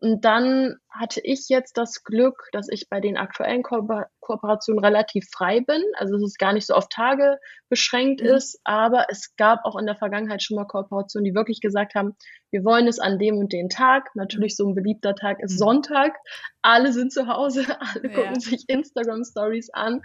und 0.02 0.24
dann 0.24 0.78
hatte 0.90 1.20
ich 1.22 1.48
jetzt 1.48 1.76
das 1.76 2.02
Glück, 2.02 2.48
dass 2.50 2.66
ich 2.68 2.88
bei 2.90 3.00
den 3.00 3.16
aktuellen 3.16 3.62
Ko 3.62 3.86
Kooperationen 4.18 4.84
relativ 4.84 5.28
frei 5.30 5.60
bin. 5.60 5.80
Also 5.96 6.14
dass 6.14 6.22
es 6.22 6.38
gar 6.38 6.52
nicht 6.52 6.66
so 6.66 6.74
auf 6.74 6.88
Tage 6.88 7.38
beschränkt 7.68 8.20
mhm. 8.20 8.30
ist. 8.30 8.58
Aber 8.64 9.06
es 9.10 9.36
gab 9.36 9.64
auch 9.64 9.78
in 9.78 9.86
der 9.86 9.94
Vergangenheit 9.94 10.42
schon 10.42 10.56
mal 10.56 10.64
Kooperationen, 10.64 11.24
die 11.24 11.36
wirklich 11.36 11.60
gesagt 11.60 11.94
haben, 11.94 12.16
wir 12.50 12.64
wollen 12.64 12.88
es 12.88 12.98
an 12.98 13.20
dem 13.20 13.36
und 13.36 13.52
den 13.52 13.68
Tag. 13.68 14.10
Natürlich 14.16 14.56
so 14.56 14.66
ein 14.66 14.74
beliebter 14.74 15.14
Tag 15.14 15.40
ist 15.40 15.52
mhm. 15.52 15.58
Sonntag. 15.58 16.16
Alle 16.62 16.92
sind 16.92 17.12
zu 17.12 17.28
Hause, 17.28 17.64
alle 17.94 18.10
ja. 18.10 18.14
gucken 18.14 18.40
sich 18.40 18.64
Instagram 18.66 19.22
Stories 19.22 19.70
an. 19.70 20.02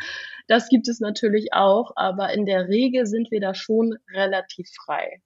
Das 0.48 0.70
gibt 0.70 0.88
es 0.88 1.00
natürlich 1.00 1.54
auch. 1.54 1.94
Aber 1.96 2.32
in 2.34 2.46
der 2.46 2.68
Regel 2.68 3.08
sind 3.08 3.32
wir 3.32 3.42
da 3.42 3.56
schon 3.56 3.98
relativ 4.14 4.70
frei. 4.86 5.24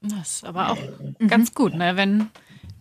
Das 0.00 0.36
ist 0.36 0.44
aber 0.46 0.70
auch 0.70 0.78
mhm. 1.18 1.28
ganz 1.28 1.54
gut, 1.54 1.74
ne? 1.74 1.98
wenn 1.98 2.30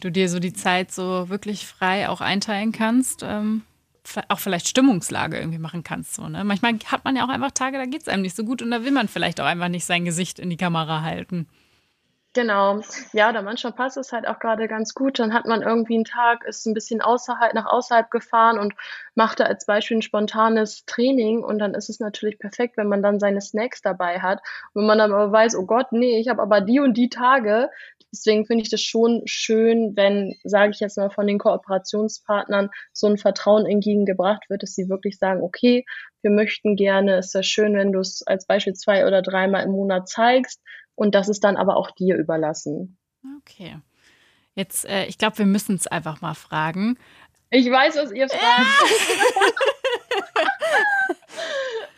du 0.05 0.11
dir 0.11 0.29
so 0.29 0.39
die 0.39 0.53
Zeit 0.53 0.91
so 0.91 1.29
wirklich 1.29 1.65
frei 1.65 2.07
auch 2.09 2.21
einteilen 2.21 2.71
kannst. 2.71 3.23
Ähm, 3.23 3.63
auch 4.29 4.37
vielleicht 4.37 4.67
Stimmungslage 4.67 5.37
irgendwie 5.37 5.57
machen 5.57 5.83
kannst. 5.83 6.13
So, 6.13 6.29
ne? 6.29 6.43
Manchmal 6.43 6.73
hat 6.85 7.03
man 7.03 7.15
ja 7.15 7.25
auch 7.25 7.29
einfach 7.29 7.49
Tage, 7.49 7.79
da 7.79 7.85
geht 7.85 8.03
es 8.03 8.07
einem 8.07 8.21
nicht 8.21 8.35
so 8.35 8.43
gut 8.43 8.61
und 8.61 8.69
da 8.69 8.83
will 8.83 8.91
man 8.91 9.07
vielleicht 9.07 9.41
auch 9.41 9.45
einfach 9.45 9.67
nicht 9.67 9.85
sein 9.85 10.05
Gesicht 10.05 10.37
in 10.37 10.51
die 10.51 10.57
Kamera 10.57 11.01
halten. 11.01 11.47
Genau. 12.35 12.81
Ja, 13.13 13.29
oder 13.29 13.41
manchmal 13.41 13.71
passt 13.71 13.95
es 13.95 14.11
halt 14.11 14.27
auch 14.27 14.39
gerade 14.39 14.67
ganz 14.67 14.93
gut. 14.93 15.19
Dann 15.19 15.33
hat 15.33 15.45
man 15.45 15.61
irgendwie 15.61 15.95
einen 15.95 16.03
Tag, 16.03 16.43
ist 16.43 16.67
ein 16.67 16.73
bisschen 16.73 17.01
außerhalb, 17.01 17.53
nach 17.53 17.65
außerhalb 17.65 18.11
gefahren 18.11 18.59
und 18.59 18.73
macht 19.15 19.39
da 19.39 19.45
als 19.45 19.65
Beispiel 19.65 19.97
ein 19.97 20.01
spontanes 20.01 20.85
Training 20.85 21.45
und 21.45 21.59
dann 21.59 21.73
ist 21.73 21.89
es 21.89 22.01
natürlich 22.01 22.37
perfekt, 22.37 22.75
wenn 22.75 22.89
man 22.89 23.01
dann 23.01 23.21
seine 23.21 23.39
Snacks 23.39 23.81
dabei 23.81 24.19
hat. 24.19 24.41
Und 24.73 24.81
wenn 24.81 24.87
man 24.87 24.97
dann 24.97 25.13
aber 25.13 25.31
weiß, 25.31 25.55
oh 25.55 25.65
Gott, 25.65 25.93
nee, 25.93 26.19
ich 26.19 26.27
habe 26.27 26.41
aber 26.41 26.59
die 26.59 26.81
und 26.81 26.95
die 26.95 27.09
Tage, 27.09 27.69
Deswegen 28.11 28.45
finde 28.45 28.63
ich 28.63 28.69
das 28.69 28.81
schon 28.81 29.23
schön, 29.25 29.93
wenn, 29.95 30.35
sage 30.43 30.71
ich 30.71 30.79
jetzt 30.79 30.97
mal, 30.97 31.09
von 31.09 31.27
den 31.27 31.37
Kooperationspartnern 31.37 32.69
so 32.93 33.07
ein 33.07 33.17
Vertrauen 33.17 33.65
entgegengebracht 33.65 34.49
wird, 34.49 34.63
dass 34.63 34.73
sie 34.73 34.89
wirklich 34.89 35.17
sagen, 35.17 35.41
okay, 35.41 35.85
wir 36.21 36.31
möchten 36.31 36.75
gerne, 36.75 37.17
es 37.17 37.33
wäre 37.33 37.43
schön, 37.43 37.75
wenn 37.75 37.91
du 37.91 37.99
es 37.99 38.23
als 38.25 38.47
Beispiel 38.47 38.73
zwei 38.73 39.05
oder 39.05 39.21
dreimal 39.21 39.63
im 39.63 39.71
Monat 39.71 40.07
zeigst 40.07 40.61
und 40.95 41.13
das 41.13 41.29
ist 41.29 41.43
dann 41.43 41.57
aber 41.57 41.75
auch 41.77 41.91
dir 41.91 42.15
überlassen. 42.15 42.97
Okay. 43.39 43.79
Jetzt, 44.55 44.85
äh, 44.85 45.05
ich 45.05 45.17
glaube, 45.17 45.37
wir 45.39 45.45
müssen 45.45 45.75
es 45.75 45.85
einfach 45.87 46.21
mal 46.21 46.33
fragen. 46.33 46.97
Ich 47.49 47.69
weiß, 47.69 47.97
was 47.97 48.11
ihr 48.11 48.29
fragt. 48.29 48.65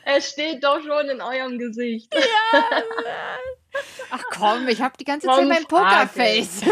es 0.05 0.31
steht 0.31 0.63
doch 0.63 0.81
schon 0.81 1.09
in 1.09 1.21
eurem 1.21 1.59
Gesicht. 1.59 2.13
Ja. 2.13 2.71
Ach 4.11 4.23
komm, 4.31 4.67
ich 4.67 4.81
habe 4.81 4.95
die 4.99 5.03
ganze 5.05 5.27
Zeit 5.27 5.47
mein 5.47 5.65
Pokerface. 5.65 6.61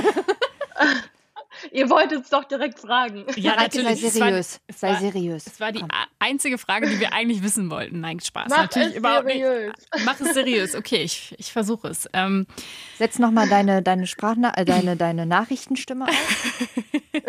Ihr 1.72 1.90
wolltet 1.90 2.24
es 2.24 2.30
doch 2.30 2.44
direkt 2.44 2.80
fragen. 2.80 3.26
Ja, 3.38 3.56
natürlich. 3.56 4.02
Sei 4.02 4.10
seriös. 4.10 4.60
Es 4.68 4.80
sei 4.82 4.90
war, 4.90 5.00
seriös. 5.00 5.48
Es 5.48 5.60
war 5.60 5.72
die 5.72 5.80
Komm. 5.80 5.90
einzige 6.20 6.58
Frage, 6.58 6.90
die 6.90 7.00
wir 7.00 7.14
eigentlich 7.14 7.44
wissen 7.44 7.70
wollten. 7.70 8.02
Nein, 8.02 8.20
Spaß. 8.20 8.50
Mach 8.50 8.58
natürlich 8.64 8.90
es 8.90 8.96
überhaupt 8.96 9.28
seriös. 9.28 9.74
nicht. 9.94 10.06
Mach 10.06 10.20
es 10.20 10.34
seriös. 10.34 10.76
Okay, 10.76 11.04
ich, 11.04 11.34
ich 11.38 11.54
versuche 11.54 11.88
es. 11.88 12.10
Ähm, 12.14 12.46
Setz 12.98 13.20
nochmal 13.20 13.48
deine, 13.48 13.82
deine 13.82 14.06
Sprachna 14.06 14.54
äh, 14.58 14.66
deine, 14.66 14.98
deine 14.98 15.26
Nachrichtenstimme 15.26 16.06
auf. 16.06 16.58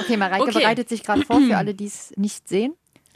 okay, 0.00 0.16
Mareike 0.16 0.42
Okay. 0.42 0.58
bereitet 0.58 0.88
sich 0.88 1.02
gerade 1.02 1.22
vor 1.22 1.40
für 1.40 1.56
alle, 1.56 1.74
die 1.74 1.86
es 1.86 2.12
nicht 2.16 2.48
sehen. 2.48 2.74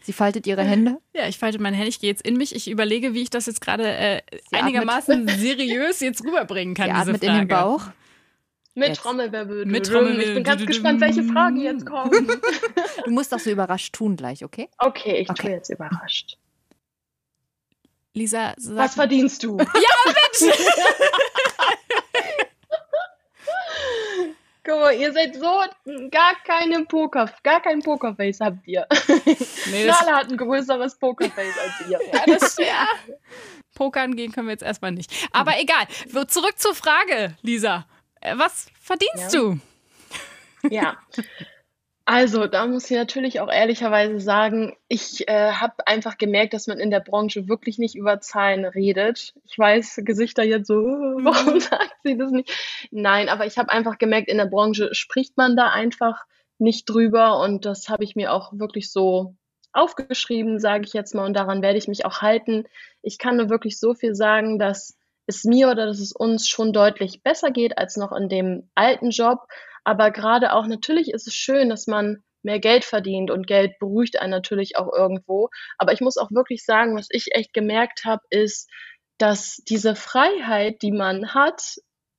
Sie 0.09 0.15
faltet 0.15 0.47
ihre 0.47 0.63
Hände. 0.65 0.97
ja, 1.15 1.29
ich 1.29 1.37
falte 1.37 1.59
meine 1.59 1.77
Hände, 1.77 1.91
ich 1.91 2.01
gehe 2.01 2.09
jetzt 2.09 2.23
in 2.23 2.39
mich. 2.39 2.55
Ich 2.55 2.71
überlege, 2.71 3.13
wie 3.13 3.21
ich 3.21 3.29
das 3.29 3.45
jetzt 3.45 3.61
gerade 3.61 3.87
äh, 3.87 4.23
einigermaßen 4.53 5.29
seriös 5.29 6.01
jetzt 6.01 6.25
rüberbringen 6.25 6.75
kann. 6.75 6.87
Sie 6.87 6.93
diese 6.95 7.01
atmet 7.03 7.21
Frage. 7.25 7.33
in 7.35 7.39
den 7.41 7.49
Bauch. 7.49 7.83
Mit 8.75 8.89
Jetzt. 8.89 9.01
Trommelwirbel. 9.03 9.67
Mit 9.67 9.87
Ich 9.87 9.93
Trommelwirbel. 9.93 10.35
bin 10.37 10.45
ganz 10.45 10.65
gespannt, 10.65 11.03
welche 11.03 11.25
Fragen 11.25 11.61
jetzt 11.61 11.85
kommen. 11.85 12.27
Du 13.05 13.11
musst 13.11 13.35
auch 13.35 13.39
so 13.39 13.51
überrascht 13.51 13.95
tun 13.95 14.17
gleich, 14.17 14.43
okay? 14.45 14.71
Okay, 14.79 15.19
ich 15.19 15.29
Okay. 15.29 15.43
tue 15.43 15.51
jetzt 15.51 15.69
überrascht. 15.69 16.39
Lisa, 18.15 18.55
sag, 18.57 18.77
Was 18.79 18.95
verdienst 18.95 19.43
du? 19.43 19.59
Guck 24.69 24.81
mal, 24.81 24.93
ihr 24.95 25.13
seid 25.15 25.35
so 25.35 25.63
gar 26.11 26.35
keine 26.45 26.85
Poker, 26.85 27.33
gar 27.43 27.63
kein 27.63 27.81
Pokerface 27.81 28.41
habt 28.41 28.67
ihr. 28.69 28.87
nee, 29.71 29.87
Nala 29.87 30.19
hat 30.19 30.31
ein 30.31 30.37
größeres 30.37 30.99
Pokerface 30.99 31.55
als 31.59 31.89
ihr. 31.89 31.99
ja, 32.13 32.25
das, 32.27 32.57
ja. 32.59 32.87
Pokern 33.75 34.15
gehen 34.15 34.31
können 34.31 34.49
wir 34.49 34.53
jetzt 34.53 34.63
erstmal 34.63 34.93
nicht. 34.93 35.11
Aber 35.33 35.59
egal. 35.59 35.85
So, 36.13 36.25
Zurück 36.25 36.59
zur 36.59 36.75
Frage, 36.75 37.35
Lisa. 37.41 37.87
Äh, 38.21 38.35
Was 38.37 38.67
verdienst 38.79 39.33
Ja. 39.33 39.41
du? 39.41 39.59
Ja. 40.69 40.97
Also, 42.11 42.47
da 42.47 42.67
muss 42.67 42.91
ich 42.91 42.97
natürlich 42.97 43.39
auch 43.41 43.53
ehrlicherweise 43.53 44.19
sagen, 44.19 44.75
ich 44.89 45.29
äh, 45.29 45.53
habe 45.53 45.87
einfach 45.87 46.17
gemerkt, 46.17 46.55
dass 46.55 46.67
man 46.67 46.79
in 46.79 46.91
der 46.91 47.01
Branche 47.01 47.49
wirklich 47.49 47.77
nicht 47.79 47.97
über 47.97 48.19
Zahlen 48.21 48.65
redet. 48.65 49.35
Ich 49.45 49.59
weiß, 49.59 50.01
Gesichter 50.05 50.43
jetzt 50.43 50.69
so, 50.69 50.75
"Äh, 50.87 51.23
warum 51.23 51.61
sagt 51.61 51.97
sie 52.05 52.17
das 52.17 52.31
nicht? 52.31 52.51
Nein, 52.91 53.29
aber 53.29 53.45
ich 53.45 53.59
habe 53.59 53.69
einfach 53.71 53.99
gemerkt, 53.99 54.29
in 54.29 54.39
der 54.39 54.47
Branche 54.47 54.95
spricht 54.95 55.37
man 55.37 55.55
da 55.55 55.69
einfach 55.71 56.25
nicht 56.59 56.89
drüber 56.89 57.41
und 57.41 57.67
das 57.67 57.91
habe 57.91 58.05
ich 58.05 58.17
mir 58.17 58.33
auch 58.33 58.53
wirklich 58.55 58.91
so 58.91 59.35
aufgeschrieben, 59.75 60.59
sage 60.61 60.85
ich 60.87 60.95
jetzt 60.95 61.15
mal, 61.15 61.27
und 61.27 61.35
daran 61.35 61.61
werde 61.61 61.77
ich 61.77 61.89
mich 61.89 62.07
auch 62.07 62.23
halten. 62.23 62.65
Ich 63.03 63.19
kann 63.19 63.37
nur 63.37 63.51
wirklich 63.51 63.79
so 63.79 63.93
viel 63.93 64.15
sagen, 64.15 64.59
dass 64.59 64.97
es 65.27 65.45
mir 65.45 65.69
oder 65.71 65.85
dass 65.85 66.01
es 66.01 66.13
uns 66.13 66.49
schon 66.49 66.73
deutlich 66.73 67.23
besser 67.23 67.51
geht 67.51 67.77
als 67.77 67.99
noch 67.99 68.13
in 68.13 68.31
dem 68.31 68.71
alten 68.75 69.11
Job. 69.11 69.41
Aber 69.89 70.11
gerade 70.11 70.53
auch 70.53 70.67
natürlich 70.67 71.13
ist 71.15 71.27
es 71.29 71.35
schön, 71.35 71.71
dass 71.71 71.87
man 71.87 72.23
mehr 72.43 72.59
Geld 72.61 72.85
verdient 72.85 73.31
und 73.31 73.47
Geld 73.47 73.79
beruhigt 73.79 74.21
einen 74.21 74.33
natürlich 74.33 74.77
auch 74.77 74.93
irgendwo. 74.95 75.49
Aber 75.79 75.95
ich 75.95 76.03
muss 76.03 76.19
auch 76.19 76.31
wirklich 76.31 76.63
sagen, 76.67 76.95
was 76.95 77.07
ich 77.09 77.29
echt 77.35 77.55
gemerkt 77.55 78.05
habe, 78.05 78.21
ist, 78.29 78.69
dass 79.17 79.57
diese 79.67 79.95
Freiheit, 79.95 80.83
die 80.83 80.93
man 80.93 81.33
hat, 81.33 81.63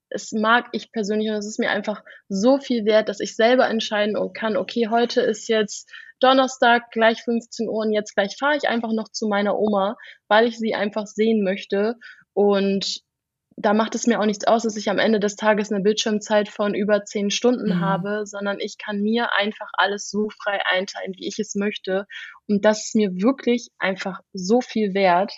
es 0.09 0.31
mag 0.31 0.69
ich 0.71 0.91
persönlich 0.91 1.29
und 1.29 1.35
es 1.35 1.45
ist 1.45 1.59
mir 1.59 1.69
einfach 1.69 2.01
so 2.27 2.57
viel 2.57 2.85
wert, 2.85 3.07
dass 3.07 3.19
ich 3.19 3.35
selber 3.35 3.69
entscheiden 3.69 4.17
und 4.17 4.33
kann, 4.33 4.57
okay, 4.57 4.87
heute 4.89 5.21
ist 5.21 5.47
jetzt 5.47 5.93
Donnerstag 6.19 6.89
gleich 6.89 7.21
15 7.21 7.69
Uhr 7.69 7.85
und 7.85 7.93
jetzt 7.93 8.15
gleich 8.15 8.35
fahre 8.35 8.57
ich 8.57 8.67
einfach 8.67 8.93
noch 8.93 9.09
zu 9.09 9.27
meiner 9.27 9.59
Oma, 9.59 9.95
weil 10.27 10.47
ich 10.47 10.57
sie 10.57 10.73
einfach 10.73 11.05
sehen 11.05 11.43
möchte. 11.43 11.97
Und 12.33 13.03
da 13.61 13.73
macht 13.73 13.93
es 13.93 14.07
mir 14.07 14.19
auch 14.21 14.25
nichts 14.25 14.47
aus, 14.47 14.63
dass 14.63 14.77
ich 14.77 14.89
am 14.89 14.99
Ende 14.99 15.19
des 15.19 15.35
Tages 15.35 15.69
eine 15.71 15.83
Bildschirmzeit 15.83 16.47
von 16.47 16.73
über 16.73 17.03
zehn 17.03 17.29
Stunden 17.29 17.75
Mhm. 17.75 17.79
habe, 17.81 18.21
sondern 18.25 18.59
ich 18.59 18.77
kann 18.77 19.01
mir 19.01 19.33
einfach 19.33 19.69
alles 19.73 20.09
so 20.09 20.29
frei 20.41 20.61
einteilen, 20.65 21.13
wie 21.17 21.27
ich 21.27 21.39
es 21.39 21.55
möchte. 21.55 22.05
Und 22.47 22.63
das 22.63 22.85
ist 22.85 22.95
mir 22.95 23.11
wirklich 23.15 23.67
einfach 23.77 24.21
so 24.33 24.61
viel 24.61 24.93
wert. 24.93 25.33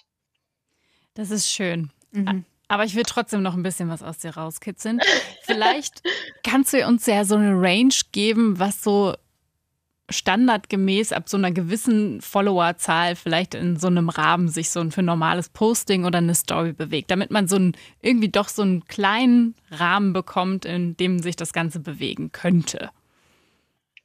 Das 1.16 1.32
ist 1.32 1.50
schön. 1.50 1.90
Mhm. 2.12 2.46
Aber 2.68 2.86
ich 2.86 2.96
will 2.96 3.04
trotzdem 3.04 3.42
noch 3.42 3.56
ein 3.56 3.64
bisschen 3.64 3.90
was 3.90 4.04
aus 4.04 4.20
dir 4.20 4.38
rauskitzeln. 4.38 5.02
Vielleicht 5.42 6.04
kannst 6.44 6.74
du 6.74 6.86
uns 6.88 7.06
ja 7.08 7.26
so 7.26 7.36
eine 7.36 7.54
Range 7.60 7.94
geben, 8.12 8.60
was 8.60 8.84
so 8.84 9.16
standardgemäß 10.12 11.14
ab 11.14 11.28
so 11.30 11.38
einer 11.38 11.52
gewissen 11.52 12.22
Followerzahl 12.22 13.16
vielleicht 13.16 13.54
in 13.56 13.78
so 13.78 13.88
einem 13.88 14.10
Rahmen 14.10 14.48
sich 14.48 14.70
so 14.70 14.80
ein 14.80 14.92
für 14.92 15.02
ein 15.02 15.06
normales 15.06 15.50
Posting 15.50 16.06
oder 16.06 16.18
eine 16.20 16.36
Story 16.36 16.74
bewegt, 16.74 17.12
damit 17.12 17.32
man 17.32 17.48
so 17.48 17.56
ein, 17.58 17.76
irgendwie 18.02 18.30
doch 18.30 18.50
so 18.50 18.62
einen 18.62 18.86
kleinen 18.86 19.56
Rahmen 19.72 20.14
bekommt, 20.14 20.66
in 20.66 20.96
dem 20.98 21.20
sich 21.20 21.36
das 21.36 21.54
Ganze 21.54 21.80
bewegen 21.80 22.32
könnte. 22.32 22.92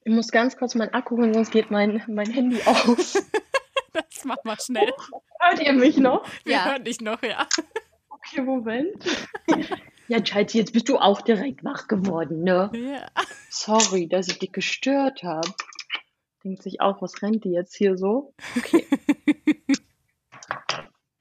Ich 0.05 0.13
muss 0.13 0.29
ganz 0.31 0.57
kurz 0.57 0.75
meinen 0.75 0.95
Akku 0.95 1.17
holen, 1.17 1.35
sonst 1.35 1.51
geht 1.51 1.71
mein, 1.71 2.03
mein 2.09 2.31
Handy 2.31 2.61
aus. 2.65 3.15
Das 3.93 4.25
mach 4.27 4.37
mal 4.45 4.59
schnell. 4.61 4.93
Hört 5.41 5.59
ihr 5.61 5.73
mich 5.73 5.97
noch? 5.97 6.23
Wir 6.45 6.53
Ja. 6.53 6.65
hören 6.67 6.85
dich 6.85 7.01
noch, 7.01 7.23
ja. 7.23 7.47
Okay, 8.11 8.43
Moment. 8.43 9.05
Ja, 10.09 10.25
Schatzi, 10.25 10.59
jetzt 10.59 10.73
bist 10.73 10.89
du 10.89 10.99
auch 10.99 11.21
direkt 11.23 11.65
wach 11.65 11.89
geworden, 11.89 12.45
ne? 12.45 12.71
ja. 12.75 13.09
Sorry, 13.51 14.07
dass 14.07 14.29
ich 14.29 14.39
dich 14.39 14.53
gestört 14.53 15.25
habe. 15.25 15.49
Denkt 16.47 16.63
sich 16.63 16.81
auch, 16.81 17.03
was 17.03 17.23
rennt 17.23 17.43
die 17.43 17.51
jetzt 17.51 17.75
hier 17.77 17.97
so? 17.97 18.33
Okay. 18.57 18.87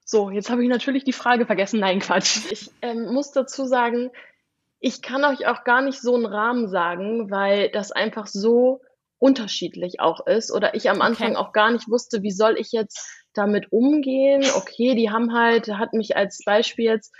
So, 0.08 0.30
jetzt 0.30 0.52
habe 0.52 0.62
ich 0.64 0.70
natürlich 0.70 1.04
die 1.04 1.14
Frage 1.14 1.48
vergessen. 1.48 1.80
Nein, 1.80 2.00
Quatsch. 2.00 2.40
Ich 2.52 2.70
ähm, 2.84 3.12
muss 3.12 3.32
dazu 3.32 3.66
sagen, 3.66 4.12
ich 4.80 5.02
kann 5.02 5.26
euch 5.26 5.48
auch 5.48 5.64
gar 5.64 5.82
nicht 5.82 6.00
so 6.00 6.14
einen 6.14 6.28
Rahmen 6.28 6.70
sagen, 6.70 7.32
weil 7.32 7.72
das 7.72 7.92
einfach 7.92 8.28
so 8.28 8.82
unterschiedlich 9.18 10.00
auch 10.00 10.28
ist 10.28 10.52
oder 10.52 10.76
ich 10.76 10.92
am 10.92 11.02
Anfang 11.02 11.32
Okay. 11.32 11.38
auch 11.38 11.54
gar 11.54 11.72
nicht 11.72 11.90
wusste, 11.90 12.22
wie 12.22 12.32
soll 12.32 12.56
ich 12.60 12.72
jetzt 12.72 13.26
damit 13.34 13.72
umgehen. 13.72 14.44
Okay, 14.56 14.94
die 14.94 15.10
haben 15.10 15.34
halt, 15.34 15.70
hat 15.70 15.94
mich 15.94 16.16
als 16.16 16.44
Beispiel 16.46 16.86
jetzt 16.86 17.12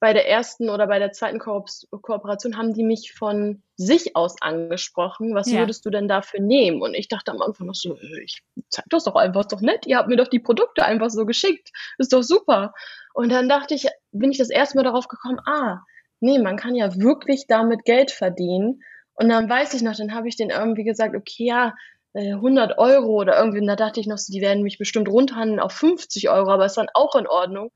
bei 0.00 0.14
der 0.14 0.26
ersten 0.28 0.70
oder 0.70 0.86
bei 0.86 0.98
der 0.98 1.12
zweiten 1.12 1.38
Ko 1.38 1.64
Kooperation 1.90 2.56
haben 2.56 2.72
die 2.72 2.82
mich 2.82 3.12
von 3.12 3.62
sich 3.76 4.16
aus 4.16 4.40
angesprochen. 4.40 5.34
Was 5.34 5.50
Ja. 5.50 5.60
würdest 5.60 5.84
du 5.84 5.90
denn 5.90 6.08
dafür 6.08 6.40
nehmen? 6.40 6.80
Und 6.80 6.94
ich 6.94 7.08
dachte 7.08 7.30
am 7.32 7.42
Anfang 7.42 7.66
noch 7.66 7.74
so, 7.74 7.96
äh, 7.96 8.22
ich 8.24 8.42
zeig 8.70 8.86
das 8.88 9.04
doch 9.04 9.14
einfach, 9.14 9.42
ist 9.42 9.52
doch 9.52 9.60
nett. 9.60 9.86
Ihr 9.86 9.98
habt 9.98 10.08
mir 10.08 10.16
doch 10.16 10.28
die 10.28 10.38
Produkte 10.40 10.84
einfach 10.84 11.10
so 11.10 11.26
geschickt. 11.26 11.70
Ist 11.98 12.14
doch 12.14 12.22
super. 12.22 12.72
Und 13.12 13.30
dann 13.30 13.48
dachte 13.48 13.74
ich, 13.74 13.88
bin 14.10 14.30
ich 14.32 14.38
das 14.38 14.48
erste 14.50 14.78
Mal 14.78 14.84
darauf 14.84 15.06
gekommen, 15.06 15.38
ah, 15.46 15.80
nee, 16.20 16.38
man 16.38 16.56
kann 16.56 16.74
ja 16.74 16.96
wirklich 16.96 17.46
damit 17.46 17.84
Geld 17.84 18.10
verdienen. 18.10 18.82
Und 19.14 19.28
dann 19.28 19.50
weiß 19.50 19.74
ich 19.74 19.82
noch, 19.82 19.96
dann 19.96 20.14
habe 20.14 20.28
ich 20.28 20.36
den 20.36 20.48
irgendwie 20.48 20.84
gesagt, 20.84 21.14
okay, 21.14 21.44
ja, 21.44 21.74
äh, 22.14 22.32
100 22.32 22.78
Euro 22.78 23.20
oder 23.20 23.38
irgendwie. 23.38 23.60
Und 23.60 23.66
da 23.66 23.76
dachte 23.76 24.00
ich 24.00 24.06
noch, 24.06 24.16
so, 24.18 24.32
die 24.32 24.40
werden 24.40 24.62
mich 24.62 24.78
bestimmt 24.78 25.08
runterhandeln 25.10 25.60
auf 25.60 25.72
50 25.72 26.30
Euro, 26.30 26.50
aber 26.50 26.64
ist 26.64 26.78
dann 26.78 26.88
auch 26.94 27.14
in 27.16 27.26
Ordnung. 27.26 27.70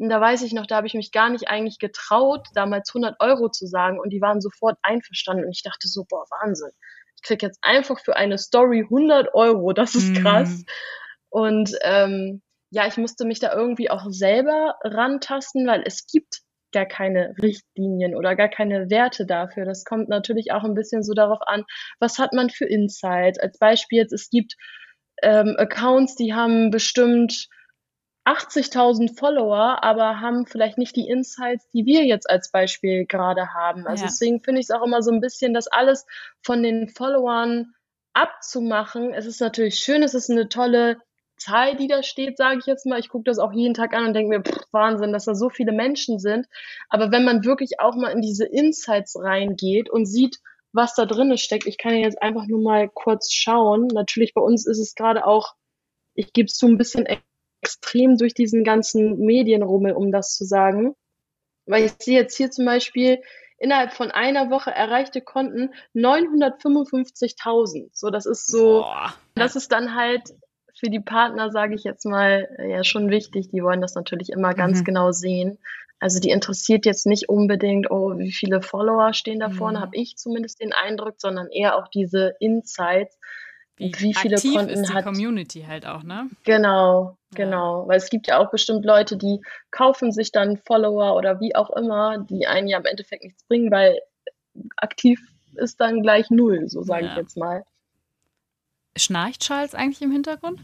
Und 0.00 0.08
da 0.08 0.20
weiß 0.20 0.42
ich 0.42 0.52
noch, 0.52 0.66
da 0.66 0.76
habe 0.76 0.86
ich 0.86 0.94
mich 0.94 1.12
gar 1.12 1.28
nicht 1.30 1.48
eigentlich 1.48 1.78
getraut, 1.78 2.46
damals 2.54 2.90
100 2.90 3.16
Euro 3.20 3.50
zu 3.50 3.66
sagen. 3.66 4.00
Und 4.00 4.10
die 4.10 4.20
waren 4.20 4.40
sofort 4.40 4.78
einverstanden. 4.82 5.44
Und 5.44 5.52
ich 5.52 5.62
dachte 5.62 5.88
so, 5.88 6.04
boah, 6.08 6.24
Wahnsinn. 6.40 6.70
Ich 7.16 7.22
krieg 7.22 7.42
jetzt 7.42 7.58
einfach 7.62 8.00
für 8.00 8.16
eine 8.16 8.38
Story 8.38 8.84
100 8.88 9.34
Euro. 9.34 9.72
Das 9.72 9.94
ist 9.94 10.10
Mhm. 10.10 10.14
krass. 10.14 10.64
Und 11.28 11.70
ähm, 11.82 12.42
ja, 12.70 12.86
ich 12.86 12.96
musste 12.96 13.24
mich 13.24 13.40
da 13.40 13.52
irgendwie 13.52 13.90
auch 13.90 14.06
selber 14.08 14.76
rantasten, 14.82 15.66
weil 15.66 15.82
es 15.84 16.06
gibt 16.06 16.40
gar 16.72 16.86
keine 16.86 17.34
Richtlinien 17.42 18.14
oder 18.14 18.36
gar 18.36 18.48
keine 18.48 18.90
Werte 18.90 19.26
dafür. 19.26 19.64
Das 19.64 19.84
kommt 19.84 20.08
natürlich 20.08 20.52
auch 20.52 20.62
ein 20.64 20.74
bisschen 20.74 21.02
so 21.02 21.14
darauf 21.14 21.40
an, 21.46 21.64
was 21.98 22.18
hat 22.18 22.32
man 22.32 22.48
für 22.48 22.64
Insights. 22.64 23.38
Als 23.40 23.58
Beispiel 23.58 23.98
jetzt, 23.98 24.12
es 24.12 24.30
gibt 24.30 24.54
ähm, 25.22 25.56
Accounts, 25.58 26.14
die 26.14 26.32
haben 26.32 26.70
bestimmt 26.70 27.48
80.000 28.24 29.18
Follower, 29.18 29.82
aber 29.82 30.20
haben 30.20 30.46
vielleicht 30.46 30.78
nicht 30.78 30.94
die 30.96 31.08
Insights, 31.08 31.68
die 31.70 31.86
wir 31.86 32.04
jetzt 32.04 32.28
als 32.30 32.50
Beispiel 32.50 33.06
gerade 33.06 33.54
haben. 33.54 33.86
Also 33.86 34.04
Ja. 34.04 34.08
deswegen 34.08 34.40
finde 34.42 34.60
ich 34.60 34.66
es 34.66 34.70
auch 34.70 34.84
immer 34.84 35.02
so 35.02 35.10
ein 35.10 35.20
bisschen, 35.20 35.54
das 35.54 35.68
alles 35.68 36.06
von 36.42 36.62
den 36.62 36.88
Followern 36.88 37.74
abzumachen. 38.12 39.12
Es 39.14 39.26
ist 39.26 39.40
natürlich 39.40 39.76
schön, 39.78 40.02
es 40.02 40.14
ist 40.14 40.30
eine 40.30 40.48
tolle 40.48 40.98
Zahl, 41.36 41.76
die 41.76 41.88
da 41.88 42.02
steht, 42.02 42.36
sage 42.36 42.58
ich 42.60 42.66
jetzt 42.66 42.84
mal. 42.86 42.98
Ich 43.00 43.08
gucke 43.08 43.24
das 43.24 43.38
auch 43.38 43.52
jeden 43.52 43.74
Tag 43.74 43.94
an 43.94 44.06
und 44.06 44.14
denke 44.14 44.28
mir, 44.38 44.42
pff, 44.42 44.64
Wahnsinn, 44.72 45.12
dass 45.12 45.24
da 45.24 45.34
so 45.34 45.48
viele 45.48 45.72
Menschen 45.72 46.18
sind. 46.18 46.46
Aber 46.90 47.10
wenn 47.12 47.24
man 47.24 47.44
wirklich 47.44 47.80
auch 47.80 47.96
mal 47.96 48.10
in 48.10 48.20
diese 48.20 48.44
Insights 48.44 49.16
reingeht 49.18 49.88
und 49.88 50.06
sieht, 50.06 50.38
was 50.72 50.94
da 50.94 51.06
drin 51.06 51.36
steckt, 51.38 51.66
ich 51.66 51.78
kann 51.78 51.92
ja 51.94 52.00
jetzt 52.00 52.20
einfach 52.22 52.46
nur 52.46 52.60
mal 52.60 52.88
kurz 52.88 53.32
schauen. 53.32 53.86
Natürlich 53.88 54.34
bei 54.34 54.42
uns 54.42 54.66
ist 54.66 54.78
es 54.78 54.94
gerade 54.94 55.26
auch, 55.26 55.54
ich 56.14 56.32
gebe 56.32 56.46
es 56.46 56.58
so 56.58 56.66
ein 56.66 56.78
bisschen 56.78 57.06
extrem 57.62 58.16
durch 58.16 58.34
diesen 58.34 58.64
ganzen 58.64 59.18
Medienrummel, 59.18 59.92
um 59.92 60.12
das 60.12 60.36
zu 60.36 60.44
sagen. 60.44 60.94
Weil 61.66 61.84
ich 61.84 61.92
sehe 61.98 62.18
jetzt 62.18 62.36
hier 62.36 62.50
zum 62.50 62.64
Beispiel, 62.64 63.20
innerhalb 63.58 63.92
von 63.92 64.10
einer 64.10 64.50
Woche 64.50 64.70
erreichte 64.70 65.20
Konten 65.20 65.70
955.000. 65.94 67.90
So, 67.92 68.10
das 68.10 68.26
ist 68.26 68.48
so, 68.48 68.80
Boah. 68.80 69.14
das 69.34 69.54
ist 69.54 69.70
dann 69.70 69.94
halt 69.94 70.22
für 70.74 70.88
die 70.88 71.00
Partner, 71.00 71.50
sage 71.50 71.74
ich 71.74 71.84
jetzt 71.84 72.06
mal, 72.06 72.48
ja 72.58 72.82
schon 72.82 73.10
wichtig. 73.10 73.50
Die 73.50 73.62
wollen 73.62 73.82
das 73.82 73.94
natürlich 73.94 74.30
immer 74.30 74.54
ganz 74.54 74.80
mhm. 74.80 74.84
genau 74.84 75.12
sehen. 75.12 75.58
Also 76.00 76.18
die 76.18 76.30
interessiert 76.30 76.86
jetzt 76.86 77.06
nicht 77.06 77.28
unbedingt, 77.28 77.90
oh, 77.90 78.16
wie 78.16 78.32
viele 78.32 78.62
Follower 78.62 79.12
stehen 79.12 79.40
da 79.40 79.50
vorne, 79.50 79.78
mhm. 79.78 79.82
habe 79.82 79.96
ich 79.96 80.16
zumindest 80.16 80.62
den 80.62 80.72
Eindruck, 80.72 81.16
sondern 81.18 81.48
eher 81.50 81.76
auch 81.76 81.88
diese 81.88 82.34
Insights. 82.40 83.18
Wie, 83.76 83.92
wie 83.98 84.14
viele 84.14 84.36
aktiv 84.36 84.54
Konten 84.54 84.70
ist 84.70 84.88
die 84.88 84.94
hat. 84.94 85.04
Community 85.04 85.64
halt 85.68 85.86
auch, 85.86 86.02
ne? 86.02 86.30
Genau, 86.44 87.18
genau. 87.34 87.86
Weil 87.88 87.96
es 87.96 88.10
gibt 88.10 88.26
ja 88.26 88.38
auch 88.38 88.50
bestimmt 88.50 88.84
Leute, 88.84 89.16
die 89.16 89.40
kaufen 89.70 90.12
sich 90.12 90.32
dann 90.32 90.56
Follower 90.56 91.16
oder 91.16 91.40
wie 91.40 91.54
auch 91.54 91.70
immer, 91.70 92.18
die 92.18 92.46
einen 92.46 92.68
ja 92.68 92.78
im 92.78 92.86
Endeffekt 92.86 93.24
nichts 93.24 93.44
bringen, 93.44 93.70
weil 93.70 94.00
aktiv 94.76 95.20
ist 95.54 95.80
dann 95.80 96.02
gleich 96.02 96.30
null, 96.30 96.68
so 96.68 96.82
sage 96.82 97.06
ja. 97.06 97.12
ich 97.12 97.16
jetzt 97.16 97.36
mal. 97.36 97.64
Schnarcht 98.96 99.42
Charles 99.42 99.74
eigentlich 99.74 100.02
im 100.02 100.10
Hintergrund? 100.10 100.60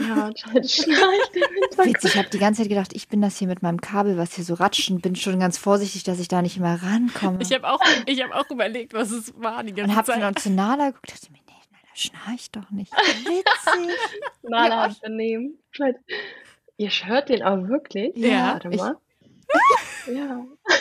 Ja, 0.00 0.32
Charles 0.34 0.74
schnarcht 0.74 1.34
im 1.34 1.42
Hintergrund. 1.42 1.94
Witzig, 1.94 2.10
ich 2.14 2.18
habe 2.18 2.28
die 2.30 2.38
ganze 2.38 2.62
Zeit 2.62 2.68
gedacht, 2.68 2.92
ich 2.94 3.08
bin 3.08 3.20
das 3.22 3.38
hier 3.38 3.48
mit 3.48 3.62
meinem 3.62 3.80
Kabel, 3.80 4.16
was 4.16 4.34
hier 4.34 4.44
so 4.44 4.54
ratscht 4.54 4.90
und 4.90 5.02
bin 5.02 5.16
schon 5.16 5.38
ganz 5.38 5.58
vorsichtig, 5.58 6.04
dass 6.04 6.18
ich 6.18 6.28
da 6.28 6.42
nicht 6.42 6.56
immer 6.56 6.82
rankomme. 6.82 7.38
Ich 7.40 7.52
habe 7.52 7.68
auch, 7.68 7.80
hab 7.80 8.32
auch 8.32 8.50
überlegt, 8.50 8.94
was 8.94 9.10
es 9.10 9.32
war 9.36 9.62
die 9.62 9.72
ganze 9.72 9.96
und 9.96 10.06
Zeit. 10.06 10.16
Und 10.16 10.24
habe 10.24 10.40
von 10.40 10.54
Nala 10.54 10.86
geguckt, 10.88 11.12
dachte 11.12 11.30
mir, 11.30 11.38
nee, 11.46 11.55
Schnarcht 11.96 12.54
doch 12.56 12.70
nicht. 12.70 12.92
Witzig. 12.92 13.96
Nala 14.42 14.68
ja. 14.68 14.90
hat 14.90 14.98
daneben. 15.02 15.58
Ihr 16.76 16.90
hört 16.90 17.30
den 17.30 17.42
auch 17.42 17.68
wirklich? 17.68 18.14
Ja. 18.16 18.52
Warte 18.52 18.68
mal. 18.70 18.96
ja. 20.12 20.44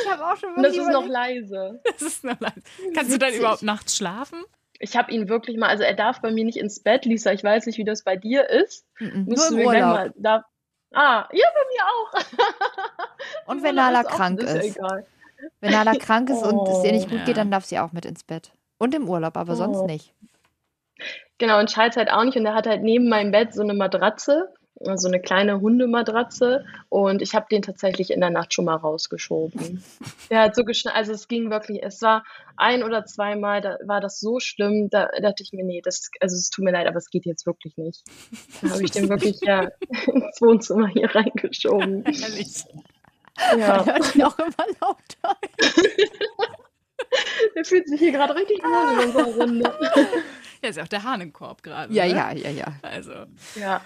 ich 0.00 0.10
habe 0.10 0.26
auch 0.26 0.36
schon 0.36 0.56
wirklich. 0.56 0.76
Das 0.76 0.86
ist 0.86 0.92
noch 0.92 1.06
leise. 1.06 1.80
Das 1.84 2.02
ist 2.02 2.24
noch 2.24 2.40
leise. 2.40 2.62
Kannst 2.92 2.96
Witzig. 2.96 3.12
du 3.12 3.18
dann 3.18 3.34
überhaupt 3.34 3.62
nachts 3.62 3.96
schlafen? 3.96 4.44
ich 4.80 4.96
habe 4.96 5.10
ihn 5.12 5.28
wirklich 5.28 5.56
mal, 5.56 5.68
also 5.68 5.82
er 5.82 5.94
darf 5.94 6.20
bei 6.20 6.30
mir 6.30 6.44
nicht 6.44 6.58
ins 6.58 6.80
Bett, 6.80 7.04
Lisa, 7.04 7.32
ich 7.32 7.42
weiß 7.42 7.66
nicht, 7.66 7.78
wie 7.78 7.84
das 7.84 8.02
bei 8.04 8.16
dir 8.16 8.48
ist. 8.48 8.86
Mm 9.00 9.24
Musst 9.24 9.50
Nur 9.50 9.60
im 9.60 9.66
Urlaub. 9.66 9.82
Mal, 9.82 10.14
da, 10.16 10.44
ah, 10.92 11.28
ja, 11.32 11.46
bei 11.54 11.62
mir 11.72 11.84
auch. 11.84 13.50
und 13.52 13.62
wenn 13.62 13.74
Nala 13.74 14.04
krank 14.04 14.40
ist. 14.40 14.54
ist. 14.54 14.78
Wenn 15.60 15.72
Nala 15.72 15.94
krank 15.94 16.30
ist 16.30 16.42
oh, 16.42 16.48
und 16.48 16.68
es 16.68 16.84
ihr 16.84 16.92
nicht 16.92 17.10
gut 17.10 17.20
ja. 17.20 17.24
geht, 17.24 17.36
dann 17.36 17.50
darf 17.50 17.64
sie 17.64 17.78
auch 17.78 17.92
mit 17.92 18.04
ins 18.04 18.24
Bett. 18.24 18.52
Und 18.78 18.94
im 18.94 19.08
Urlaub, 19.08 19.36
aber 19.36 19.52
oh. 19.52 19.56
sonst 19.56 19.86
nicht. 19.86 20.14
Genau, 21.38 21.58
und 21.58 21.68
Charles 21.68 21.96
halt 21.96 22.10
auch 22.10 22.24
nicht. 22.24 22.36
Und 22.36 22.46
er 22.46 22.54
hat 22.54 22.66
halt 22.66 22.82
neben 22.82 23.08
meinem 23.08 23.30
Bett 23.30 23.54
so 23.54 23.62
eine 23.62 23.74
Matratze 23.74 24.52
so 24.94 25.08
eine 25.08 25.20
kleine 25.20 25.60
Hundematratze 25.60 26.64
und 26.88 27.20
ich 27.22 27.34
habe 27.34 27.46
den 27.50 27.62
tatsächlich 27.62 28.10
in 28.10 28.20
der 28.20 28.30
Nacht 28.30 28.54
schon 28.54 28.64
mal 28.64 28.76
rausgeschoben. 28.76 29.82
Der 30.30 30.42
hat 30.42 30.54
so 30.54 30.64
geschnallt, 30.64 30.96
also 30.96 31.12
es 31.12 31.26
ging 31.26 31.50
wirklich, 31.50 31.82
es 31.82 32.00
war 32.02 32.24
ein 32.56 32.82
oder 32.82 33.04
zweimal, 33.04 33.60
da 33.60 33.78
war 33.84 34.00
das 34.00 34.20
so 34.20 34.40
schlimm, 34.40 34.88
da 34.90 35.08
dachte 35.20 35.42
ich 35.42 35.52
mir, 35.52 35.64
nee, 35.64 35.80
das, 35.82 36.10
also 36.20 36.36
es 36.36 36.50
tut 36.50 36.64
mir 36.64 36.72
leid, 36.72 36.86
aber 36.86 36.98
es 36.98 37.10
geht 37.10 37.26
jetzt 37.26 37.46
wirklich 37.46 37.76
nicht. 37.76 38.04
Da 38.62 38.70
habe 38.70 38.82
ich 38.82 38.90
den 38.90 39.08
wirklich 39.08 39.40
ja 39.42 39.68
ins 40.06 40.40
Wohnzimmer 40.40 40.88
hier 40.88 41.12
reingeschoben. 41.14 42.04
Ehrlich. 42.04 42.64
Ja. 43.56 43.84
Hört 43.84 44.14
ihn 44.14 44.22
auch 44.22 44.38
immer 44.38 44.66
lauter. 44.80 45.36
Der 47.54 47.64
fühlt 47.64 47.88
sich 47.88 48.00
hier 48.00 48.12
gerade 48.12 48.34
richtig 48.34 48.62
wohl 48.62 49.02
in 49.02 49.08
unserer 49.08 49.42
Runde. 49.42 49.72
Ja, 50.60 50.70
ist 50.70 50.76
ja 50.76 50.82
auch 50.82 50.88
der 50.88 51.04
Hahn 51.04 51.20
im 51.20 51.32
Korb 51.32 51.62
gerade. 51.62 51.94
Ja, 51.94 52.04
ne? 52.04 52.10
ja, 52.10 52.32
ja, 52.32 52.50
ja. 52.50 52.66
Also. 52.82 53.12
Ja. 53.54 53.80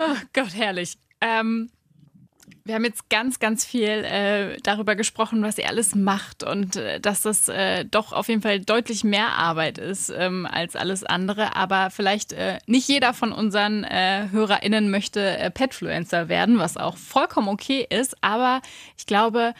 Oh 0.00 0.16
Gott, 0.32 0.54
herrlich. 0.54 0.96
Ähm, 1.20 1.70
wir 2.66 2.74
haben 2.74 2.84
jetzt 2.84 3.08
ganz, 3.08 3.38
ganz 3.38 3.64
viel 3.64 3.88
äh, 3.88 4.56
darüber 4.62 4.96
gesprochen, 4.96 5.42
was 5.42 5.58
ihr 5.58 5.68
alles 5.68 5.94
macht 5.94 6.42
und 6.42 6.76
äh, 6.76 7.00
dass 7.00 7.22
das 7.22 7.48
äh, 7.48 7.84
doch 7.84 8.12
auf 8.12 8.28
jeden 8.28 8.42
Fall 8.42 8.60
deutlich 8.60 9.04
mehr 9.04 9.28
Arbeit 9.32 9.78
ist 9.78 10.10
ähm, 10.10 10.46
als 10.46 10.74
alles 10.74 11.04
andere. 11.04 11.54
Aber 11.54 11.90
vielleicht 11.90 12.32
äh, 12.32 12.58
nicht 12.66 12.88
jeder 12.88 13.14
von 13.14 13.32
unseren 13.32 13.84
äh, 13.84 14.28
HörerInnen 14.30 14.90
möchte 14.90 15.38
äh, 15.38 15.50
Petfluencer 15.50 16.28
werden, 16.28 16.58
was 16.58 16.76
auch 16.76 16.96
vollkommen 16.96 17.48
okay 17.48 17.86
ist. 17.88 18.16
Aber 18.22 18.60
ich 18.98 19.06
glaube, 19.06 19.54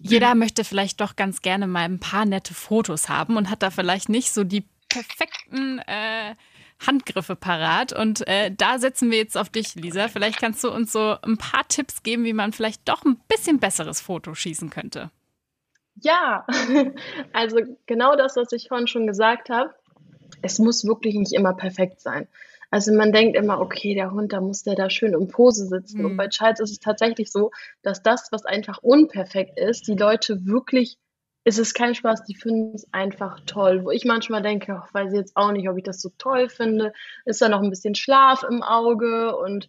jeder 0.00 0.36
möchte 0.36 0.62
vielleicht 0.62 1.00
doch 1.00 1.16
ganz 1.16 1.42
gerne 1.42 1.66
mal 1.66 1.84
ein 1.84 1.98
paar 1.98 2.24
nette 2.24 2.54
Fotos 2.54 3.08
haben 3.08 3.36
und 3.36 3.50
hat 3.50 3.62
da 3.62 3.70
vielleicht 3.70 4.08
nicht 4.08 4.32
so 4.32 4.44
die 4.44 4.64
perfekten 4.88 5.80
äh, 5.80 6.34
Handgriffe 6.84 7.36
parat. 7.36 7.92
Und 7.92 8.26
äh, 8.28 8.50
da 8.54 8.78
setzen 8.78 9.10
wir 9.10 9.18
jetzt 9.18 9.36
auf 9.36 9.48
dich, 9.48 9.74
Lisa. 9.74 10.08
Vielleicht 10.08 10.38
kannst 10.38 10.62
du 10.64 10.70
uns 10.70 10.92
so 10.92 11.16
ein 11.22 11.36
paar 11.36 11.66
Tipps 11.68 12.02
geben, 12.02 12.24
wie 12.24 12.32
man 12.32 12.52
vielleicht 12.52 12.88
doch 12.88 13.04
ein 13.04 13.20
bisschen 13.28 13.58
besseres 13.58 14.00
Foto 14.00 14.34
schießen 14.34 14.70
könnte. 14.70 15.10
Ja, 16.02 16.46
also 17.32 17.58
genau 17.86 18.16
das, 18.16 18.36
was 18.36 18.52
ich 18.52 18.68
vorhin 18.68 18.86
schon 18.86 19.06
gesagt 19.06 19.48
habe. 19.48 19.74
Es 20.42 20.58
muss 20.58 20.84
wirklich 20.84 21.14
nicht 21.14 21.32
immer 21.32 21.54
perfekt 21.54 22.00
sein. 22.00 22.28
Also 22.70 22.92
man 22.92 23.12
denkt 23.12 23.36
immer, 23.36 23.60
okay, 23.60 23.94
der 23.94 24.10
Hund, 24.10 24.32
da 24.32 24.40
muss 24.40 24.64
der 24.64 24.74
da 24.74 24.90
schön 24.90 25.14
im 25.14 25.28
Pose 25.28 25.66
sitzen. 25.66 26.00
Mhm. 26.00 26.04
Und 26.04 26.16
bei 26.16 26.28
Charles 26.28 26.60
ist 26.60 26.72
es 26.72 26.78
tatsächlich 26.80 27.30
so, 27.30 27.50
dass 27.82 28.02
das, 28.02 28.28
was 28.32 28.44
einfach 28.44 28.82
unperfekt 28.82 29.58
ist, 29.58 29.86
die 29.86 29.94
Leute 29.94 30.44
wirklich 30.44 30.98
ist 31.46 31.60
es 31.60 31.74
kein 31.74 31.94
Spaß, 31.94 32.24
die 32.24 32.34
finden 32.34 32.74
es 32.74 32.92
einfach 32.92 33.38
toll. 33.46 33.84
Wo 33.84 33.92
ich 33.92 34.04
manchmal 34.04 34.42
denke, 34.42 34.82
ach, 34.82 34.92
weiß 34.92 35.12
ich 35.12 35.18
jetzt 35.18 35.36
auch 35.36 35.52
nicht, 35.52 35.68
ob 35.68 35.76
ich 35.76 35.84
das 35.84 36.02
so 36.02 36.10
toll 36.18 36.48
finde, 36.48 36.92
ist 37.24 37.40
da 37.40 37.48
noch 37.48 37.62
ein 37.62 37.70
bisschen 37.70 37.94
Schlaf 37.94 38.42
im 38.42 38.64
Auge 38.64 39.36
und 39.36 39.68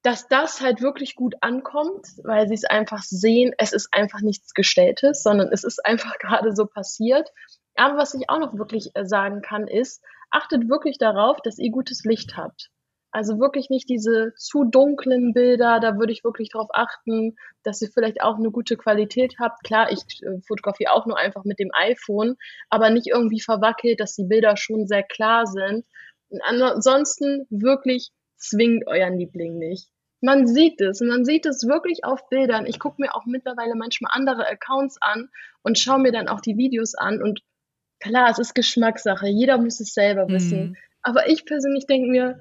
dass 0.00 0.28
das 0.28 0.62
halt 0.62 0.80
wirklich 0.80 1.14
gut 1.14 1.34
ankommt, 1.42 2.06
weil 2.24 2.48
sie 2.48 2.54
es 2.54 2.64
einfach 2.64 3.02
sehen, 3.02 3.52
es 3.58 3.74
ist 3.74 3.92
einfach 3.92 4.22
nichts 4.22 4.54
Gestelltes, 4.54 5.22
sondern 5.22 5.50
es 5.52 5.62
ist 5.62 5.84
einfach 5.84 6.14
gerade 6.18 6.56
so 6.56 6.64
passiert. 6.64 7.28
Aber 7.74 7.98
was 7.98 8.14
ich 8.14 8.30
auch 8.30 8.38
noch 8.38 8.56
wirklich 8.56 8.92
äh, 8.94 9.04
sagen 9.04 9.42
kann, 9.42 9.68
ist, 9.68 10.02
achtet 10.30 10.70
wirklich 10.70 10.96
darauf, 10.96 11.42
dass 11.42 11.58
ihr 11.58 11.70
gutes 11.70 12.04
Licht 12.04 12.38
habt. 12.38 12.70
Also 13.12 13.38
wirklich 13.38 13.68
nicht 13.68 13.90
diese 13.90 14.32
zu 14.36 14.64
dunklen 14.64 15.34
Bilder, 15.34 15.80
da 15.80 15.98
würde 15.98 16.12
ich 16.12 16.24
wirklich 16.24 16.48
darauf 16.48 16.70
achten, 16.72 17.36
dass 17.62 17.82
ihr 17.82 17.90
vielleicht 17.92 18.22
auch 18.22 18.36
eine 18.36 18.50
gute 18.50 18.78
Qualität 18.78 19.34
habt. 19.38 19.62
Klar, 19.64 19.92
ich 19.92 20.00
äh, 20.22 20.40
fotografiere 20.40 20.92
auch 20.92 21.04
nur 21.04 21.18
einfach 21.18 21.44
mit 21.44 21.58
dem 21.58 21.70
iPhone, 21.74 22.36
aber 22.70 22.88
nicht 22.88 23.08
irgendwie 23.08 23.40
verwackelt, 23.40 24.00
dass 24.00 24.14
die 24.14 24.24
Bilder 24.24 24.56
schon 24.56 24.86
sehr 24.86 25.02
klar 25.02 25.46
sind. 25.46 25.84
Und 26.30 26.40
ansonsten 26.42 27.46
wirklich 27.50 28.12
zwingt 28.36 28.86
euren 28.86 29.18
Liebling 29.18 29.58
nicht. 29.58 29.88
Man 30.22 30.46
sieht 30.46 30.80
es, 30.80 31.00
man 31.00 31.26
sieht 31.26 31.44
es 31.44 31.66
wirklich 31.66 32.04
auf 32.04 32.28
Bildern. 32.30 32.64
Ich 32.64 32.78
gucke 32.78 33.02
mir 33.02 33.14
auch 33.14 33.26
mittlerweile 33.26 33.74
manchmal 33.74 34.12
andere 34.14 34.46
Accounts 34.46 34.96
an 35.02 35.28
und 35.62 35.78
schaue 35.78 35.98
mir 35.98 36.12
dann 36.12 36.28
auch 36.28 36.40
die 36.40 36.56
Videos 36.56 36.94
an 36.94 37.20
und 37.20 37.40
klar, 38.00 38.30
es 38.30 38.38
ist 38.38 38.54
Geschmackssache, 38.54 39.26
jeder 39.26 39.58
muss 39.58 39.80
es 39.80 39.92
selber 39.92 40.28
wissen. 40.28 40.70
Mhm. 40.70 40.76
Aber 41.02 41.28
ich 41.28 41.44
persönlich 41.44 41.86
denke 41.86 42.08
mir, 42.08 42.38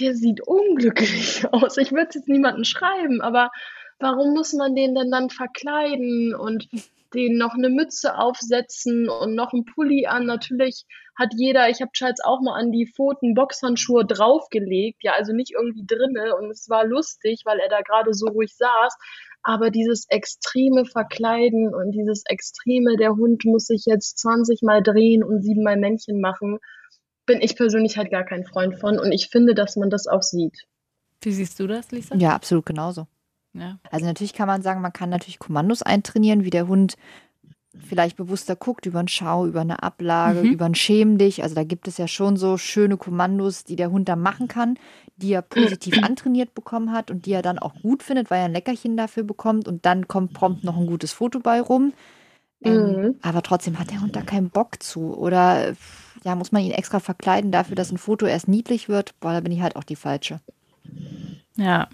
der 0.00 0.14
sieht 0.14 0.40
unglücklich 0.46 1.44
aus. 1.52 1.76
Ich 1.76 1.92
würde 1.92 2.08
es 2.08 2.14
jetzt 2.14 2.28
niemandem 2.28 2.64
schreiben, 2.64 3.20
aber 3.20 3.50
warum 3.98 4.34
muss 4.34 4.52
man 4.52 4.74
den 4.74 4.94
denn 4.94 5.10
dann 5.10 5.30
verkleiden 5.30 6.34
und 6.34 6.68
den 7.14 7.38
noch 7.38 7.54
eine 7.54 7.70
Mütze 7.70 8.16
aufsetzen 8.18 9.08
und 9.08 9.34
noch 9.34 9.52
einen 9.52 9.64
Pulli 9.64 10.06
an? 10.06 10.26
Natürlich 10.26 10.84
hat 11.16 11.32
jeder, 11.34 11.68
ich 11.68 11.80
habe 11.80 11.90
Charles 11.92 12.20
auch 12.22 12.40
mal 12.40 12.58
an 12.58 12.70
die 12.70 12.86
Pfoten 12.86 13.34
Boxhandschuhe 13.34 14.04
draufgelegt, 14.04 15.02
ja, 15.02 15.12
also 15.12 15.32
nicht 15.32 15.52
irgendwie 15.52 15.84
drinne 15.84 16.36
und 16.36 16.50
es 16.50 16.68
war 16.68 16.84
lustig, 16.84 17.42
weil 17.44 17.58
er 17.58 17.68
da 17.68 17.80
gerade 17.80 18.14
so 18.14 18.26
ruhig 18.26 18.54
saß. 18.56 18.96
Aber 19.42 19.70
dieses 19.70 20.06
extreme 20.08 20.84
Verkleiden 20.84 21.74
und 21.74 21.92
dieses 21.92 22.22
extreme, 22.26 22.96
der 22.96 23.16
Hund 23.16 23.44
muss 23.44 23.66
sich 23.66 23.84
jetzt 23.86 24.18
20 24.18 24.62
Mal 24.62 24.82
drehen 24.82 25.24
und 25.24 25.42
siebenmal 25.42 25.76
Männchen 25.76 26.20
machen, 26.20 26.58
bin 27.28 27.40
ich 27.40 27.54
persönlich 27.54 27.96
halt 27.96 28.10
gar 28.10 28.24
kein 28.24 28.44
Freund 28.44 28.74
von 28.80 28.98
und 28.98 29.12
ich 29.12 29.28
finde, 29.28 29.54
dass 29.54 29.76
man 29.76 29.90
das 29.90 30.08
auch 30.08 30.22
sieht. 30.22 30.66
Wie 31.20 31.32
siehst 31.32 31.60
du 31.60 31.66
das, 31.66 31.92
Lisa? 31.92 32.16
Ja, 32.16 32.34
absolut 32.34 32.66
genauso. 32.66 33.06
Ja. 33.52 33.78
Also 33.90 34.06
natürlich 34.06 34.32
kann 34.32 34.48
man 34.48 34.62
sagen, 34.62 34.80
man 34.80 34.92
kann 34.92 35.10
natürlich 35.10 35.38
Kommandos 35.38 35.82
eintrainieren, 35.82 36.44
wie 36.44 36.50
der 36.50 36.66
Hund 36.66 36.96
vielleicht 37.76 38.16
bewusster 38.16 38.56
guckt 38.56 38.86
über 38.86 38.98
einen 38.98 39.08
Schau, 39.08 39.46
über 39.46 39.60
eine 39.60 39.82
Ablage, 39.82 40.40
mhm. 40.40 40.52
über 40.52 40.64
ein 40.64 40.74
Schäm 40.74 41.18
dich. 41.18 41.42
Also 41.42 41.54
da 41.54 41.64
gibt 41.64 41.86
es 41.86 41.98
ja 41.98 42.08
schon 42.08 42.36
so 42.36 42.56
schöne 42.56 42.96
Kommandos, 42.96 43.64
die 43.64 43.76
der 43.76 43.90
Hund 43.90 44.08
da 44.08 44.16
machen 44.16 44.48
kann, 44.48 44.78
die 45.16 45.32
er 45.32 45.42
positiv 45.42 45.98
antrainiert 46.02 46.54
bekommen 46.54 46.92
hat 46.92 47.10
und 47.10 47.26
die 47.26 47.32
er 47.32 47.42
dann 47.42 47.58
auch 47.58 47.74
gut 47.82 48.02
findet, 48.02 48.30
weil 48.30 48.40
er 48.40 48.46
ein 48.46 48.52
Leckerchen 48.52 48.96
dafür 48.96 49.22
bekommt 49.22 49.68
und 49.68 49.84
dann 49.84 50.08
kommt 50.08 50.32
prompt 50.32 50.64
noch 50.64 50.78
ein 50.78 50.86
gutes 50.86 51.12
Foto 51.12 51.40
bei 51.40 51.60
rum. 51.60 51.92
Ähm, 52.62 52.74
mhm. 52.74 53.14
Aber 53.22 53.42
trotzdem 53.42 53.78
hat 53.78 53.90
der 53.90 54.00
Hund 54.00 54.16
da 54.16 54.22
keinen 54.22 54.50
Bock 54.50 54.82
zu 54.82 55.16
oder 55.16 55.74
ja, 56.28 56.34
muss 56.34 56.52
man 56.52 56.62
ihn 56.62 56.72
extra 56.72 57.00
verkleiden 57.00 57.50
dafür, 57.52 57.74
dass 57.74 57.90
ein 57.90 57.96
Foto 57.96 58.26
erst 58.26 58.48
niedlich 58.48 58.90
wird? 58.90 59.18
Boah, 59.18 59.32
da 59.32 59.40
bin 59.40 59.50
ich 59.50 59.62
halt 59.62 59.76
auch 59.76 59.84
die 59.84 59.96
Falsche. 59.96 60.40
Ja. 61.56 61.88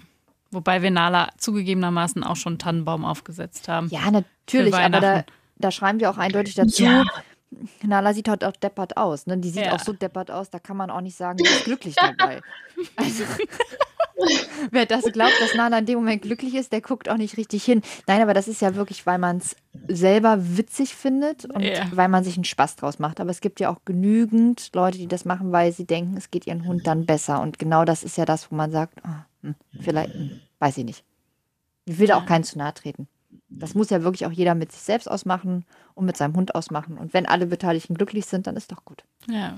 Wobei 0.51 0.81
wir 0.81 0.91
Nala 0.91 1.29
zugegebenermaßen 1.37 2.21
auch 2.21 2.35
schon 2.35 2.53
einen 2.53 2.59
Tannenbaum 2.59 3.05
aufgesetzt 3.05 3.69
haben. 3.69 3.87
Ja, 3.91 4.11
natürlich, 4.11 4.75
aber 4.75 4.99
da, 4.99 5.23
da 5.57 5.71
schreiben 5.71 6.01
wir 6.01 6.09
auch 6.09 6.17
eindeutig 6.17 6.55
dazu. 6.55 6.83
Ja. 6.83 7.05
Nala 7.83 8.13
sieht 8.13 8.27
halt 8.27 8.43
auch 8.43 8.53
deppert 8.53 8.97
aus. 8.97 9.27
Ne? 9.27 9.37
Die 9.37 9.49
sieht 9.49 9.65
ja. 9.65 9.73
auch 9.73 9.79
so 9.79 9.93
deppert 9.93 10.31
aus, 10.31 10.49
da 10.49 10.59
kann 10.59 10.77
man 10.77 10.89
auch 10.89 11.01
nicht 11.01 11.17
sagen, 11.17 11.37
die 11.37 11.45
ist 11.45 11.65
glücklich 11.65 11.95
dabei. 11.95 12.41
Also, 12.97 13.23
wer 14.71 14.85
das 14.85 15.03
glaubt, 15.05 15.33
dass 15.39 15.55
Nala 15.55 15.79
in 15.79 15.85
dem 15.85 15.99
Moment 15.99 16.23
glücklich 16.23 16.55
ist, 16.55 16.73
der 16.73 16.81
guckt 16.81 17.09
auch 17.09 17.17
nicht 17.17 17.37
richtig 17.37 17.63
hin. 17.63 17.81
Nein, 18.07 18.21
aber 18.21 18.33
das 18.33 18.49
ist 18.49 18.61
ja 18.61 18.75
wirklich, 18.75 19.05
weil 19.05 19.17
man 19.17 19.37
es 19.37 19.55
selber 19.87 20.37
witzig 20.57 20.95
findet 20.95 21.45
und 21.45 21.61
ja. 21.61 21.85
weil 21.91 22.09
man 22.09 22.23
sich 22.23 22.35
einen 22.35 22.43
Spaß 22.43 22.75
draus 22.75 22.99
macht. 22.99 23.19
Aber 23.19 23.29
es 23.29 23.39
gibt 23.39 23.59
ja 23.59 23.69
auch 23.69 23.79
genügend 23.85 24.71
Leute, 24.73 24.97
die 24.97 25.07
das 25.07 25.23
machen, 25.23 25.51
weil 25.51 25.71
sie 25.71 25.85
denken, 25.85 26.17
es 26.17 26.31
geht 26.31 26.47
ihren 26.47 26.67
Hund 26.67 26.85
dann 26.85 27.05
besser. 27.05 27.41
Und 27.41 27.59
genau 27.59 27.85
das 27.85 28.03
ist 28.03 28.17
ja 28.17 28.25
das, 28.25 28.51
wo 28.51 28.55
man 28.55 28.71
sagt, 28.71 28.99
oh, 29.05 29.43
hm, 29.43 29.55
vielleicht, 29.79 30.13
hm, 30.13 30.41
weiß 30.59 30.77
ich 30.77 30.85
nicht. 30.85 31.03
Ich 31.85 31.99
will 31.99 32.07
da 32.07 32.17
auch 32.17 32.25
keinen 32.25 32.43
zu 32.43 32.57
nahe 32.57 32.73
treten. 32.73 33.07
Das 33.47 33.75
muss 33.75 33.89
ja 33.89 34.03
wirklich 34.03 34.25
auch 34.25 34.31
jeder 34.31 34.55
mit 34.55 34.71
sich 34.71 34.81
selbst 34.81 35.07
ausmachen 35.09 35.65
und 35.93 36.05
mit 36.05 36.17
seinem 36.17 36.35
Hund 36.35 36.55
ausmachen. 36.55 36.97
Und 36.97 37.13
wenn 37.13 37.25
alle 37.25 37.45
Beteiligten 37.45 37.95
glücklich 37.95 38.25
sind, 38.25 38.47
dann 38.47 38.55
ist 38.55 38.71
doch 38.71 38.85
gut. 38.85 39.03
Ja. 39.27 39.57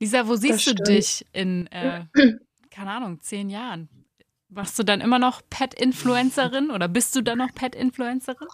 Lisa, 0.00 0.26
wo 0.26 0.34
siehst 0.34 0.66
du 0.66 0.74
dich 0.74 1.26
in, 1.32 1.66
äh, 1.68 2.04
keine 2.70 2.90
Ahnung, 2.90 3.20
zehn 3.20 3.50
Jahren? 3.50 3.88
Warst 4.48 4.78
du 4.78 4.82
dann 4.82 5.00
immer 5.00 5.18
noch 5.18 5.42
Pet-Influencerin 5.48 6.70
oder 6.70 6.88
bist 6.88 7.14
du 7.14 7.22
dann 7.22 7.38
noch 7.38 7.54
Pet-Influencerin? 7.54 8.48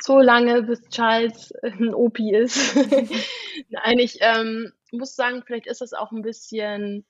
So 0.00 0.20
lange, 0.20 0.62
bis 0.62 0.80
Charles 0.90 1.52
ein 1.62 1.92
OP 1.92 2.20
ist. 2.20 2.76
Nein, 3.68 3.98
ich 3.98 4.18
ähm, 4.20 4.72
muss 4.92 5.16
sagen, 5.16 5.42
vielleicht 5.44 5.66
ist 5.66 5.80
das 5.80 5.92
auch 5.92 6.12
ein 6.12 6.22
bisschen 6.22 7.04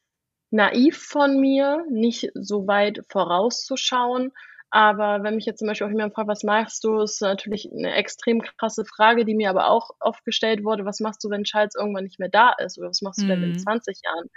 naiv 0.51 0.97
von 0.97 1.39
mir, 1.39 1.85
nicht 1.91 2.31
so 2.35 2.67
weit 2.67 3.05
vorauszuschauen. 3.09 4.33
Aber 4.71 5.23
wenn 5.23 5.37
mich 5.37 5.47
jetzt 5.47 5.61
zum 5.61 5.69
Beispiel 5.69 5.87
auch 5.87 5.91
jemand 5.91 6.15
fragt, 6.15 6.29
was 6.29 6.43
machst 6.43 6.85
du, 6.85 7.01
ist 7.01 7.23
natürlich 7.23 7.71
eine 7.73 7.95
extrem 7.95 8.43
krasse 8.43 8.85
Frage, 8.85 9.25
die 9.25 9.35
mir 9.35 9.49
aber 9.49 9.71
auch 9.71 9.91
oft 9.99 10.25
gestellt 10.25 10.63
wurde. 10.63 10.85
Was 10.85 11.01
machst 11.01 11.25
du, 11.25 11.31
wenn 11.31 11.45
Charles 11.45 11.75
irgendwann 11.75 12.05
nicht 12.05 12.19
mehr 12.19 12.29
da 12.29 12.53
ist? 12.59 12.79
Oder 12.79 12.91
was 12.91 13.01
machst 13.01 13.21
du 13.21 13.25
mhm. 13.25 13.29
denn 13.29 13.43
in 13.45 13.59
20 13.59 13.97
mhm. 13.97 14.01
Jahren? 14.05 14.31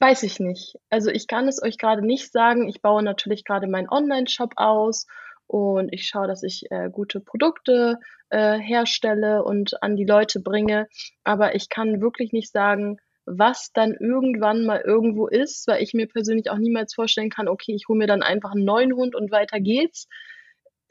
Weiß 0.00 0.22
ich 0.22 0.40
nicht. 0.40 0.76
Also 0.90 1.10
ich 1.10 1.26
kann 1.26 1.48
es 1.48 1.62
euch 1.62 1.76
gerade 1.76 2.06
nicht 2.06 2.32
sagen. 2.32 2.68
Ich 2.68 2.80
baue 2.80 3.02
natürlich 3.02 3.44
gerade 3.44 3.66
meinen 3.66 3.90
Online-Shop 3.90 4.52
aus 4.56 5.06
und 5.46 5.92
ich 5.92 6.06
schaue, 6.06 6.28
dass 6.28 6.42
ich 6.42 6.70
äh, 6.70 6.88
gute 6.90 7.20
Produkte 7.20 7.98
äh, 8.30 8.58
herstelle 8.58 9.42
und 9.42 9.82
an 9.82 9.96
die 9.96 10.04
Leute 10.04 10.40
bringe. 10.40 10.86
Aber 11.24 11.54
ich 11.54 11.68
kann 11.68 12.00
wirklich 12.00 12.32
nicht 12.32 12.52
sagen, 12.52 12.98
was 13.30 13.70
dann 13.72 13.94
irgendwann 13.94 14.64
mal 14.64 14.80
irgendwo 14.80 15.26
ist, 15.26 15.66
weil 15.68 15.82
ich 15.82 15.94
mir 15.94 16.06
persönlich 16.06 16.50
auch 16.50 16.58
niemals 16.58 16.94
vorstellen 16.94 17.30
kann, 17.30 17.48
okay, 17.48 17.74
ich 17.74 17.88
hole 17.88 17.98
mir 17.98 18.06
dann 18.06 18.22
einfach 18.22 18.52
einen 18.52 18.64
neuen 18.64 18.94
Hund 18.94 19.14
und 19.14 19.30
weiter 19.30 19.60
geht's. 19.60 20.08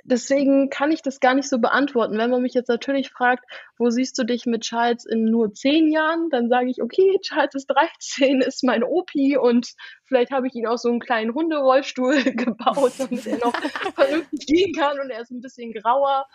Deswegen 0.10 0.70
kann 0.70 0.92
ich 0.92 1.02
das 1.02 1.20
gar 1.20 1.34
nicht 1.34 1.50
so 1.50 1.60
beantworten. 1.60 2.18
Wenn 2.18 2.30
man 2.30 2.42
mich 2.42 2.54
jetzt 2.54 2.70
natürlich 2.70 3.10
fragt, 3.10 3.44
wo 3.78 3.90
siehst 3.90 4.18
du 4.18 4.24
dich 4.24 4.46
mit 4.46 4.62
Charles 4.62 5.06
in 5.06 5.26
nur 5.26 5.54
zehn 5.54 5.92
Jahren, 5.92 6.30
dann 6.30 6.48
sage 6.48 6.70
ich, 6.70 6.82
okay, 6.82 7.20
Charles 7.22 7.56
ist 7.56 7.68
13, 7.68 8.40
ist 8.40 8.64
mein 8.64 8.86
Opi 8.86 9.38
und 9.38 9.68
vielleicht 10.06 10.32
habe 10.32 10.48
ich 10.48 10.56
ihn 10.56 10.66
auch 10.66 10.78
so 10.78 10.88
einen 10.88 11.02
kleinen 11.02 11.34
Hunderollstuhl 11.34 12.24
gebaut, 12.24 12.94
damit 13.00 13.28
er 13.28 13.40
noch 13.40 13.54
vernünftig 13.96 14.46
gehen 14.46 14.74
kann 14.74 14.98
und 15.02 15.10
er 15.10 15.22
ist 15.22 15.32
ein 15.32 15.42
bisschen 15.42 15.74
grauer. 15.74 16.26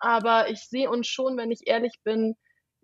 Aber 0.00 0.50
ich 0.50 0.68
sehe 0.68 0.90
uns 0.90 1.06
schon, 1.06 1.36
wenn 1.36 1.52
ich 1.52 1.68
ehrlich 1.68 2.00
bin, 2.02 2.34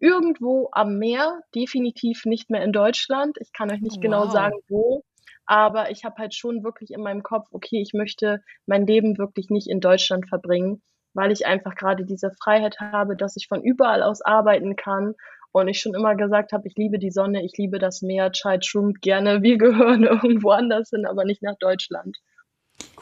irgendwo 0.01 0.68
am 0.72 0.99
Meer, 0.99 1.40
definitiv 1.55 2.24
nicht 2.24 2.51
mehr 2.51 2.62
in 2.62 2.72
Deutschland. 2.72 3.36
Ich 3.40 3.53
kann 3.53 3.70
euch 3.70 3.80
nicht 3.80 4.01
genau 4.01 4.20
wow. 4.20 4.26
genau 4.26 4.32
sagen, 4.32 4.57
wo. 4.68 5.03
Aber 5.46 5.90
ich 5.90 6.05
habe 6.05 6.16
halt 6.18 6.34
schon 6.34 6.62
wirklich 6.62 6.90
in 6.90 7.01
meinem 7.01 7.22
Kopf, 7.22 7.49
okay, 7.53 7.80
ich 7.80 7.94
möchte 7.94 8.42
mein 8.66 8.86
Leben 8.86 9.16
wirklich 9.16 9.49
nicht 9.49 9.66
in 9.66 9.80
Deutschland 9.80 10.28
verbringen, 10.28 10.82
weil 11.14 11.32
ich 11.32 11.46
einfach 11.46 11.74
gerade 11.74 12.05
diese 12.05 12.30
Freiheit 12.42 12.80
habe, 12.80 13.16
dass 13.16 13.36
ich 13.36 13.49
von 13.49 13.62
überall 13.62 14.03
aus 14.03 14.20
arbeiten 14.20 14.76
kann. 14.76 15.14
Und 15.51 15.68
ich 15.68 15.80
schon 15.80 15.94
immer 15.94 16.14
gesagt 16.14 16.53
habe, 16.53 16.68
ich 16.68 16.76
liebe 16.76 16.99
die 16.99 17.11
Sonne, 17.11 17.42
ich 17.42 17.57
liebe 17.57 17.78
das 17.78 18.03
Meer, 18.03 18.30
Child 18.30 18.66
schwimmt 18.66 19.01
gerne, 19.01 19.42
wir 19.42 19.57
gehören 19.59 20.05
irgendwo 20.05 20.51
anders 20.51 20.90
hin, 20.90 21.07
aber 21.07 21.24
nicht 21.24 21.42
nach 21.42 21.57
Deutschland. 21.59 22.18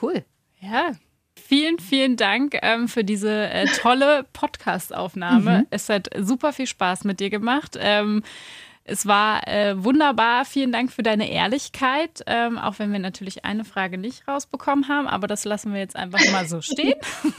Cool. 0.01 0.25
Ja, 0.61 0.93
Vielen, 1.49 1.79
vielen 1.79 2.17
Dank 2.17 2.59
ähm, 2.63 2.89
für 2.89 3.05
diese 3.05 3.31
äh, 3.31 3.67
tolle 3.67 4.27
Podcast-Aufnahme. 4.33 5.59
Mhm. 5.59 5.67
Es 5.71 5.89
hat 5.89 6.09
super 6.19 6.53
viel 6.53 6.67
Spaß 6.67 7.05
mit 7.05 7.21
dir 7.21 7.31
gemacht. 7.31 7.77
Ähm, 7.79 8.25
es 8.83 9.07
war 9.07 9.47
äh, 9.47 9.85
wunderbar. 9.85 10.45
Vielen 10.45 10.73
Dank 10.73 10.91
für 10.91 11.05
deine 11.05 11.31
Ehrlichkeit, 11.31 12.25
ähm, 12.27 12.59
auch 12.59 12.81
wenn 12.81 12.91
wir 12.91 12.99
natürlich 12.99 13.45
eine 13.45 13.65
Frage 13.65 13.97
nicht 13.97 14.27
rausbekommen 14.27 14.89
haben, 14.89 15.07
aber 15.07 15.29
das 15.29 15.45
lassen 15.45 15.73
wir 15.73 15.79
jetzt 15.79 15.95
einfach 15.95 16.19
mal 16.33 16.49
so 16.49 16.61
stehen. 16.61 16.99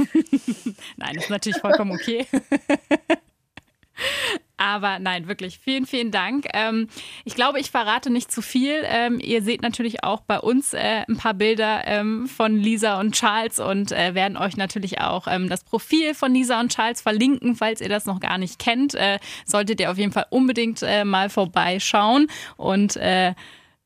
Nein, 0.95 1.15
ist 1.15 1.29
natürlich 1.29 1.59
vollkommen 1.59 1.91
okay. 1.91 2.25
Aber 4.57 4.97
nein, 4.97 5.27
wirklich, 5.27 5.59
vielen, 5.59 5.85
vielen 5.85 6.09
Dank. 6.09 6.47
Ähm, 6.53 6.87
ich 7.25 7.35
glaube, 7.35 7.59
ich 7.59 7.69
verrate 7.69 8.09
nicht 8.09 8.31
zu 8.31 8.41
viel. 8.41 8.81
Ähm, 8.85 9.19
ihr 9.19 9.43
seht 9.43 9.61
natürlich 9.61 10.03
auch 10.03 10.21
bei 10.21 10.39
uns 10.39 10.73
äh, 10.73 11.03
ein 11.07 11.15
paar 11.15 11.35
Bilder 11.35 11.83
ähm, 11.85 12.27
von 12.27 12.57
Lisa 12.57 12.99
und 12.99 13.13
Charles 13.13 13.59
und 13.59 13.91
äh, 13.91 14.15
werden 14.15 14.35
euch 14.35 14.57
natürlich 14.57 14.99
auch 14.99 15.27
ähm, 15.27 15.47
das 15.47 15.63
Profil 15.63 16.15
von 16.15 16.33
Lisa 16.33 16.59
und 16.59 16.73
Charles 16.73 17.01
verlinken, 17.01 17.55
falls 17.55 17.81
ihr 17.81 17.89
das 17.89 18.05
noch 18.05 18.19
gar 18.19 18.39
nicht 18.39 18.57
kennt. 18.57 18.95
Äh, 18.95 19.19
solltet 19.45 19.79
ihr 19.79 19.91
auf 19.91 19.97
jeden 19.99 20.11
Fall 20.11 20.25
unbedingt 20.31 20.81
äh, 20.81 21.05
mal 21.05 21.29
vorbeischauen 21.29 22.27
und 22.57 22.95
äh, 22.97 23.35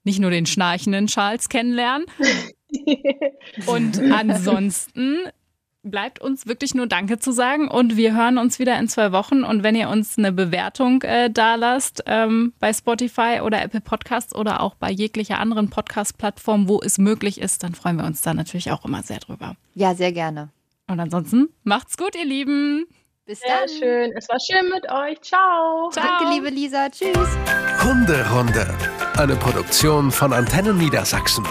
nicht 0.06 0.20
nur 0.20 0.32
den 0.32 0.46
schnarchenden 0.46 1.08
Charles 1.08 1.50
kennenlernen. 1.50 2.06
und 3.66 4.00
ansonsten 4.00 5.20
bleibt 5.84 6.20
uns 6.20 6.48
wirklich 6.48 6.74
nur 6.76 6.88
Danke 6.88 7.20
zu 7.20 7.32
sagen 7.32 7.68
und 7.68 7.98
wir 7.98 8.16
hören 8.16 8.38
uns 8.38 8.60
wieder 8.60 8.78
in 8.78 8.88
zwei 8.88 9.12
Wochen. 9.12 9.44
Und 9.44 9.64
wenn 9.64 9.76
ihr 9.76 9.90
uns 9.90 10.18
eine 10.18 10.32
Bewertung 10.32 11.02
äh, 11.02 11.30
da 11.30 11.56
lasst 11.56 12.04
ähm, 12.06 12.54
bei 12.60 12.74
Spotify 12.74 13.40
oder 13.44 13.62
Apple 13.62 13.82
Podcasts 13.82 14.36
oder 14.36 14.62
auch 14.62 14.76
bei 14.76 14.92
jeglicher 14.92 15.40
anderen 15.40 15.70
Podcast-Plattform, 15.70 16.68
wo 16.68 16.82
es 16.82 16.98
möglich 16.98 17.42
ist, 17.42 17.64
dann 17.64 17.74
freuen 17.74 17.98
wir 17.98 18.06
uns 18.06 18.22
da 18.22 18.34
natürlich 18.34 18.72
auch 18.72 18.86
immer 18.86 19.04
sehr 19.04 19.20
drüber. 19.20 19.56
Ja, 19.74 19.96
sehr 19.96 20.12
gerne. 20.12 20.50
Und 20.88 21.00
ansonsten 21.00 21.50
macht's 21.64 21.98
gut, 21.98 22.16
ihr 22.16 22.26
Lieben. 22.26 22.86
Bis 23.26 23.40
dann. 23.40 23.68
Sehr 23.68 23.80
schön. 23.80 24.12
Es 24.18 24.28
war 24.28 24.40
schön 24.40 24.70
mit 24.70 24.92
euch. 24.92 25.22
Ciao. 25.22 25.90
Ciao. 25.92 26.06
Danke, 26.06 26.34
liebe 26.34 26.50
Lisa. 26.50 26.90
Tschüss. 26.90 27.30
Hunderunde. 27.84 28.68
Eine 29.18 29.36
Produktion 29.36 30.12
von 30.12 30.34
Antennen 30.34 30.78
Niedersachsen. 30.78 31.46